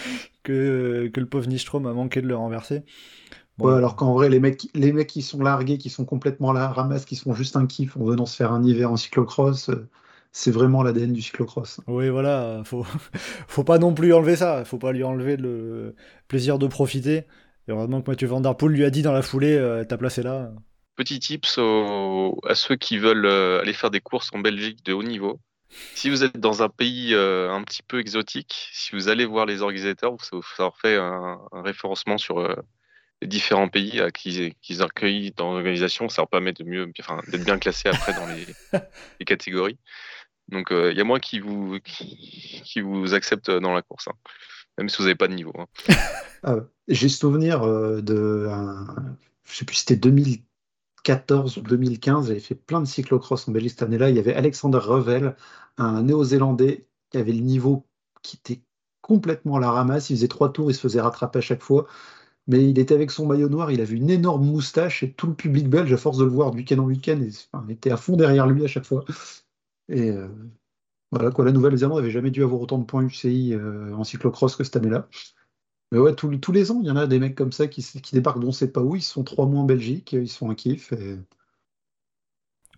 que, 0.43 1.09
que 1.13 1.19
le 1.19 1.25
pauvre 1.25 1.47
Nistrom 1.47 1.85
a 1.87 1.93
manqué 1.93 2.21
de 2.21 2.27
le 2.27 2.35
renverser. 2.35 2.83
Ouais, 3.59 3.73
alors 3.73 3.95
qu'en 3.95 4.13
vrai, 4.13 4.29
les 4.29 4.39
mecs, 4.39 4.67
les 4.73 4.91
mecs 4.91 5.09
qui 5.09 5.21
sont 5.21 5.41
largués, 5.41 5.77
qui 5.77 5.89
sont 5.89 6.05
complètement 6.05 6.51
là, 6.51 6.69
ramasse, 6.69 7.05
qui 7.05 7.15
sont 7.15 7.33
juste 7.33 7.55
un 7.55 7.67
kiff 7.67 7.95
en 7.97 8.03
venant 8.03 8.25
se 8.25 8.35
faire 8.35 8.51
un 8.53 8.63
hiver 8.63 8.91
en 8.91 8.97
cyclocross, 8.97 9.69
euh, 9.69 9.87
c'est 10.31 10.51
vraiment 10.51 10.83
l'ADN 10.83 11.13
du 11.13 11.21
cyclocross. 11.21 11.81
Oui, 11.87 12.09
voilà, 12.09 12.61
faut, 12.65 12.83
faut 13.47 13.63
pas 13.63 13.77
non 13.77 13.93
plus 13.93 14.13
enlever 14.13 14.35
ça, 14.35 14.63
faut 14.65 14.77
pas 14.77 14.91
lui 14.91 15.03
enlever 15.03 15.37
le 15.37 15.95
plaisir 16.27 16.57
de 16.59 16.67
profiter. 16.67 17.25
Et 17.67 17.71
heureusement 17.71 18.01
que 18.01 18.09
Mathieu 18.09 18.27
Van 18.27 18.41
Der 18.41 18.55
Poel 18.55 18.71
lui 18.71 18.85
a 18.85 18.89
dit 18.89 19.01
dans 19.01 19.11
la 19.11 19.21
foulée, 19.21 19.55
euh, 19.55 19.83
ta 19.83 19.97
place 19.97 20.17
est 20.17 20.23
là. 20.23 20.51
Petit 20.95 21.19
tips 21.19 21.57
à 21.57 22.55
ceux 22.55 22.75
qui 22.75 22.97
veulent 22.97 23.25
euh, 23.25 23.61
aller 23.61 23.73
faire 23.73 23.91
des 23.91 24.01
courses 24.01 24.29
en 24.33 24.39
Belgique 24.39 24.83
de 24.85 24.93
haut 24.93 25.03
niveau. 25.03 25.39
Si 25.95 26.09
vous 26.09 26.23
êtes 26.23 26.37
dans 26.37 26.63
un 26.63 26.69
pays 26.69 27.13
euh, 27.13 27.51
un 27.51 27.63
petit 27.63 27.81
peu 27.83 27.99
exotique, 27.99 28.69
si 28.73 28.91
vous 28.91 29.07
allez 29.07 29.25
voir 29.25 29.45
les 29.45 29.61
organisateurs, 29.61 30.15
ça 30.19 30.37
leur 30.59 30.77
fait 30.77 30.97
un, 30.97 31.39
référencement 31.53 32.17
sur 32.17 32.39
les 33.21 33.27
différents 33.27 33.69
pays 33.69 34.01
qu'ils 34.13 34.81
accueillent 34.81 35.33
dans 35.37 35.53
l'organisation. 35.53 36.09
Ça 36.09 36.21
leur 36.21 36.29
permet 36.29 36.53
de 36.53 36.63
mieux, 36.63 36.85
d'être 36.87 37.43
bien 37.43 37.59
classé 37.59 37.89
après 37.89 38.13
dans 38.13 38.27
les, 38.27 39.25
catégories. 39.25 39.77
Donc 40.49 40.67
il 40.71 40.97
y 40.97 41.01
a 41.01 41.03
moins 41.03 41.19
qui 41.19 41.39
vous, 41.39 41.79
qui, 41.83 42.81
vous 42.81 43.13
acceptent 43.13 43.51
dans 43.51 43.73
la 43.73 43.81
course. 43.81 44.07
Hein 44.07 44.15
même 44.77 44.89
si 44.89 44.97
vous 44.97 45.03
n'avez 45.03 45.15
pas 45.15 45.27
de 45.27 45.33
niveau. 45.33 45.53
Hein. 45.57 45.67
Ah 46.43 46.55
j'ai 46.87 47.07
souvenir 47.07 47.61
euh, 47.61 48.01
de, 48.01 48.49
je 49.43 49.55
sais 49.55 49.63
plus, 49.63 49.75
c'était 49.75 49.95
2014 49.95 51.57
ou 51.57 51.61
2015, 51.61 52.29
j'avais 52.29 52.39
fait 52.39 52.55
plein 52.55 52.81
de 52.81 52.87
cyclocross 52.87 53.47
en 53.47 53.51
Belgique 53.51 53.73
cette 53.73 53.83
année-là. 53.83 54.09
Il 54.09 54.15
y 54.15 54.19
avait 54.19 54.33
Alexander 54.33 54.79
Revel, 54.79 55.35
un 55.77 56.01
néo-zélandais 56.01 56.87
qui 57.11 57.19
avait 57.19 57.33
le 57.33 57.41
niveau 57.41 57.85
qui 58.23 58.37
était 58.37 58.63
complètement 59.01 59.57
à 59.57 59.59
la 59.59 59.69
ramasse. 59.69 60.09
Il 60.09 60.15
faisait 60.15 60.27
trois 60.27 60.51
tours, 60.51 60.71
il 60.71 60.73
se 60.73 60.81
faisait 60.81 60.99
rattraper 60.99 61.37
à 61.37 61.41
chaque 61.43 61.61
fois. 61.61 61.85
Mais 62.51 62.69
il 62.69 62.77
était 62.79 62.93
avec 62.93 63.11
son 63.11 63.25
maillot 63.25 63.47
noir, 63.47 63.71
il 63.71 63.79
avait 63.79 63.95
une 63.95 64.09
énorme 64.09 64.45
moustache 64.45 65.03
et 65.03 65.13
tout 65.13 65.27
le 65.27 65.33
public 65.33 65.69
belge, 65.69 65.93
à 65.93 65.95
force 65.95 66.17
de 66.17 66.25
le 66.25 66.31
voir 66.31 66.51
de 66.51 66.57
week-end 66.57 66.79
en 66.79 66.83
week-end, 66.83 67.25
était 67.69 67.91
à 67.91 67.95
fond 67.95 68.17
derrière 68.17 68.45
lui 68.45 68.65
à 68.65 68.67
chaque 68.67 68.83
fois. 68.83 69.05
Et 69.87 70.09
euh, 70.09 70.27
voilà, 71.13 71.31
quoi, 71.31 71.45
la 71.45 71.53
Nouvelle-Zélande 71.53 71.95
n'avait 71.95 72.11
jamais 72.11 72.29
dû 72.29 72.43
avoir 72.43 72.59
autant 72.59 72.77
de 72.77 72.83
points 72.83 73.03
UCI 73.03 73.53
euh, 73.53 73.93
en 73.93 74.03
cyclocross 74.03 74.57
que 74.57 74.65
cette 74.65 74.75
année-là. 74.75 75.07
Mais 75.93 75.99
ouais, 75.99 76.13
tous, 76.13 76.51
les 76.51 76.71
ans, 76.71 76.79
il 76.81 76.87
y 76.87 76.91
en 76.91 76.97
a 76.97 77.07
des 77.07 77.19
mecs 77.19 77.35
comme 77.35 77.53
ça 77.53 77.67
qui, 77.67 77.85
débarquent 78.11 78.41
d'on 78.41 78.51
sait 78.51 78.69
pas 78.69 78.81
où, 78.81 78.97
ils 78.97 79.01
sont 79.01 79.23
trois 79.23 79.45
mois 79.45 79.61
en 79.61 79.65
Belgique, 79.65 80.11
ils 80.11 80.27
sont 80.27 80.49
un 80.49 80.55
kiff. 80.55 80.91
Et... 80.91 81.15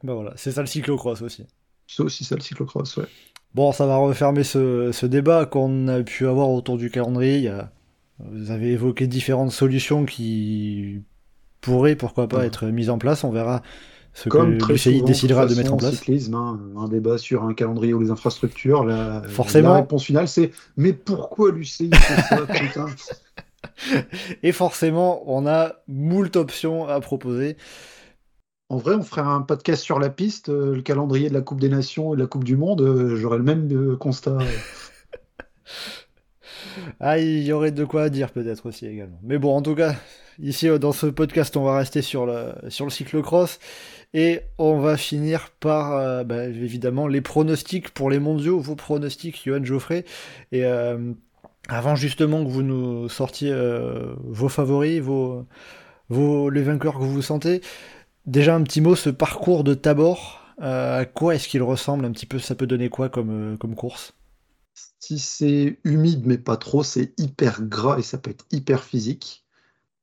Bah 0.03 0.13
voilà, 0.13 0.33
c'est 0.35 0.51
ça 0.51 0.61
le 0.61 0.67
cyclocross 0.67 1.23
aussi. 1.23 1.47
C'est 1.87 2.03
aussi 2.03 2.25
ça 2.25 2.35
le 2.35 2.41
cyclocross, 2.41 2.97
ouais. 2.97 3.07
Bon, 3.55 3.71
ça 3.71 3.87
va 3.87 3.97
refermer 3.97 4.43
ce, 4.43 5.05
débat 5.07 5.47
qu'on 5.47 5.87
a 5.87 6.03
pu 6.03 6.27
avoir 6.27 6.51
autour 6.51 6.77
du 6.77 6.91
calendrier. 6.91 7.51
Vous 8.19 8.51
avez 8.51 8.71
évoqué 8.71 9.07
différentes 9.07 9.51
solutions 9.51 10.05
qui 10.05 11.01
pourraient, 11.61 11.95
pourquoi 11.95 12.27
pas, 12.27 12.45
être 12.45 12.67
mises 12.67 12.89
en 12.89 12.97
place. 12.97 13.23
On 13.23 13.31
verra 13.31 13.61
ce 14.13 14.29
Comme 14.29 14.59
que 14.59 14.71
l'UCI 14.71 15.01
décidera 15.01 15.45
de, 15.45 15.55
mettre 15.55 15.73
en 15.73 15.77
place. 15.77 15.95
Cyclisme, 15.95 16.35
hein, 16.35 16.59
un 16.77 16.87
débat 16.87 17.17
sur 17.17 17.43
un 17.43 17.53
calendrier 17.53 17.93
ou 17.93 17.99
les 17.99 18.11
infrastructures, 18.11 18.85
la, 18.85 19.23
Forcément. 19.27 19.69
la 19.69 19.75
réponse 19.77 20.05
finale 20.05 20.27
c'est 20.27 20.51
mais 20.77 20.93
pourquoi 20.93 21.51
l'UCI 21.51 21.89
fait 21.91 22.21
ça 22.21 22.41
putain? 22.45 22.85
Et 24.43 24.51
forcément, 24.51 25.23
on 25.25 25.47
a 25.47 25.73
moult 25.87 26.35
options 26.35 26.87
à 26.87 26.99
proposer. 26.99 27.57
En 28.69 28.77
vrai, 28.77 28.95
on 28.95 29.03
ferait 29.03 29.21
un 29.21 29.41
podcast 29.41 29.83
sur 29.83 29.99
la 29.99 30.09
piste, 30.09 30.49
euh, 30.49 30.75
le 30.75 30.81
calendrier 30.81 31.29
de 31.29 31.33
la 31.33 31.41
Coupe 31.41 31.59
des 31.59 31.69
Nations 31.69 32.13
et 32.13 32.17
de 32.17 32.21
la 32.21 32.27
Coupe 32.27 32.43
du 32.43 32.57
Monde, 32.57 32.81
euh, 32.81 33.15
j'aurais 33.15 33.37
le 33.37 33.43
même 33.43 33.69
euh, 33.71 33.95
constat. 33.97 34.37
ah, 36.99 37.19
il 37.19 37.43
y 37.43 37.51
aurait 37.51 37.71
de 37.71 37.85
quoi 37.85 38.09
dire 38.09 38.31
peut-être 38.31 38.65
aussi 38.65 38.85
également. 38.87 39.19
Mais 39.23 39.37
bon, 39.37 39.55
en 39.55 39.61
tout 39.61 39.75
cas, 39.75 39.95
ici 40.39 40.67
dans 40.79 40.91
ce 40.91 41.07
podcast, 41.07 41.55
on 41.57 41.63
va 41.63 41.77
rester 41.77 42.01
sur 42.01 42.25
le, 42.25 42.53
sur 42.69 42.85
le 42.85 42.91
cyclocross. 42.91 43.59
Et 44.13 44.41
on 44.59 44.79
va 44.79 44.95
finir 44.95 45.49
par, 45.59 45.93
euh, 45.93 46.23
bah, 46.23 46.45
évidemment, 46.45 47.07
les 47.07 47.21
pronostics 47.21 47.89
pour 47.89 48.11
les 48.11 48.19
mondiaux, 48.19 48.59
vos 48.59 48.75
pronostics, 48.75 49.41
Johan 49.43 49.63
Geoffrey. 49.63 50.05
Et 50.51 50.65
euh, 50.65 51.13
avant 51.67 51.95
justement 51.95 52.43
que 52.45 52.49
vous 52.49 52.61
nous 52.61 53.09
sortiez 53.09 53.51
euh, 53.51 54.13
vos 54.23 54.49
favoris, 54.49 55.01
vos, 55.01 55.47
vos, 56.09 56.49
les 56.51 56.61
vainqueurs 56.61 56.99
que 56.99 57.03
vous 57.03 57.23
sentez, 57.23 57.61
déjà 58.27 58.55
un 58.55 58.61
petit 58.61 58.81
mot, 58.81 58.95
ce 58.95 59.09
parcours 59.09 59.63
de 59.63 59.73
Tabor, 59.73 60.41
à 60.61 61.05
quoi 61.05 61.33
est-ce 61.35 61.47
qu'il 61.47 61.63
ressemble 61.63 62.05
un 62.05 62.11
petit 62.11 62.27
peu? 62.27 62.37
Ça 62.37 62.53
peut 62.53 62.67
donner 62.67 62.89
quoi 62.89 63.09
comme 63.09 63.57
course? 63.75 64.13
Si 64.99 65.19
c'est 65.19 65.79
humide 65.83 66.25
mais 66.25 66.37
pas 66.37 66.57
trop, 66.57 66.83
c'est 66.83 67.13
hyper 67.19 67.61
gras 67.61 67.97
et 67.97 68.03
ça 68.03 68.17
peut 68.17 68.31
être 68.31 68.45
hyper 68.51 68.83
physique. 68.83 69.45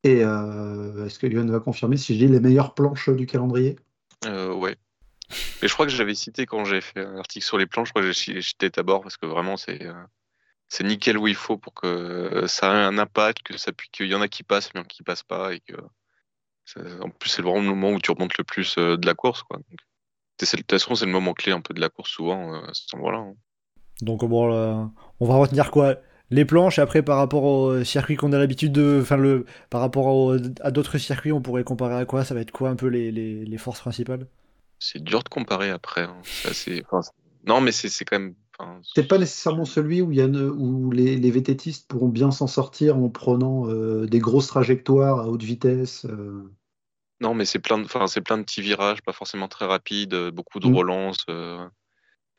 Et 0.05 0.21
est-ce 0.21 1.19
que 1.19 1.31
Johan 1.31 1.47
va 1.47 1.61
confirmer 1.61 1.97
si 1.97 2.19
j'ai 2.19 2.29
les 2.29 2.41
meilleures 2.41 2.75
planches 2.75 3.11
du 3.11 3.27
calendrier? 3.27 3.77
Euh, 4.25 4.53
ouais. 4.53 4.77
Et 5.63 5.69
je 5.69 5.73
crois 5.73 5.87
que 5.87 5.93
j'avais 5.93 6.15
cité 6.15 6.47
quand 6.47 6.65
j'ai 6.65 6.81
fait 6.81 7.01
un 7.01 7.19
article 7.19 7.45
sur 7.45 7.59
les 7.59 7.67
plans, 7.67 7.85
je 7.85 7.91
crois 7.93 8.03
que 8.03 8.13
j'ai 8.13 8.43
cité 8.43 8.71
Tabor 8.71 9.03
parce 9.03 9.17
que 9.17 9.27
vraiment 9.27 9.57
c'est 9.57 9.83
euh, 9.83 10.83
nickel 10.83 11.19
où 11.19 11.29
il 11.29 11.35
faut 11.35 11.57
pour 11.57 11.75
que 11.75 12.45
ça 12.49 12.73
ait 12.73 12.85
un 12.85 12.99
impact, 12.99 13.41
qu'il 13.93 14.07
y 14.07 14.15
en 14.15 14.21
a 14.21 14.29
qui 14.29 14.43
passent, 14.43 14.75
mais 14.75 14.83
qui 14.85 15.03
passent 15.03 15.23
pas 15.23 15.55
et 15.55 15.63
en 17.01 17.11
plus 17.11 17.31
c'est 17.31 17.43
vraiment 17.43 17.61
le 17.61 17.67
moment 17.67 17.91
où 17.93 18.01
tu 18.01 18.11
remontes 18.11 18.39
le 18.39 18.45
plus 18.45 18.77
euh, 18.79 18.97
de 18.97 19.07
la 19.07 19.15
course 19.15 19.43
quoi. 19.43 19.59
De 19.59 20.47
toute 20.47 20.71
façon 20.71 20.95
c'est 20.95 21.07
le 21.07 21.13
moment 21.13 21.35
clé 21.35 21.53
un 21.53 21.61
peu 21.61 21.75
de 21.75 21.81
la 21.81 21.89
course 21.89 22.11
souvent 22.11 22.55
euh, 22.55 22.67
hein. 22.95 23.35
Donc 24.03 24.25
bon, 24.25 24.91
on 25.21 25.27
va 25.27 25.35
retenir 25.37 25.71
quoi? 25.71 25.97
Les 26.33 26.45
planches, 26.45 26.79
après 26.79 27.03
par 27.03 27.17
rapport 27.19 27.43
au 27.43 27.83
circuit 27.83 28.17
qu'on 28.17 28.33
a 28.33 28.39
l'habitude 28.39 28.73
de. 28.73 29.01
Enfin, 29.03 29.17
le, 29.17 29.47
par 29.69 29.81
rapport 29.81 30.37
à 30.61 30.71
d'autres 30.71 30.99
circuits, 30.99 31.33
on 31.33 31.43
pourrait 31.43 31.65
comparer 31.65 31.97
à 31.97 32.05
quoi? 32.05 32.25
Ça 32.25 32.35
va 32.35 32.41
être 32.41 32.53
quoi 32.53 32.71
un 32.71 32.77
peu 32.77 32.87
les, 32.87 33.11
les, 33.11 33.59
forces 33.59 33.81
principales? 33.81 34.27
C'est 34.79 35.03
dur 35.03 35.25
de 35.25 35.29
comparer 35.29 35.71
après. 35.71 36.03
Hein. 36.03 36.17
non, 37.47 37.61
mais 37.61 37.73
c'est 37.73 38.05
quand 38.05 38.19
même. 38.19 38.35
C'est 38.95 39.09
pas 39.09 39.19
nécessairement 39.19 39.65
celui 39.65 40.03
où, 40.03 40.13
il 40.13 40.19
y 40.19 40.21
a 40.21 40.27
où 40.27 40.91
les, 40.91 41.17
les 41.17 41.31
VTTistes 41.31 41.89
pourront 41.89 42.09
bien 42.09 42.31
s'en 42.31 42.47
sortir 42.47 42.97
en 42.99 43.09
prenant 43.09 43.67
euh, 43.69 44.07
des 44.07 44.19
grosses 44.19 44.49
trajectoires 44.49 45.21
à 45.21 45.29
haute 45.29 45.43
vitesse. 45.43 46.05
Euh. 46.05 46.51
Non, 47.21 47.35
mais 47.35 47.47
c'est 47.47 47.59
plein, 47.59 47.79
de, 47.79 47.87
c'est 48.07 48.21
plein 48.21 48.39
de 48.39 48.43
petits 48.43 48.61
virages, 48.61 49.03
pas 49.03 49.13
forcément 49.13 49.49
très 49.49 49.65
rapides, 49.65 50.15
beaucoup 50.31 50.61
de 50.61 50.69
mm. 50.69 50.77
relances, 50.77 51.25
euh, 51.31 51.67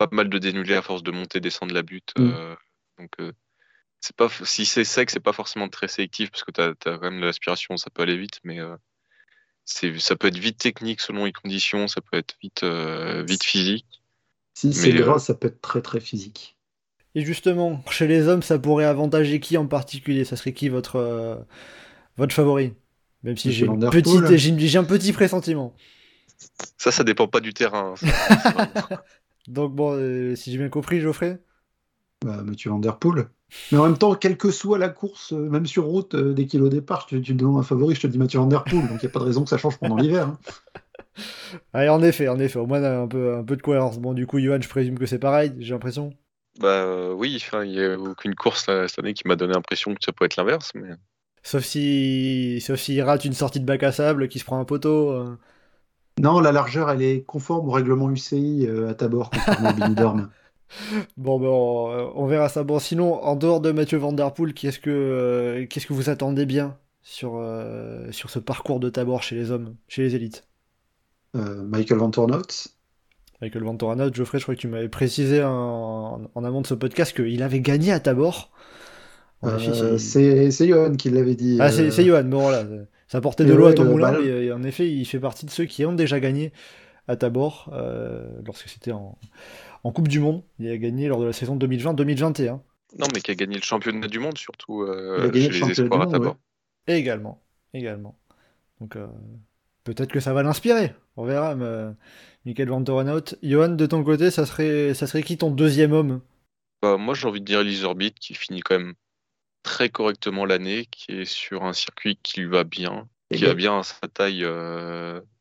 pas 0.08 0.16
mal 0.16 0.30
de 0.30 0.38
dénulés 0.38 0.76
à 0.76 0.82
force 0.82 1.04
de 1.04 1.12
monter, 1.12 1.40
descendre 1.40 1.74
la 1.74 1.84
butte. 1.84 2.14
Mm. 2.18 2.56
donc 3.00 3.34
c'est 4.02 4.16
pas 4.16 4.30
si 4.44 4.66
c'est 4.66 4.84
sec, 4.84 5.12
c'est 5.12 5.20
pas 5.20 5.32
forcément 5.32 5.70
très 5.70 5.88
sélectif 5.88 6.32
parce 6.32 6.44
que 6.44 6.52
tu 6.52 6.60
as, 6.60 6.74
quand 6.84 7.02
même 7.02 7.22
de 7.22 7.26
l'aspiration, 7.26 7.78
ça 7.78 7.90
peut 7.92 8.02
aller 8.02 8.18
vite, 8.18 8.40
mais 8.44 8.60
euh, 8.60 8.76
c'est 9.64 9.98
ça 10.00 10.16
peut 10.16 10.28
être 10.28 10.38
vite 10.38 10.58
technique 10.58 11.00
selon 11.00 11.26
les 11.26 11.32
conditions, 11.32 11.88
ça 11.88 12.02
peut 12.02 12.18
être 12.18 12.36
vite 12.42 12.64
euh, 12.64 13.24
vite 13.24 13.44
physique. 13.44 14.02
Si 14.56 14.74
c'est 14.74 14.92
gras, 14.92 15.16
euh, 15.16 15.20
ça 15.20 15.36
peut 15.36 15.48
être 15.48 15.62
très 15.62 15.82
très 15.82 16.00
physique. 16.00 16.58
Et 17.14 17.24
justement, 17.24 17.84
chez 17.92 18.08
les 18.08 18.28
hommes, 18.28 18.42
ça 18.42 18.58
pourrait 18.58 18.86
avantager 18.86 19.40
qui 19.40 19.58
en 19.58 19.68
particulier? 19.68 20.26
Ça 20.26 20.36
serait 20.36 20.54
qui 20.54 20.68
votre 20.70 21.46
votre 22.18 22.34
favori? 22.34 22.74
Même 23.22 23.38
si 23.38 23.52
j'ai 23.52 23.68
j'ai 23.68 24.78
un 24.80 24.84
petit 24.84 25.14
pressentiment. 25.14 25.76
Ça, 26.78 26.92
ça 26.92 27.04
dépend 27.04 27.28
pas 27.28 27.40
du 27.40 27.54
terrain. 27.54 27.94
Hein. 28.02 28.98
Donc 29.48 29.74
bon, 29.76 29.94
euh, 29.94 30.36
si 30.36 30.52
j'ai 30.52 30.58
bien 30.58 30.70
compris, 30.70 31.00
Geoffrey? 31.00 31.40
Bah, 32.24 32.44
Mathieu 32.44 32.70
Van 32.70 32.80
Der 32.80 32.98
Poel. 32.98 33.28
Mais 33.72 33.78
en 33.78 33.86
même 33.86 33.98
temps, 33.98 34.16
quelle 34.16 34.38
que 34.38 34.52
soit 34.52 34.78
la 34.78 34.90
course, 34.90 35.34
euh, 35.34 35.50
même 35.50 35.66
sur 35.66 35.86
route, 35.86 36.16
euh, 36.16 36.34
dès 36.34 36.46
qu'il 36.46 36.62
est 36.62 36.64
au 36.64 36.70
départ, 36.70 37.06
tu, 37.06 37.22
tu 37.22 37.34
me 37.34 37.40
demandes 37.40 37.58
un 37.58 37.64
favori, 37.64 37.96
je 37.96 38.02
te 38.02 38.08
dis 38.08 38.18
Mathieu 38.18 38.40
Van 38.40 38.48
Der 38.48 38.64
Poel. 38.64 38.88
Donc 38.88 39.02
il 39.02 39.06
n'y 39.06 39.08
a 39.08 39.10
pas 39.10 39.20
de 39.20 39.26
raison 39.26 39.44
que 39.44 39.50
ça 39.50 39.58
change 39.58 39.78
pendant 39.78 39.98
l'hiver. 39.98 40.28
Hein. 40.28 40.40
Allez, 41.74 41.90
en 41.90 42.02
effet, 42.02 42.28
en 42.30 42.40
effet, 42.40 42.60
au 42.60 42.66
moins 42.66 42.84
un 42.84 43.08
peu, 43.08 43.36
un 43.36 43.44
peu 43.44 43.58
de 43.58 43.62
cohérence. 43.62 44.00
Bon, 44.00 44.14
du 44.14 44.28
coup, 44.28 44.40
Johan, 44.40 44.62
je 44.62 44.70
présume 44.70 44.98
que 44.98 45.06
c'est 45.06 45.20
pareil, 45.20 45.54
j'ai 45.60 45.74
l'impression. 45.74 46.14
Bah 46.60 47.14
oui, 47.14 47.44
il 47.64 47.72
n'y 47.72 47.84
a 47.84 47.98
aucune 47.98 48.36
course 48.36 48.66
cette 48.66 49.00
année 49.00 49.14
qui 49.14 49.28
m'a 49.28 49.36
donné 49.36 49.54
l'impression 49.54 49.94
que 49.94 50.04
ça 50.04 50.12
peut 50.12 50.26
être 50.26 50.36
l'inverse. 50.36 50.72
Mais... 50.76 50.90
Sauf 51.44 51.64
si, 51.64 52.62
sauf 52.62 52.80
s'il 52.80 53.02
rate 53.02 53.26
une 53.26 53.34
sortie 53.34 53.60
de 53.60 53.66
bac 53.66 53.84
à 53.84 53.92
sable, 53.92 54.28
qui 54.28 54.40
se 54.40 54.46
prend 54.46 54.60
un 54.60 54.66
poteau. 54.66 55.38
Non, 56.20 56.40
la 56.40 56.52
largeur, 56.52 56.90
elle 56.90 57.02
est 57.02 57.24
conforme 57.24 57.70
au 57.70 57.72
règlement 57.72 58.10
UCI 58.10 58.68
à 58.88 58.94
Tabor, 58.94 59.30
contrairement 59.30 59.70
à 59.70 59.74
Benidorm. 59.74 60.30
Bon, 61.18 61.40
ben, 61.40 61.48
on, 61.48 62.26
verra 62.28 62.50
ça. 62.50 62.64
Bon, 62.64 62.80
sinon, 62.80 63.22
en 63.24 63.36
dehors 63.36 63.62
de 63.62 63.72
Mathieu 63.72 63.98
Van 63.98 64.14
Der 64.14 64.34
Poel, 64.34 64.54
qu'est-ce 64.54 64.80
que, 64.80 64.90
euh, 64.90 65.66
qu'est-ce 65.68 65.88
que 65.88 65.94
vous 65.94 66.10
attendez 66.10 66.46
bien 66.46 66.78
sur, 67.02 67.36
euh, 67.36 68.12
sur 68.12 68.30
ce 68.30 68.40
parcours 68.40 68.80
de 68.80 68.90
Tabor 68.90 69.24
chez 69.24 69.36
les 69.36 69.52
hommes, 69.52 69.76
chez 69.88 70.04
les 70.04 70.16
élites? 70.16 70.48
Euh, 71.36 71.64
Michael 71.64 71.98
Van. 71.98 72.12
Michael 73.42 73.64
Van 73.64 73.78
Geoffrey, 74.14 74.40
je 74.40 74.44
crois 74.44 74.56
que 74.56 74.60
tu 74.60 74.68
m'avais 74.68 74.90
précisé 74.90 75.44
en, 75.44 76.22
en, 76.34 76.44
amont 76.44 76.62
de 76.62 76.68
ce 76.68 76.76
podcast 76.76 77.16
qu'il 77.16 77.42
avait 77.42 77.62
gagné 77.62 77.92
à 77.92 78.00
Tabor. 78.00 78.52
c'est, 79.98 80.68
Johan 80.68 80.96
qui 80.96 81.10
l'avait 81.10 81.36
dit. 81.36 81.58
Ah, 81.60 81.72
c'est, 81.72 81.90
c'est 81.92 82.06
Johan, 82.06 82.24
bon 82.26 82.42
voilà. 82.42 82.66
Ça 83.12 83.20
portait 83.20 83.44
de 83.44 83.54
l'eau 83.54 83.66
à 83.66 83.74
ton 83.74 83.86
moulin, 83.86 84.20
mais 84.20 84.52
en 84.52 84.64
effet, 84.64 84.90
il 84.90 85.06
fait 85.06 85.20
partie 85.20 85.46
de 85.46 85.52
ceux 85.52 85.66
qui 85.66 85.86
ont 85.86 85.94
déjà 85.94 86.20
gagné 86.20 86.54
à 87.08 87.16
Tabor, 87.18 87.74
lorsque 88.46 88.70
c'était 88.70 88.94
en, 88.94 89.18
en 89.84 89.92
Coupe 89.92 90.08
du 90.08 90.20
Monde. 90.20 90.44
Il 90.60 90.70
a 90.70 90.78
gagné 90.78 91.08
lors 91.08 91.20
de 91.20 91.26
la 91.26 91.34
saison 91.34 91.58
2020-2021. 91.58 92.60
Non, 93.00 93.08
mais 93.14 93.22
qui 93.22 93.32
a 93.32 93.36
gagné 93.36 93.56
le 93.56 93.62
championnat 93.62 94.08
du 94.08 94.20
monde, 94.20 94.38
surtout 94.38 94.82
euh, 94.82 95.32
chez 95.34 95.50
les 95.50 95.72
espoirs 95.72 96.02
à 96.02 96.08
Tabor. 96.08 96.38
également, 96.88 97.42
également. 97.74 98.18
Donc 98.80 98.96
euh, 98.96 99.08
peut-être 99.84 100.12
que 100.12 100.20
ça 100.20 100.34
va 100.34 100.44
l'inspirer. 100.44 100.94
On 101.16 101.26
verra. 101.26 101.56
Mais, 101.56 101.66
euh, 101.66 101.92
Michael 102.46 102.70
Van 102.70 102.84
Torenhout. 102.84 103.36
Johan, 103.44 103.70
de 103.70 103.86
ton 103.86 104.04
côté, 104.04 104.32
ça 104.32 104.46
serait, 104.46 104.94
ça 104.94 105.08
serait 105.08 105.24
qui 105.24 105.38
ton 105.38 105.52
deuxième 105.52 105.94
homme? 105.94 106.22
Bah, 106.82 106.98
Moi, 106.98 107.14
j'ai 107.14 107.28
envie 107.28 107.40
de 107.40 107.46
dire 107.46 107.62
Elise 107.62 107.84
Orbit, 107.86 108.14
qui 108.14 108.34
finit 108.34 108.62
quand 108.62 108.78
même 108.78 108.96
très 109.64 109.90
correctement 109.90 110.46
l'année, 110.46 110.86
qui 110.90 111.12
est 111.12 111.26
sur 111.26 111.64
un 111.64 111.74
circuit 111.74 112.18
qui 112.22 112.42
lui 112.42 112.48
va 112.48 112.64
bien, 112.64 113.08
qui 113.34 113.46
a 113.46 113.54
bien 113.54 113.84
sa 113.84 114.08
taille 114.08 114.46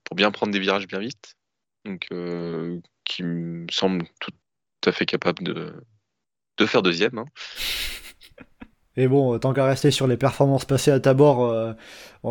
pour 0.04 0.16
bien 0.16 0.30
prendre 0.30 0.52
des 0.52 0.60
virages 0.60 0.86
bien 0.86 0.98
vite. 1.00 1.36
Donc, 1.84 2.08
qui 3.04 3.22
me 3.22 3.66
semble 3.70 4.06
tout 4.20 4.32
à 4.86 4.92
fait 4.92 5.06
capable 5.06 5.42
de, 5.42 5.72
de 6.58 6.66
faire 6.66 6.82
deuxième. 6.82 7.18
Hein. 7.18 7.26
Et 8.96 9.08
bon, 9.08 9.38
tant 9.38 9.52
qu'à 9.52 9.64
rester 9.64 9.90
sur 9.90 10.06
les 10.06 10.16
performances 10.16 10.64
passées 10.64 10.90
à 10.90 11.00
Tabor, 11.00 11.44
euh, 11.44 11.72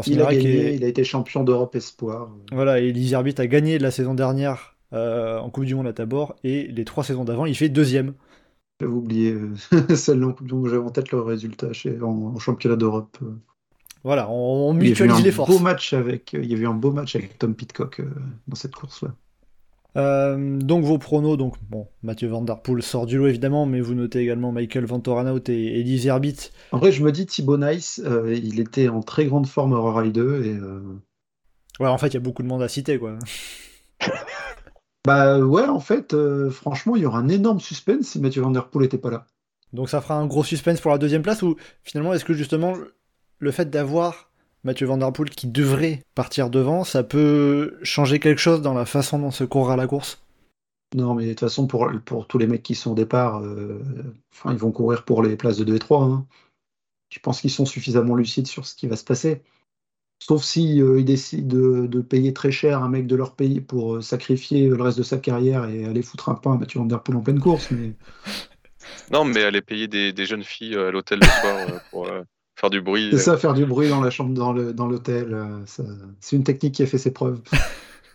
il, 0.05 0.21
a 0.21 0.33
il 0.33 0.83
a 0.83 0.87
été 0.87 1.03
champion 1.03 1.43
d'Europe 1.43 1.75
Espoir. 1.75 2.29
Voilà, 2.51 2.79
et 2.79 2.89
Elise 2.89 3.15
a 3.15 3.23
gagné 3.23 3.79
la 3.79 3.91
saison 3.91 4.13
dernière 4.13 4.75
euh, 4.93 5.39
en 5.39 5.49
Coupe 5.49 5.65
du 5.65 5.73
Monde 5.73 5.87
à 5.87 5.93
Tabor, 5.93 6.35
et 6.43 6.67
les 6.67 6.85
trois 6.85 7.03
saisons 7.03 7.23
d'avant, 7.23 7.45
il 7.45 7.55
fait 7.55 7.69
deuxième. 7.69 8.13
J'avais 8.79 8.91
oublié 8.91 9.33
euh, 9.33 9.95
celle 9.95 10.23
en 10.23 10.33
Coupe 10.33 10.47
du 10.47 10.53
Monde, 10.53 10.69
j'avais 10.69 10.83
en 10.83 10.89
tête 10.89 11.11
le 11.11 11.21
résultat 11.21 11.73
chez, 11.73 12.01
en, 12.01 12.37
championnat 12.39 12.75
d'Europe. 12.75 13.17
Voilà, 14.03 14.29
on, 14.29 14.73
mutualise 14.73 15.23
les 15.23 15.31
forces. 15.31 15.51
Beau 15.51 15.59
match 15.59 15.93
avec, 15.93 16.33
il 16.33 16.45
y 16.45 16.55
a 16.55 16.57
eu 16.57 16.67
un 16.67 16.73
beau 16.73 16.91
match 16.91 17.15
avec 17.15 17.37
Tom 17.37 17.53
Pitcock 17.53 18.01
dans 18.47 18.55
cette 18.55 18.73
course-là. 18.75 19.13
Euh, 19.97 20.57
donc 20.59 20.83
vos 20.83 20.97
pronos, 20.97 21.37
donc 21.37 21.55
bon, 21.69 21.87
Mathieu 22.03 22.27
Van 22.27 22.41
Der 22.41 22.61
Poel 22.61 22.83
sort 22.83 23.05
du 23.05 23.17
lot 23.17 23.27
évidemment, 23.27 23.65
mais 23.65 23.81
vous 23.81 23.95
notez 23.95 24.19
également 24.19 24.51
Michael 24.51 24.85
Van 24.85 25.01
et 25.47 25.79
Elise 25.79 26.05
Herbit. 26.05 26.51
En 26.71 26.77
vrai, 26.77 26.91
je 26.91 27.03
me 27.03 27.11
dis 27.11 27.25
Thibaut 27.25 27.57
Nice, 27.57 28.01
euh, 28.05 28.33
il 28.33 28.59
était 28.59 28.87
en 28.87 29.01
très 29.01 29.25
grande 29.25 29.47
forme 29.47 29.73
à 29.73 29.99
Ride 29.99 30.13
2 30.13 30.43
et. 30.45 30.53
Euh, 30.53 30.79
ouais, 31.79 31.87
en 31.87 31.97
fait, 31.97 32.09
il 32.09 32.13
y 32.13 32.17
a 32.17 32.21
beaucoup 32.21 32.43
de 32.43 32.47
monde 32.47 32.61
à 32.61 32.67
citer 32.67 32.99
quoi. 32.99 33.17
bah 35.05 35.39
ouais, 35.39 35.65
en 35.65 35.79
fait, 35.79 36.15
franchement, 36.49 36.95
il 36.95 37.03
y 37.03 37.05
aura 37.05 37.19
un 37.19 37.29
énorme 37.29 37.59
suspense 37.59 38.07
si 38.07 38.19
Mathieu 38.19 38.41
Van 38.41 38.51
Der 38.51 38.67
Poel 38.67 38.83
n'était 38.83 38.97
pas 38.97 39.09
là. 39.09 39.25
Donc 39.73 39.89
ça 39.89 40.01
fera 40.01 40.15
un 40.15 40.25
gros 40.25 40.43
suspense 40.43 40.81
pour 40.81 40.91
la 40.91 40.97
deuxième 40.97 41.21
place 41.21 41.41
ou 41.41 41.55
finalement, 41.83 42.13
est-ce 42.13 42.25
que 42.25 42.33
justement 42.33 42.73
le 43.37 43.51
fait 43.51 43.69
d'avoir 43.69 44.29
Mathieu 44.63 44.87
Van 44.87 44.97
Der 44.97 45.11
Poel 45.13 45.29
qui 45.29 45.47
devrait 45.47 46.03
partir 46.15 46.49
devant, 46.49 46.83
ça 46.83 47.03
peut 47.03 47.77
changer 47.83 48.19
quelque 48.19 48.39
chose 48.39 48.61
dans 48.61 48.73
la 48.73 48.85
façon 48.85 49.19
dont 49.19 49.31
se 49.31 49.43
courra 49.43 49.75
la 49.75 49.87
course? 49.87 50.21
Non, 50.95 51.13
mais 51.13 51.25
de 51.25 51.29
toute 51.29 51.41
façon, 51.41 51.67
pour, 51.67 51.89
pour 52.03 52.27
tous 52.27 52.39
les 52.39 52.47
mecs 52.47 52.63
qui 52.63 52.73
sont 52.73 52.91
au 52.91 52.95
départ, 52.95 53.41
euh, 53.43 53.79
enfin, 54.33 54.51
ils 54.51 54.57
vont 54.57 54.71
courir 54.71 55.05
pour 55.05 55.21
les 55.21 55.35
places 55.35 55.57
de 55.57 55.63
2 55.63 55.75
et 55.75 55.79
3. 55.79 56.03
Hein. 56.03 56.25
Je 57.09 57.19
pense 57.19 57.41
qu'ils 57.41 57.51
sont 57.51 57.65
suffisamment 57.65 58.15
lucides 58.15 58.47
sur 58.47 58.65
ce 58.65 58.75
qui 58.75 58.87
va 58.87 58.95
se 58.95 59.03
passer. 59.03 59.43
Sauf 60.19 60.43
si 60.43 60.81
euh, 60.81 60.99
ils 60.99 61.05
décident 61.05 61.47
de, 61.87 62.01
payer 62.01 62.33
très 62.33 62.51
cher 62.51 62.83
un 62.83 62.89
mec 62.89 63.07
de 63.07 63.15
leur 63.15 63.35
pays 63.35 63.61
pour 63.61 63.95
euh, 63.95 64.01
sacrifier 64.01 64.67
le 64.67 64.81
reste 64.81 64.97
de 64.97 65.03
sa 65.03 65.17
carrière 65.17 65.65
et 65.69 65.85
aller 65.85 66.01
foutre 66.01 66.29
un 66.29 66.35
pain 66.35 66.53
à 66.53 66.57
Mathieu 66.57 66.79
Van 66.79 66.85
Der 66.85 67.01
Poel 67.01 67.17
en 67.17 67.21
pleine 67.21 67.39
course. 67.39 67.71
Mais... 67.71 67.93
Non, 69.11 69.23
mais 69.23 69.43
aller 69.43 69.61
payer 69.61 69.87
des, 69.87 70.13
des 70.13 70.25
jeunes 70.25 70.43
filles 70.43 70.75
à 70.75 70.91
l'hôtel 70.91 71.19
le 71.19 71.25
soir 71.25 71.81
pour 71.91 72.07
Faire 72.59 72.69
du 72.69 72.81
bruit. 72.81 73.07
C'est 73.11 73.19
ça, 73.19 73.37
faire 73.37 73.53
du 73.53 73.65
bruit 73.65 73.87
dans 73.87 74.01
la 74.01 74.09
chambre, 74.09 74.33
dans 74.33 74.51
le 74.51 74.73
dans 74.73 74.85
l'hôtel. 74.85 75.33
Euh, 75.33 75.63
c'est 76.19 76.35
une 76.35 76.43
technique 76.43 76.75
qui 76.75 76.83
a 76.83 76.87
fait 76.87 76.97
ses 76.97 77.11
preuves. 77.11 77.39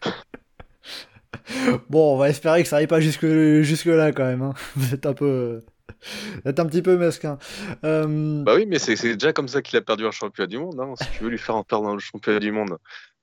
bon, 1.88 2.14
on 2.14 2.18
va 2.18 2.28
espérer 2.28 2.62
que 2.62 2.68
ça 2.68 2.76
n'arrive 2.76 2.88
pas 2.88 3.00
jusque 3.00 3.26
jusque 3.62 3.86
là 3.86 4.12
quand 4.12 4.26
même. 4.26 4.42
Hein. 4.42 4.52
Vous 4.76 4.92
êtes 4.92 5.06
un 5.06 5.14
peu, 5.14 5.62
êtes 6.44 6.58
un 6.58 6.66
petit 6.66 6.82
peu 6.82 6.96
mesquin. 6.96 7.38
Euh, 7.84 8.42
bah 8.42 8.54
oui, 8.56 8.66
mais 8.66 8.78
c'est 8.78 8.94
déjà 9.14 9.32
comme 9.32 9.48
ça 9.48 9.62
qu'il 9.62 9.76
a 9.76 9.82
perdu 9.82 10.06
un 10.06 10.10
championnat 10.10 10.46
du 10.46 10.58
monde. 10.58 10.80
Hein. 10.80 10.94
Si 11.00 11.08
tu 11.16 11.24
veux 11.24 11.30
lui 11.30 11.38
faire 11.38 11.56
en 11.56 11.64
perdre 11.64 11.88
un 11.88 11.98
championnat 11.98 12.40
du 12.40 12.52
monde, 12.52 12.78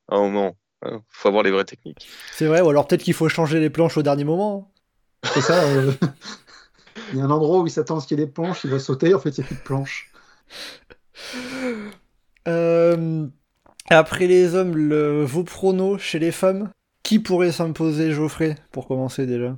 à 0.09 0.15
un 0.15 0.19
moment, 0.19 0.55
il 0.85 0.93
hein, 0.93 1.03
faut 1.09 1.27
avoir 1.27 1.43
les 1.43 1.51
vraies 1.51 1.65
techniques. 1.65 2.07
C'est 2.33 2.45
vrai, 2.45 2.61
ou 2.61 2.69
alors 2.69 2.87
peut-être 2.87 3.03
qu'il 3.03 3.13
faut 3.13 3.29
changer 3.29 3.59
les 3.59 3.69
planches 3.69 3.97
au 3.97 4.03
dernier 4.03 4.23
moment. 4.23 4.71
C'est 5.23 5.41
ça. 5.41 5.63
Euh, 5.63 5.91
il 7.13 7.19
y 7.19 7.21
a 7.21 7.25
un 7.25 7.29
endroit 7.29 7.59
où 7.59 7.67
il 7.67 7.71
s'attend 7.71 7.97
à 7.97 8.01
ce 8.01 8.07
qu'il 8.07 8.19
y 8.19 8.21
ait 8.21 8.25
des 8.25 8.31
planches, 8.31 8.63
il 8.63 8.71
va 8.71 8.79
sauter, 8.79 9.13
en 9.13 9.19
fait, 9.19 9.37
il 9.37 9.41
n'y 9.41 9.45
a 9.45 9.47
plus 9.47 9.55
de 9.55 9.61
planches. 9.61 10.11
Euh, 12.47 13.27
après 13.89 14.27
les 14.27 14.55
hommes, 14.55 14.75
le, 14.75 15.23
vos 15.23 15.43
pronos 15.43 15.99
chez 15.99 16.17
les 16.17 16.31
femmes, 16.31 16.71
qui 17.03 17.19
pourrait 17.19 17.51
s'imposer 17.51 18.11
Geoffrey 18.11 18.55
pour 18.71 18.87
commencer 18.87 19.25
déjà? 19.25 19.57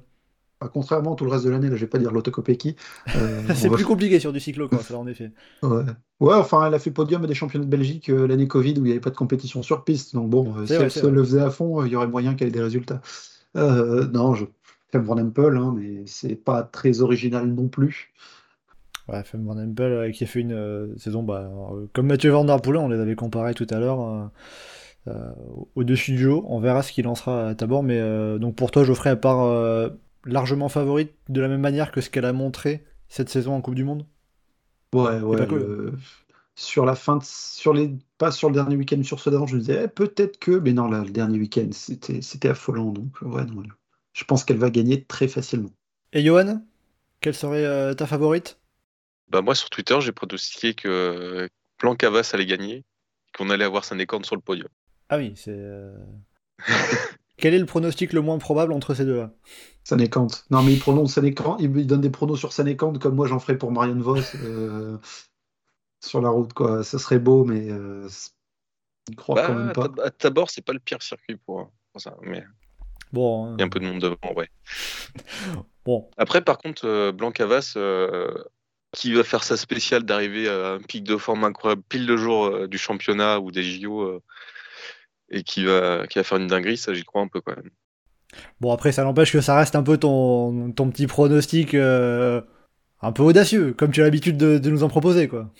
Contrairement 0.72 1.14
à 1.14 1.16
tout 1.16 1.26
le 1.26 1.32
reste 1.32 1.45
de 1.45 1.49
l'année, 1.49 1.70
là 1.70 1.76
je 1.76 1.82
vais 1.82 1.88
pas 1.88 1.97
dire 1.97 2.11
l'autocopéki. 2.11 2.76
Euh, 3.16 3.41
c'est 3.55 3.70
plus 3.70 3.86
compliqué 3.86 4.20
sur 4.20 4.32
du 4.32 4.39
cyclo-cross, 4.39 4.91
en 4.91 5.07
effet. 5.07 5.32
Ouais. 5.61 5.84
ouais. 6.20 6.36
enfin 6.36 6.66
elle 6.68 6.74
a 6.74 6.80
fait 6.80 6.91
podium 6.91 7.26
des 7.26 7.34
championnats 7.34 7.66
de 7.66 7.70
Belgique 7.70 8.09
euh, 8.09 8.28
l'année 8.28 8.47
Covid 8.47 8.74
où 8.74 8.78
il 8.78 8.84
n'y 8.84 8.91
avait 8.91 8.99
pas 8.99 9.09
de 9.09 9.16
compétition 9.16 9.64
sur 9.64 9.84
piste. 9.84 10.14
Donc 10.14 10.30
bon, 10.30 10.66
si 10.66 10.74
elle 10.74 10.91
se 10.91 11.07
le 11.07 11.24
faisait 11.24 11.41
à 11.41 11.49
fond, 11.49 11.84
il 11.86 11.91
y 11.91 11.95
aurait 11.95 12.07
moyen 12.07 12.36
qu'elle 12.36 12.49
ait 12.49 12.51
des 12.51 12.61
résultats. 12.61 13.01
non, 13.55 14.36
je 14.36 14.45
fais 14.91 14.99
Van 14.99 15.18
Empel, 15.18 15.57
hein, 15.57 15.74
mais 15.76 16.03
c'est 16.05 16.36
pas 16.36 16.64
très 16.64 17.01
original 17.01 17.47
non 17.47 17.68
plus. 17.68 18.14
Ouais, 19.09 19.22
Femme 19.24 19.45
Van 19.45 19.57
Empel 19.57 19.91
euh, 19.91 20.11
qui 20.11 20.24
a 20.24 20.28
fait 20.28 20.39
une 20.39 20.53
euh, 20.53 20.88
saison, 20.97 21.24
bah, 21.24 21.51
euh, 21.74 21.88
comme 21.93 22.07
Mathieu 22.07 22.32
Van 22.32 22.45
Der 22.45 22.61
Poel, 22.61 22.78
on 22.78 22.88
les 22.88 22.99
avait 22.99 23.16
comparés 23.16 23.53
tout 23.53 23.68
à 23.70 23.80
l'heure 23.80 24.30
au-dessus 25.76 26.14
du 26.14 26.28
lot. 26.28 26.45
On 26.47 26.61
verra 26.61 26.82
ce 26.82 26.93
qu'il 26.93 27.03
lancera 27.03 27.49
à 27.49 27.55
Tabor, 27.55 27.84
mais 27.84 27.99
donc 28.39 28.55
pour 28.55 28.72
toi, 28.72 28.86
Geoffrey, 28.86 29.09
à 29.09 29.18
part 29.18 29.89
largement 30.26 30.69
favorite 30.69 31.13
de 31.30 31.41
la 31.41 31.47
même 31.47 31.61
manière 31.61 31.91
que 31.91 32.01
ce 32.01 32.09
qu'elle 32.09 32.26
a 32.26 32.34
montré 32.34 32.86
cette 33.07 33.30
saison 33.30 33.55
en 33.55 33.61
Coupe 33.61 33.76
du 33.76 33.84
Monde? 33.84 34.05
Ouais, 34.93 35.19
ouais. 35.19 35.47
Sur 36.55 36.86
la 36.86 36.95
fin, 36.95 37.19
sur 37.24 37.74
les, 37.74 37.95
pas 38.19 38.32
sur 38.32 38.49
le 38.49 38.53
dernier 38.53 38.76
week-end, 38.76 39.01
sur 39.01 39.19
ce 39.19 39.30
d'avant, 39.32 39.47
je 39.47 39.55
me 39.55 39.59
disais 39.59 39.86
eh, 39.86 39.88
peut-être 39.88 40.38
que, 40.38 40.51
mais 40.51 40.74
non, 40.74 40.88
là, 40.88 41.03
le 41.03 41.09
dernier 41.09 41.39
week-end, 41.39 41.69
c'était 41.71 42.49
affolant, 42.49 42.91
donc 42.91 43.21
ouais, 43.21 43.43
non, 43.45 43.63
je 44.13 44.24
pense 44.24 44.43
qu'elle 44.43 44.57
va 44.57 44.69
gagner 44.69 45.03
très 45.03 45.28
facilement. 45.28 45.71
Et 46.11 46.24
Johan, 46.24 46.61
quelle 47.21 47.34
serait 47.34 47.95
ta 47.95 48.05
favorite? 48.05 48.59
Bah 49.30 49.41
moi 49.41 49.55
sur 49.55 49.71
Twitter, 49.71 49.99
j'ai 49.99 50.11
pronostiqué 50.11 50.76
que 50.76 51.49
Cavas 51.97 52.30
allait 52.34 52.45
gagner 52.45 52.76
et 52.76 52.84
qu'on 53.36 53.49
allait 53.49 53.65
avoir 53.65 53.84
Sanécorne 53.84 54.24
sur 54.24 54.36
le 54.36 54.41
podium. 54.41 54.69
Ah 55.09 55.17
oui, 55.17 55.34
c'est. 55.36 55.51
Euh, 55.51 55.95
Quel 57.38 57.53
est 57.53 57.59
le 57.59 57.65
pronostic 57.65 58.13
le 58.13 58.21
moins 58.21 58.38
probable 58.38 58.73
entre 58.73 58.93
ces 58.93 59.05
deux-là? 59.05 59.31
Sanécante. 59.84 60.45
Non, 60.49 60.61
mais 60.63 60.73
il 60.73 60.79
prononce 60.79 61.13
Sanécante, 61.13 61.59
il 61.59 61.88
donne 61.88 62.01
des 62.01 62.09
pronos 62.09 62.38
sur 62.38 62.53
Sanécante 62.53 62.99
comme 62.99 63.15
moi 63.15 63.27
j'en 63.27 63.39
ferais 63.39 63.57
pour 63.57 63.71
Marianne 63.71 64.01
Vos 64.01 64.17
euh, 64.36 64.97
sur 65.99 66.21
la 66.21 66.29
route, 66.29 66.53
quoi. 66.53 66.84
Ça 66.84 66.99
serait 66.99 67.19
beau, 67.19 67.43
mais 67.43 67.69
euh, 67.69 68.07
il 69.09 69.15
croit 69.15 69.36
bah, 69.36 69.47
quand 69.47 69.55
même 69.55 69.73
pas. 69.73 69.89
À 70.03 70.11
Tabor, 70.11 70.49
c'est 70.49 70.61
pas 70.61 70.73
le 70.73 70.79
pire 70.79 71.01
circuit 71.01 71.38
pour, 71.38 71.71
ça, 71.97 72.15
mais. 72.21 72.43
Bon. 73.11 73.45
Hein. 73.45 73.55
Il 73.57 73.61
y 73.61 73.63
a 73.63 73.65
un 73.65 73.69
peu 73.69 73.79
de 73.79 73.86
monde 73.86 73.99
devant, 73.99 74.34
ouais. 74.36 74.49
bon. 75.86 76.09
Après, 76.17 76.41
par 76.41 76.57
contre, 76.57 77.11
Blancavas, 77.11 77.75
qui 78.93 79.11
va 79.13 79.23
faire 79.23 79.43
sa 79.43 79.57
spéciale 79.57 80.03
d'arriver 80.03 80.47
à 80.47 80.73
un 80.73 80.79
pic 80.79 81.03
de 81.03 81.17
forme 81.17 81.43
incroyable 81.43 81.81
pile 81.89 82.05
le 82.05 82.15
jour 82.15 82.45
euh, 82.45 82.67
du 82.67 82.77
championnat 82.77 83.39
ou 83.39 83.51
des 83.51 83.63
JO 83.63 84.01
euh, 84.01 84.21
et 85.30 85.43
qui 85.43 85.65
va, 85.65 86.07
qui 86.07 86.19
va 86.19 86.24
faire 86.24 86.38
une 86.38 86.47
dinguerie, 86.47 86.78
ça 86.78 86.93
j'y 86.93 87.03
crois 87.03 87.21
un 87.21 87.28
peu 87.28 87.41
quand 87.41 87.55
même. 87.55 87.69
Bon, 88.59 88.71
après, 88.71 88.91
ça 88.91 89.03
n'empêche 89.03 89.32
que 89.32 89.41
ça 89.41 89.55
reste 89.57 89.76
un 89.76 89.84
peu 89.84 89.97
ton, 89.97 90.71
ton 90.71 90.89
petit 90.89 91.07
pronostic 91.07 91.74
euh, 91.74 92.41
un 93.01 93.11
peu 93.11 93.24
audacieux, 93.24 93.74
comme 93.74 93.91
tu 93.91 94.01
as 94.01 94.05
l'habitude 94.05 94.38
de, 94.38 94.69
nous 94.69 94.84
en 94.84 94.89
proposer, 94.89 95.28
quoi. 95.28 95.51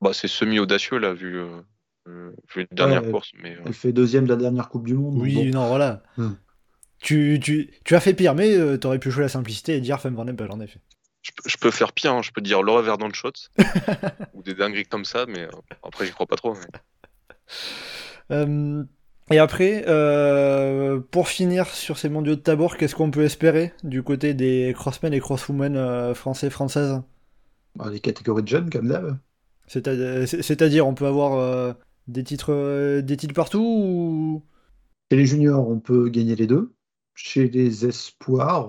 Bah, 0.00 0.10
c'est 0.12 0.28
semi-audacieux, 0.28 0.98
là, 0.98 1.12
vu, 1.12 1.38
euh, 1.38 2.30
vu 2.54 2.66
la 2.70 2.76
dernière 2.76 3.02
course. 3.10 3.32
Mais, 3.42 3.56
Elle 3.64 3.74
fait 3.74 3.92
deuxième 3.92 4.24
de 4.24 4.30
la 4.30 4.36
dernière 4.36 4.68
Coupe 4.68 4.86
du 4.86 4.94
Monde. 4.94 5.16
Oui, 5.16 5.50
non, 5.50 5.68
voilà. 5.68 6.02
Hmm. 6.16 6.32
Tu, 7.00 7.38
tu, 7.42 7.70
tu, 7.84 7.94
as 7.94 8.00
fait 8.00 8.14
pire, 8.14 8.34
mais 8.34 8.54
tu 8.54 8.78
t'aurais 8.80 8.98
pu 8.98 9.10
jouer 9.10 9.22
la 9.22 9.28
simplicité 9.28 9.76
et 9.76 9.80
dire 9.80 10.00
Femme 10.00 10.14
Van 10.14 10.26
Empel, 10.26 10.50
en 10.50 10.60
effet. 10.60 10.80
Je, 11.46 11.56
peux 11.58 11.70
faire 11.70 11.92
pire, 11.92 12.14
hein. 12.14 12.22
je 12.22 12.30
peux 12.30 12.40
dire 12.40 12.62
Laura 12.62 12.80
Verdant 12.80 13.12
shot 13.12 13.32
ou 14.34 14.42
des 14.42 14.54
dingueries 14.54 14.86
comme 14.86 15.04
ça, 15.04 15.26
mais 15.26 15.46
après, 15.82 16.06
j'y 16.06 16.12
crois 16.12 16.26
pas 16.26 16.36
trop. 16.36 16.54
Mais... 16.54 16.78
Et 19.30 19.38
après, 19.38 19.84
euh, 19.86 20.98
pour 20.98 21.28
finir 21.28 21.68
sur 21.68 21.98
ces 21.98 22.08
mondiaux 22.08 22.34
de 22.34 22.40
tabor, 22.40 22.76
qu'est-ce 22.76 22.96
qu'on 22.96 23.12
peut 23.12 23.22
espérer 23.22 23.72
du 23.84 24.02
côté 24.02 24.34
des 24.34 24.72
crossmen 24.74 25.14
et 25.14 25.20
crosswomen 25.20 25.76
euh, 25.76 26.14
français 26.14 26.50
françaises? 26.50 27.00
Bah, 27.76 27.88
Les 27.90 28.00
catégories 28.00 28.42
de 28.42 28.48
jeunes, 28.48 28.70
comme 28.70 28.88
d'hab. 28.88 29.16
C'est-à-dire, 29.68 30.84
on 30.84 30.94
peut 30.94 31.06
avoir 31.06 31.34
euh, 31.34 31.72
des 32.08 32.24
titres, 32.24 33.00
des 33.00 33.16
titres 33.16 33.34
partout 33.34 33.62
ou? 33.62 34.42
Chez 35.12 35.16
les 35.16 35.26
juniors, 35.26 35.68
on 35.68 35.78
peut 35.78 36.08
gagner 36.08 36.34
les 36.34 36.48
deux. 36.48 36.72
Chez 37.14 37.48
les 37.48 37.86
espoirs, 37.86 38.68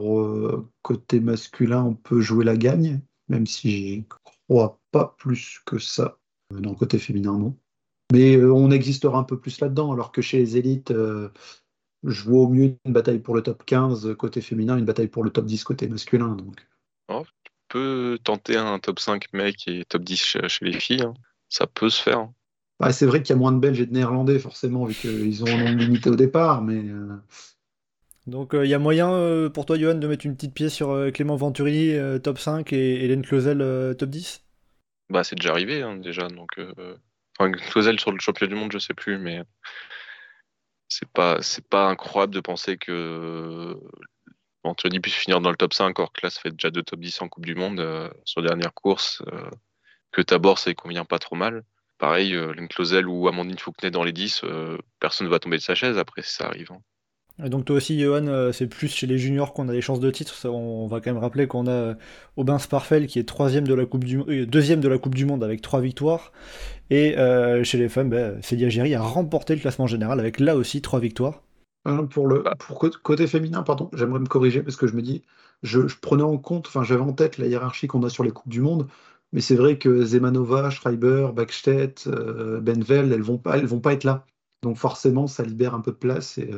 côté 0.84 1.20
masculin, 1.20 1.84
on 1.86 1.96
peut 1.96 2.22
jouer 2.22 2.46
la 2.46 2.58
gagne, 2.58 3.02
même 3.30 3.48
si 3.48 3.72
j'y 3.72 4.06
crois 4.48 4.80
pas 4.92 5.16
plus 5.18 5.60
que 5.66 5.80
ça. 5.80 6.18
Dans 6.52 6.72
le 6.72 6.76
côté 6.76 7.00
féminin, 7.00 7.38
non. 7.38 7.58
Mais 8.12 8.36
euh, 8.36 8.54
on 8.54 8.72
existera 8.72 9.18
un 9.18 9.24
peu 9.24 9.40
plus 9.40 9.60
là-dedans, 9.60 9.92
alors 9.94 10.12
que 10.12 10.22
chez 10.22 10.38
les 10.38 10.58
élites, 10.58 10.92
euh, 10.92 11.30
je 12.04 12.24
vois 12.24 12.42
au 12.42 12.50
mieux 12.50 12.76
une 12.86 12.94
bataille 12.94 13.20
pour 13.20 13.36
le 13.36 13.42
top 13.42 13.64
15 13.66 14.16
côté 14.16 14.42
féminin, 14.42 14.78
une 14.78 14.86
bataille 14.86 15.08
pour 15.08 15.24
le 15.24 15.30
top 15.30 15.46
10 15.46 15.64
côté 15.64 15.88
masculin. 15.88 16.36
Donc. 16.36 16.68
Oh, 17.08 17.24
tu 17.44 17.52
peux 17.70 18.20
tenter 18.24 18.58
un 18.58 18.80
top 18.80 19.00
5 19.00 19.34
mec 19.34 19.68
et 19.68 19.86
top 19.86 20.04
10 20.04 20.18
chez, 20.18 20.50
les 20.62 20.80
filles. 20.80 21.04
Hein. 21.04 21.14
Ça 21.48 21.68
peut 21.68 21.90
se 21.90 22.02
faire. 22.02 22.30
Bah, 22.80 22.92
c'est 22.92 23.06
vrai 23.06 23.22
qu'il 23.22 23.34
y 23.34 23.38
a 23.38 23.40
moins 23.40 23.52
de 23.52 23.60
Belges 23.60 23.80
et 23.80 23.86
de 23.86 23.94
Néerlandais, 23.94 24.40
forcément, 24.40 24.86
vu 24.86 24.96
qu'ils 24.96 25.44
ont 25.44 25.48
un 25.48 25.66
nombre 25.66 25.80
limité 25.80 26.10
au 26.10 26.16
départ. 26.16 26.62
mais... 26.62 26.84
Euh, 26.84 27.16
donc 28.28 28.52
il 28.54 28.68
y 28.68 28.76
a 28.76 28.80
moyen 28.80 29.50
pour 29.52 29.66
toi, 29.66 29.80
Johan, 29.80 29.96
de 29.96 30.08
mettre 30.08 30.28
une 30.28 30.36
petite 30.36 30.54
pièce 30.54 30.74
sur 30.74 31.12
Clément 31.12 31.36
Venturi, 31.36 31.96
top 32.22 32.38
5, 32.38 32.72
et 32.72 33.04
Hélène 33.04 33.24
Clausel, 33.24 33.96
top 33.98 34.10
10 34.10 34.44
Bah, 35.10 35.24
c'est 35.24 35.36
déjà 35.36 35.50
arrivé, 35.50 35.82
hein, 35.82 35.98
déjà. 35.98 36.28
Donc, 36.28 36.52
Enfin, 37.42 37.98
sur 37.98 38.12
le 38.12 38.20
championnat 38.20 38.54
du 38.54 38.60
monde, 38.60 38.72
je 38.72 38.78
sais 38.78 38.94
plus, 38.94 39.18
mais 39.18 39.42
c'est 40.88 41.10
pas 41.10 41.88
incroyable 41.88 42.34
de 42.34 42.42
penser 42.42 42.78
que 42.78 43.78
Anthony 44.64 45.00
puisse 45.00 45.16
finir 45.16 45.42
dans 45.42 45.50
le 45.50 45.56
top 45.56 45.74
5, 45.74 45.98
alors 46.00 46.12
que 46.14 46.22
là, 46.24 46.30
ça 46.30 46.42
fait 46.42 46.52
déjà 46.52 46.70
deux 46.70 46.84
top 46.84 47.00
10 47.00 47.22
en 47.22 47.30
Coupe 47.30 47.46
du 47.46 47.56
Monde 47.56 47.80
euh, 47.80 48.10
sur 48.26 48.44
dernière 48.44 48.74
course, 48.74 49.24
euh, 49.34 49.50
que 50.12 50.22
Tabor, 50.22 50.60
ça 50.60 50.70
ne 50.70 50.76
convient 50.76 51.06
pas 51.06 51.20
trop 51.20 51.36
mal. 51.36 51.64
Pareil, 51.98 52.36
euh, 52.36 52.54
ou 53.08 53.28
Amandine 53.28 53.58
Fouquenet 53.58 53.92
dans 53.92 54.04
les 54.04 54.12
10, 54.12 54.42
euh, 54.44 54.78
personne 55.00 55.28
ne 55.28 55.32
va 55.32 55.40
tomber 55.40 55.58
de 55.58 55.62
sa 55.62 55.76
chaise 55.76 55.98
après 55.98 56.22
si 56.22 56.34
ça 56.34 56.48
arrive. 56.48 56.72
Hein. 56.72 56.82
Et 57.44 57.50
donc 57.50 57.66
toi 57.66 57.78
aussi, 57.78 58.00
Johan, 58.00 58.28
euh, 58.28 58.52
c'est 58.52 58.68
plus 58.68 58.88
chez 58.88 59.08
les 59.08 59.18
juniors 59.18 59.54
qu'on 59.54 59.68
a 59.68 59.72
des 59.72 59.82
chances 59.82 60.00
de 60.00 60.12
titre. 60.12 60.36
on 60.48 60.88
va 60.88 61.02
quand 61.02 61.12
même 61.12 61.22
rappeler 61.22 61.48
qu'on 61.48 61.66
a 61.66 61.72
euh, 61.72 61.94
Aubin 62.38 62.60
Sparfel 62.60 63.08
qui 63.08 63.20
est 63.20 63.28
troisième 63.28 63.68
de 63.68 63.74
la 63.74 63.86
coupe 63.86 64.04
du, 64.04 64.20
euh, 64.20 64.46
deuxième 64.46 64.80
de 64.80 64.88
la 64.88 64.98
Coupe 65.00 65.16
du 65.16 65.26
Monde 65.26 65.44
avec 65.44 65.62
trois 65.62 65.82
victoires. 65.82 66.32
Et 66.90 67.16
chez 67.64 67.78
les 67.78 67.88
femmes, 67.88 68.10
bah, 68.10 68.42
Célia 68.42 68.70
Géry 68.70 68.94
a 68.96 69.02
remporté 69.02 69.56
le 69.56 69.62
classement 69.62 69.88
général 69.88 70.20
avec 70.20 70.40
là 70.40 70.58
aussi 70.58 70.82
trois 70.82 71.00
victoires. 71.00 71.42
Pour 72.12 72.28
le 72.28 72.44
pour 72.60 72.80
côté 73.02 73.28
féminin, 73.28 73.64
pardon, 73.64 73.90
j'aimerais 73.94 74.20
me 74.20 74.28
corriger 74.28 74.62
parce 74.62 74.76
que 74.76 74.88
je 74.88 74.94
me 74.94 75.02
dis, 75.02 75.24
je, 75.64 75.80
prenais 76.02 76.22
en 76.22 76.38
compte, 76.38 76.68
enfin 76.68 76.84
j'avais 76.84 77.02
en 77.02 77.14
tête 77.14 77.38
la 77.38 77.48
hiérarchie 77.48 77.88
qu'on 77.88 78.04
a 78.04 78.10
sur 78.10 78.24
les 78.26 78.32
coupes 78.32 78.52
du 78.52 78.60
monde, 78.60 78.88
mais 79.32 79.40
c'est 79.40 79.56
vrai 79.56 79.78
que 79.78 80.04
Zemanova, 80.04 80.70
Schreiber, 80.70 81.30
Backstedt, 81.34 82.10
Benvel, 82.10 83.14
elles 83.14 83.22
vont 83.22 83.38
pas, 83.38 83.58
elles 83.58 83.66
vont 83.66 83.80
pas 83.80 83.94
être 83.94 84.04
là. 84.04 84.26
Donc 84.62 84.76
forcément, 84.76 85.28
ça 85.28 85.44
libère 85.44 85.74
un 85.74 85.82
peu 85.82 85.92
de 85.92 85.98
place 85.98 86.38
et 86.38 86.52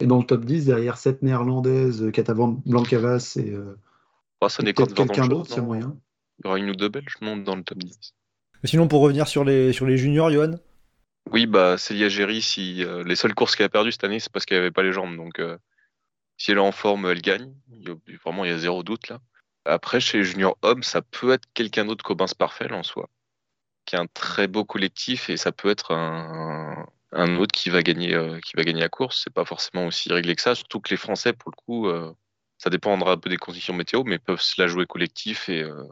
et 0.00 0.06
dans 0.06 0.18
le 0.18 0.24
top 0.24 0.44
10, 0.44 0.66
derrière 0.66 0.96
cette 0.96 1.22
néerlandaise, 1.22 2.10
Katavan 2.12 2.60
Blancavas 2.66 3.34
et 3.36 3.50
euh, 3.50 3.78
oh, 4.40 4.48
quelqu'un 4.48 5.28
d'autre, 5.28 5.52
c'est 5.52 5.60
moyen. 5.60 5.96
Il 6.38 6.46
y 6.46 6.48
aura 6.48 6.58
une 6.58 6.70
ou 6.70 6.74
deux 6.74 6.88
belges 6.88 7.16
dans 7.20 7.56
le 7.56 7.62
top 7.62 7.78
10. 7.78 8.14
Sinon, 8.64 8.88
pour 8.88 9.00
revenir 9.00 9.28
sur 9.28 9.44
les, 9.44 9.72
sur 9.72 9.86
les 9.86 9.96
juniors, 9.96 10.30
Johan? 10.30 10.54
Oui, 11.30 11.46
bah, 11.46 11.78
Célia 11.78 12.08
Géry, 12.08 12.42
si, 12.42 12.84
euh, 12.84 13.04
les 13.04 13.16
seules 13.16 13.34
courses 13.34 13.54
qu'elle 13.54 13.66
a 13.66 13.68
perdues 13.68 13.92
cette 13.92 14.04
année, 14.04 14.20
c'est 14.20 14.32
parce 14.32 14.44
qu'elle 14.44 14.58
n'avait 14.58 14.70
pas 14.70 14.82
les 14.82 14.92
jambes. 14.92 15.16
Donc, 15.16 15.38
euh, 15.38 15.56
si 16.36 16.50
elle 16.50 16.58
est 16.58 16.60
en 16.60 16.72
forme, 16.72 17.06
elle 17.06 17.22
gagne. 17.22 17.54
vraiment, 18.24 18.44
il 18.44 18.50
y 18.50 18.54
a 18.54 18.58
zéro 18.58 18.82
doute 18.82 19.08
là. 19.08 19.20
Après, 19.64 20.00
chez 20.00 20.18
les 20.18 20.24
juniors 20.24 20.58
hommes, 20.62 20.82
ça 20.82 21.02
peut 21.02 21.32
être 21.32 21.46
quelqu'un 21.54 21.84
d'autre 21.84 22.04
qu'Aubin 22.04 22.26
Sparfel 22.26 22.74
en 22.74 22.82
soi, 22.82 23.08
qui 23.84 23.94
est 23.94 23.98
un 23.98 24.08
très 24.08 24.48
beau 24.48 24.64
collectif 24.64 25.30
et 25.30 25.36
ça 25.36 25.52
peut 25.52 25.70
être 25.70 25.92
un, 25.92 26.78
un 26.80 26.86
autre 27.12 27.52
qui 27.52 27.70
va 27.70 27.82
gagner, 27.82 28.14
euh, 28.14 28.38
qui 28.40 28.56
va 28.56 28.64
gagner 28.64 28.80
la 28.80 28.88
course. 28.88 29.22
C'est 29.24 29.32
pas 29.32 29.44
forcément 29.44 29.86
aussi 29.86 30.12
réglé 30.12 30.34
que 30.34 30.42
ça, 30.42 30.54
surtout 30.54 30.80
que 30.80 30.90
les 30.90 30.96
Français, 30.96 31.32
pour 31.32 31.50
le 31.50 31.56
coup, 31.56 31.88
euh, 31.88 32.12
ça 32.58 32.70
dépendra 32.70 33.12
un 33.12 33.16
peu 33.16 33.30
des 33.30 33.36
conditions 33.36 33.74
météo, 33.74 34.02
mais 34.04 34.18
peuvent 34.18 34.40
se 34.40 34.60
la 34.60 34.66
jouer 34.68 34.86
collectif 34.86 35.48
et, 35.48 35.62
euh, 35.62 35.84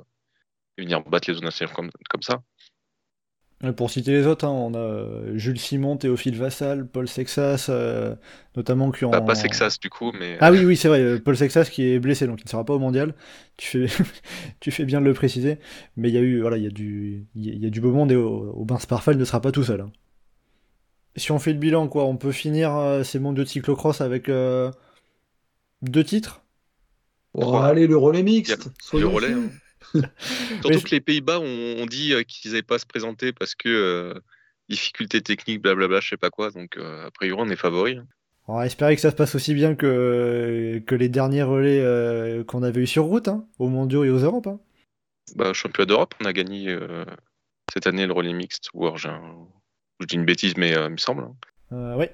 venir 0.78 1.02
battre 1.02 1.28
les 1.28 1.34
zones 1.34 1.44
nationales 1.44 1.74
comme, 1.74 1.90
comme 2.08 2.22
ça. 2.22 2.40
Pour 3.76 3.90
citer 3.90 4.12
les 4.12 4.26
autres, 4.26 4.46
hein, 4.46 4.50
on 4.50 4.72
a 4.72 5.36
Jules 5.36 5.60
Simon, 5.60 5.98
Théophile 5.98 6.34
Vassal, 6.34 6.86
Paul 6.86 7.06
Sexas, 7.06 7.70
notamment 8.56 8.90
qui 8.90 9.04
ont. 9.04 9.10
Bah, 9.10 9.20
pas 9.20 9.34
Sexas 9.34 9.78
du 9.78 9.90
coup, 9.90 10.12
mais. 10.18 10.38
Ah 10.40 10.50
oui, 10.50 10.64
oui, 10.64 10.78
c'est 10.78 10.88
vrai, 10.88 11.20
Paul 11.20 11.36
Sexas 11.36 11.68
qui 11.68 11.86
est 11.86 11.98
blessé, 11.98 12.26
donc 12.26 12.40
il 12.40 12.46
ne 12.46 12.48
sera 12.48 12.64
pas 12.64 12.72
au 12.72 12.78
mondial. 12.78 13.14
Tu 13.58 13.86
fais, 13.86 14.04
tu 14.60 14.70
fais 14.70 14.86
bien 14.86 15.02
de 15.02 15.04
le 15.04 15.12
préciser. 15.12 15.58
Mais 15.98 16.08
il 16.08 16.14
y 16.14 16.18
a 16.18 16.22
eu, 16.22 16.40
voilà, 16.40 16.56
il 16.56 16.62
y 16.62 16.68
a 16.68 16.70
du, 16.70 17.26
il 17.34 17.62
y 17.62 17.66
a 17.66 17.70
du 17.70 17.82
beau 17.82 17.92
monde 17.92 18.10
et 18.10 18.16
Aubin 18.16 18.78
Sparfal 18.78 19.18
ne 19.18 19.24
sera 19.26 19.42
pas 19.42 19.52
tout 19.52 19.64
seul. 19.64 19.82
Hein 19.82 19.92
si 21.16 21.32
on 21.32 21.38
fait 21.38 21.52
le 21.52 21.58
bilan, 21.58 21.88
quoi, 21.88 22.04
on 22.04 22.16
peut 22.16 22.32
finir 22.32 22.76
euh, 22.76 23.02
ces 23.02 23.18
mondes 23.18 23.36
de 23.36 23.44
cyclocross 23.44 24.00
avec 24.00 24.28
euh, 24.28 24.70
deux 25.82 26.04
titres 26.04 26.42
Allez, 27.34 27.86
le 27.86 27.96
relais 27.96 28.22
mixte. 28.22 28.68
le 28.92 29.06
relais. 29.06 29.32
Hein. 29.32 29.50
Surtout 30.62 30.80
que 30.80 30.90
les 30.90 31.00
Pays-Bas 31.00 31.38
ont, 31.38 31.86
dit 31.86 32.12
euh, 32.12 32.22
qu'ils 32.22 32.50
n'avaient 32.50 32.62
pas 32.62 32.74
à 32.76 32.78
se 32.78 32.86
présenter 32.86 33.32
parce 33.32 33.54
que 33.54 34.14
difficultés 34.68 35.20
techniques, 35.20 35.62
blablabla, 35.62 36.00
je 36.00 36.11
sais 36.11 36.16
pas 36.16 36.30
quoi. 36.30 36.50
Donc, 36.50 36.76
a 36.76 37.11
priori, 37.12 37.40
on 37.40 37.50
est 37.50 37.56
favori. 37.56 37.96
Hein. 37.96 38.06
On 38.48 38.56
va 38.56 38.66
espérer 38.66 38.96
que 38.96 39.00
ça 39.00 39.11
se 39.11 39.16
passe 39.16 39.36
aussi 39.36 39.54
bien 39.54 39.76
que, 39.76 40.82
que 40.86 40.94
les 40.96 41.08
derniers 41.08 41.44
relais 41.44 42.44
qu'on 42.46 42.64
avait 42.64 42.82
eu 42.82 42.86
sur 42.86 43.04
route, 43.04 43.28
hein, 43.28 43.46
aux 43.61 43.68
mondiaux 43.68 44.02
et 44.04 44.11
aux 44.11 44.18
Europes. 44.18 44.48
Hein. 44.48 44.61
Bah, 45.36 45.52
championnat 45.52 45.86
d'Europe, 45.86 46.14
on 46.20 46.24
a 46.24 46.32
gagné 46.32 46.76
cette 47.72 47.86
année 47.86 48.06
le 48.06 48.12
relais 48.12 48.32
mixte. 48.32 48.70
Ou 48.74 48.86
alors, 48.86 48.98
je 50.01 50.07
dis 50.07 50.16
une 50.16 50.24
bêtise, 50.24 50.57
mais 50.57 50.76
euh, 50.76 50.86
il 50.86 50.92
me 50.92 50.96
semble. 50.96 51.24
Hein. 51.24 51.34
Euh, 51.72 51.96
oui, 51.96 52.07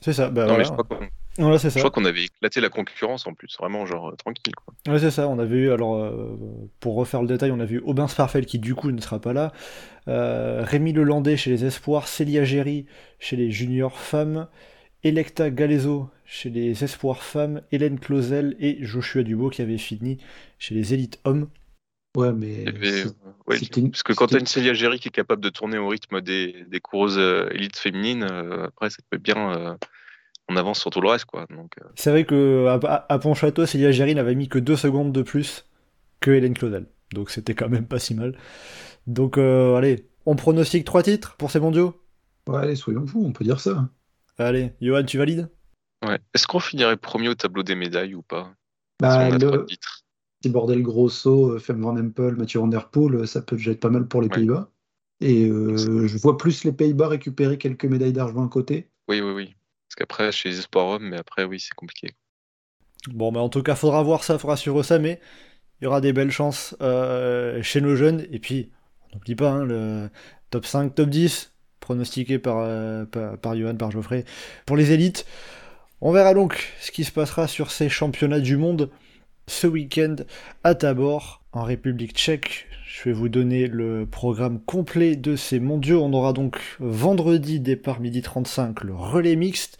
c'est 0.00 0.12
ça. 0.12 0.30
Bah, 0.30 0.46
non, 0.46 0.56
mais 0.56 0.64
je 0.64 1.78
crois 1.78 1.90
qu'on 1.90 2.04
avait 2.04 2.24
éclaté 2.24 2.60
la 2.60 2.68
concurrence 2.68 3.26
en 3.26 3.34
plus, 3.34 3.56
vraiment 3.58 3.86
genre 3.86 4.10
euh, 4.10 4.16
tranquille. 4.16 4.54
Quoi. 4.54 4.74
Ouais, 4.92 4.98
c'est 4.98 5.10
ça. 5.10 5.28
On 5.28 5.38
avait 5.38 5.56
eu, 5.56 5.72
alors, 5.72 6.12
pour 6.80 6.94
refaire 6.94 7.22
le 7.22 7.28
détail, 7.28 7.50
on 7.50 7.60
a 7.60 7.64
vu 7.64 7.80
Aubin 7.84 8.08
Sparfel 8.08 8.46
qui 8.46 8.58
du 8.58 8.74
coup 8.74 8.90
ne 8.90 9.00
sera 9.00 9.20
pas 9.20 9.32
là, 9.32 9.52
Rémi 10.06 10.92
Lelandais 10.92 11.36
chez 11.36 11.50
les 11.50 11.64
Espoirs, 11.64 12.08
Célia 12.08 12.44
Géry 12.44 12.86
chez 13.18 13.36
les 13.36 13.50
Juniors 13.50 13.98
Femmes, 13.98 14.46
Electa 15.02 15.50
Galezo 15.50 16.08
chez 16.24 16.50
les 16.50 16.84
Espoirs 16.84 17.22
Femmes, 17.22 17.62
Hélène 17.72 17.98
Clausel 17.98 18.56
et 18.58 18.78
Joshua 18.80 19.22
Dubo 19.22 19.50
qui 19.50 19.60
avait 19.60 19.78
fini 19.78 20.18
chez 20.58 20.74
les 20.74 20.94
Élites 20.94 21.20
Hommes. 21.24 21.48
Ouais, 22.16 22.32
mais. 22.32 22.64
parce 22.64 24.02
que 24.02 24.12
quand 24.12 24.28
tu 24.28 24.36
as 24.36 24.38
une 24.38 24.46
Célia 24.46 24.72
Géry 24.72 25.00
qui 25.00 25.08
est 25.08 25.12
capable 25.12 25.42
de 25.42 25.48
tourner 25.48 25.78
au 25.78 25.88
rythme 25.88 26.20
des, 26.20 26.64
des 26.68 26.80
coureuses 26.80 27.18
euh, 27.18 27.48
élites 27.50 27.76
féminines, 27.76 28.26
euh, 28.30 28.66
après, 28.66 28.90
ça 28.90 28.98
peut 29.10 29.18
bien. 29.18 29.52
Euh, 29.56 29.74
on 30.48 30.56
avance 30.56 30.80
sur 30.80 30.90
tout 30.90 31.00
le 31.00 31.08
reste, 31.08 31.24
quoi. 31.24 31.46
C'est 31.94 32.10
vrai 32.10 32.24
que 32.24 32.66
à, 32.66 33.06
à 33.08 33.18
Pontchâteau, 33.18 33.66
Célia 33.66 33.92
Géry 33.92 34.14
n'avait 34.14 34.34
mis 34.34 34.48
que 34.48 34.58
deux 34.58 34.76
secondes 34.76 35.12
de 35.12 35.22
plus 35.22 35.64
que 36.20 36.30
Hélène 36.30 36.54
Claudel. 36.54 36.86
Donc 37.12 37.30
c'était 37.30 37.54
quand 37.54 37.68
même 37.68 37.86
pas 37.86 37.98
si 37.98 38.14
mal. 38.14 38.36
Donc, 39.06 39.38
allez, 39.38 40.06
on 40.26 40.36
pronostique 40.36 40.84
trois 40.84 41.02
titres 41.02 41.36
pour 41.36 41.50
ces 41.50 41.60
mondiaux? 41.60 42.00
Ouais, 42.46 42.58
allez, 42.58 42.76
soyons 42.76 43.06
fous, 43.06 43.24
on 43.24 43.32
peut 43.32 43.44
dire 43.44 43.58
ça. 43.58 43.88
Allez, 44.36 44.72
Johan, 44.82 45.04
tu 45.04 45.16
valides? 45.16 45.48
Ouais. 46.04 46.18
Est-ce 46.34 46.46
qu'on 46.46 46.60
finirait 46.60 46.98
premier 46.98 47.28
au 47.28 47.34
tableau 47.34 47.62
des 47.62 47.74
médailles 47.74 48.14
ou 48.14 48.22
pas? 48.22 48.52
Bah, 49.00 49.30
le 49.30 49.66
si 50.44 50.50
Bordel 50.50 50.82
Grosso, 50.82 51.52
euh, 51.52 51.58
Femme 51.58 51.80
Van 51.80 51.96
Empel, 51.96 52.36
Mathieu 52.36 52.60
Van 52.60 52.66
Der 52.66 52.90
Poel, 52.90 53.14
euh, 53.14 53.26
ça 53.26 53.40
peut 53.40 53.56
déjà 53.56 53.70
être 53.70 53.80
pas 53.80 53.88
mal 53.88 54.06
pour 54.06 54.20
les 54.20 54.28
Pays-Bas. 54.28 54.68
Et 55.22 55.48
euh, 55.48 56.06
je 56.06 56.18
vois 56.18 56.36
plus 56.36 56.64
les 56.64 56.72
Pays-Bas 56.72 57.08
récupérer 57.08 57.56
quelques 57.56 57.86
médailles 57.86 58.12
d'argent 58.12 58.44
à 58.44 58.48
côté. 58.48 58.90
Oui, 59.08 59.22
oui, 59.22 59.32
oui. 59.32 59.54
Parce 59.88 59.94
qu'après, 59.96 60.32
chez 60.32 60.50
les 60.50 60.58
espoirs 60.58 60.86
hommes, 60.86 61.08
mais 61.08 61.16
après, 61.16 61.44
oui, 61.44 61.60
c'est 61.60 61.74
compliqué. 61.74 62.10
Bon, 63.08 63.32
mais 63.32 63.38
en 63.38 63.48
tout 63.48 63.62
cas, 63.62 63.74
faudra 63.74 64.02
voir 64.02 64.22
ça, 64.22 64.38
faudra 64.38 64.58
suivre 64.58 64.82
ça, 64.82 64.98
mais 64.98 65.18
il 65.80 65.84
y 65.84 65.86
aura 65.86 66.02
des 66.02 66.12
belles 66.12 66.30
chances 66.30 66.76
chez 67.62 67.80
nos 67.80 67.96
jeunes. 67.96 68.26
Et 68.30 68.38
puis, 68.38 68.70
on 69.10 69.16
n'oublie 69.16 69.36
pas, 69.36 69.50
hein, 69.50 69.64
le 69.64 70.10
top 70.50 70.66
5, 70.66 70.94
top 70.94 71.08
10, 71.08 71.52
pronostiqué 71.80 72.38
par, 72.38 72.66
par, 73.06 73.38
par 73.38 73.56
Johan, 73.56 73.76
par 73.76 73.90
Geoffrey, 73.90 74.24
pour 74.66 74.76
les 74.76 74.92
élites. 74.92 75.24
On 76.02 76.12
verra 76.12 76.34
donc 76.34 76.74
ce 76.80 76.90
qui 76.90 77.04
se 77.04 77.12
passera 77.12 77.48
sur 77.48 77.70
ces 77.70 77.88
championnats 77.88 78.40
du 78.40 78.58
monde 78.58 78.90
ce 79.46 79.66
week-end 79.66 80.16
à 80.62 80.74
Tabor, 80.74 81.42
en 81.52 81.62
République 81.62 82.14
tchèque. 82.14 82.66
Je 82.86 83.04
vais 83.08 83.12
vous 83.12 83.28
donner 83.28 83.66
le 83.66 84.06
programme 84.06 84.60
complet 84.60 85.16
de 85.16 85.36
ces 85.36 85.60
mondiaux. 85.60 86.02
On 86.02 86.12
aura 86.12 86.32
donc 86.32 86.60
vendredi, 86.80 87.60
départ 87.60 88.00
midi 88.00 88.22
35, 88.22 88.84
le 88.84 88.94
relais 88.94 89.36
mixte. 89.36 89.78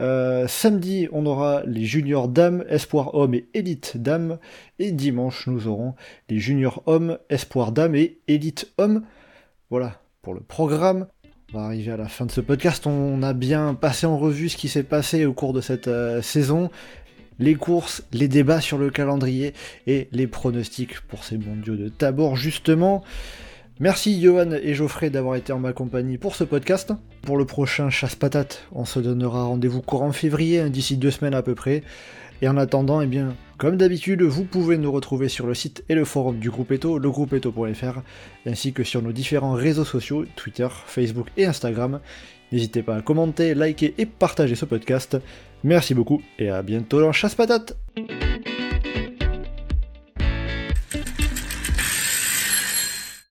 Euh, 0.00 0.46
samedi, 0.46 1.08
on 1.12 1.26
aura 1.26 1.62
les 1.66 1.84
juniors 1.84 2.28
dames, 2.28 2.64
espoir 2.68 3.14
hommes 3.14 3.34
et 3.34 3.48
élite 3.54 3.96
dames. 3.96 4.38
Et 4.78 4.92
dimanche, 4.92 5.46
nous 5.46 5.66
aurons 5.66 5.94
les 6.28 6.38
juniors 6.38 6.82
hommes, 6.86 7.18
espoir 7.30 7.72
dames 7.72 7.94
et 7.94 8.20
élite 8.28 8.72
hommes. 8.78 9.02
Voilà 9.70 10.00
pour 10.22 10.34
le 10.34 10.40
programme. 10.40 11.06
On 11.52 11.58
va 11.58 11.64
arriver 11.64 11.92
à 11.92 11.96
la 11.96 12.08
fin 12.08 12.26
de 12.26 12.30
ce 12.30 12.40
podcast. 12.40 12.86
On 12.86 13.22
a 13.22 13.32
bien 13.32 13.74
passé 13.74 14.06
en 14.06 14.18
revue 14.18 14.48
ce 14.48 14.56
qui 14.56 14.68
s'est 14.68 14.82
passé 14.82 15.24
au 15.24 15.32
cours 15.32 15.52
de 15.52 15.60
cette 15.60 15.88
euh, 15.88 16.20
saison. 16.20 16.70
Les 17.38 17.54
courses, 17.54 18.02
les 18.12 18.28
débats 18.28 18.60
sur 18.60 18.78
le 18.78 18.90
calendrier 18.90 19.54
et 19.86 20.08
les 20.12 20.26
pronostics 20.26 21.00
pour 21.02 21.24
ces 21.24 21.38
mondiaux 21.38 21.76
de 21.76 21.88
Tabor 21.88 22.36
justement. 22.36 23.04
Merci 23.80 24.20
Johan 24.20 24.50
et 24.50 24.74
Geoffrey 24.74 25.08
d'avoir 25.08 25.36
été 25.36 25.52
en 25.52 25.60
ma 25.60 25.72
compagnie 25.72 26.18
pour 26.18 26.34
ce 26.34 26.42
podcast. 26.42 26.92
Pour 27.22 27.36
le 27.36 27.44
prochain 27.44 27.90
chasse-patate, 27.90 28.64
on 28.72 28.84
se 28.84 28.98
donnera 28.98 29.44
rendez-vous 29.44 29.82
courant 29.82 30.10
février, 30.10 30.58
hein, 30.58 30.68
d'ici 30.68 30.96
deux 30.96 31.12
semaines 31.12 31.34
à 31.34 31.42
peu 31.42 31.54
près. 31.54 31.84
Et 32.42 32.48
en 32.48 32.56
attendant, 32.56 33.00
eh 33.00 33.06
bien, 33.06 33.36
comme 33.56 33.76
d'habitude, 33.76 34.22
vous 34.22 34.44
pouvez 34.44 34.78
nous 34.78 34.90
retrouver 34.90 35.28
sur 35.28 35.46
le 35.46 35.54
site 35.54 35.84
et 35.88 35.94
le 35.94 36.04
forum 36.04 36.38
du 36.38 36.50
groupe 36.50 36.72
Eto, 36.72 36.98
legroupeeto.fr, 36.98 38.00
ainsi 38.46 38.72
que 38.72 38.82
sur 38.82 39.00
nos 39.00 39.12
différents 39.12 39.52
réseaux 39.52 39.84
sociaux, 39.84 40.24
Twitter, 40.34 40.68
Facebook 40.86 41.28
et 41.36 41.46
Instagram. 41.46 42.00
N'hésitez 42.50 42.82
pas 42.82 42.96
à 42.96 43.02
commenter, 43.02 43.54
liker 43.54 43.94
et 43.98 44.06
partager 44.06 44.54
ce 44.54 44.64
podcast. 44.64 45.18
Merci 45.64 45.94
beaucoup 45.94 46.22
et 46.38 46.50
à 46.50 46.62
bientôt 46.62 47.00
dans 47.00 47.12
Chasse 47.12 47.34
Patate. 47.34 47.76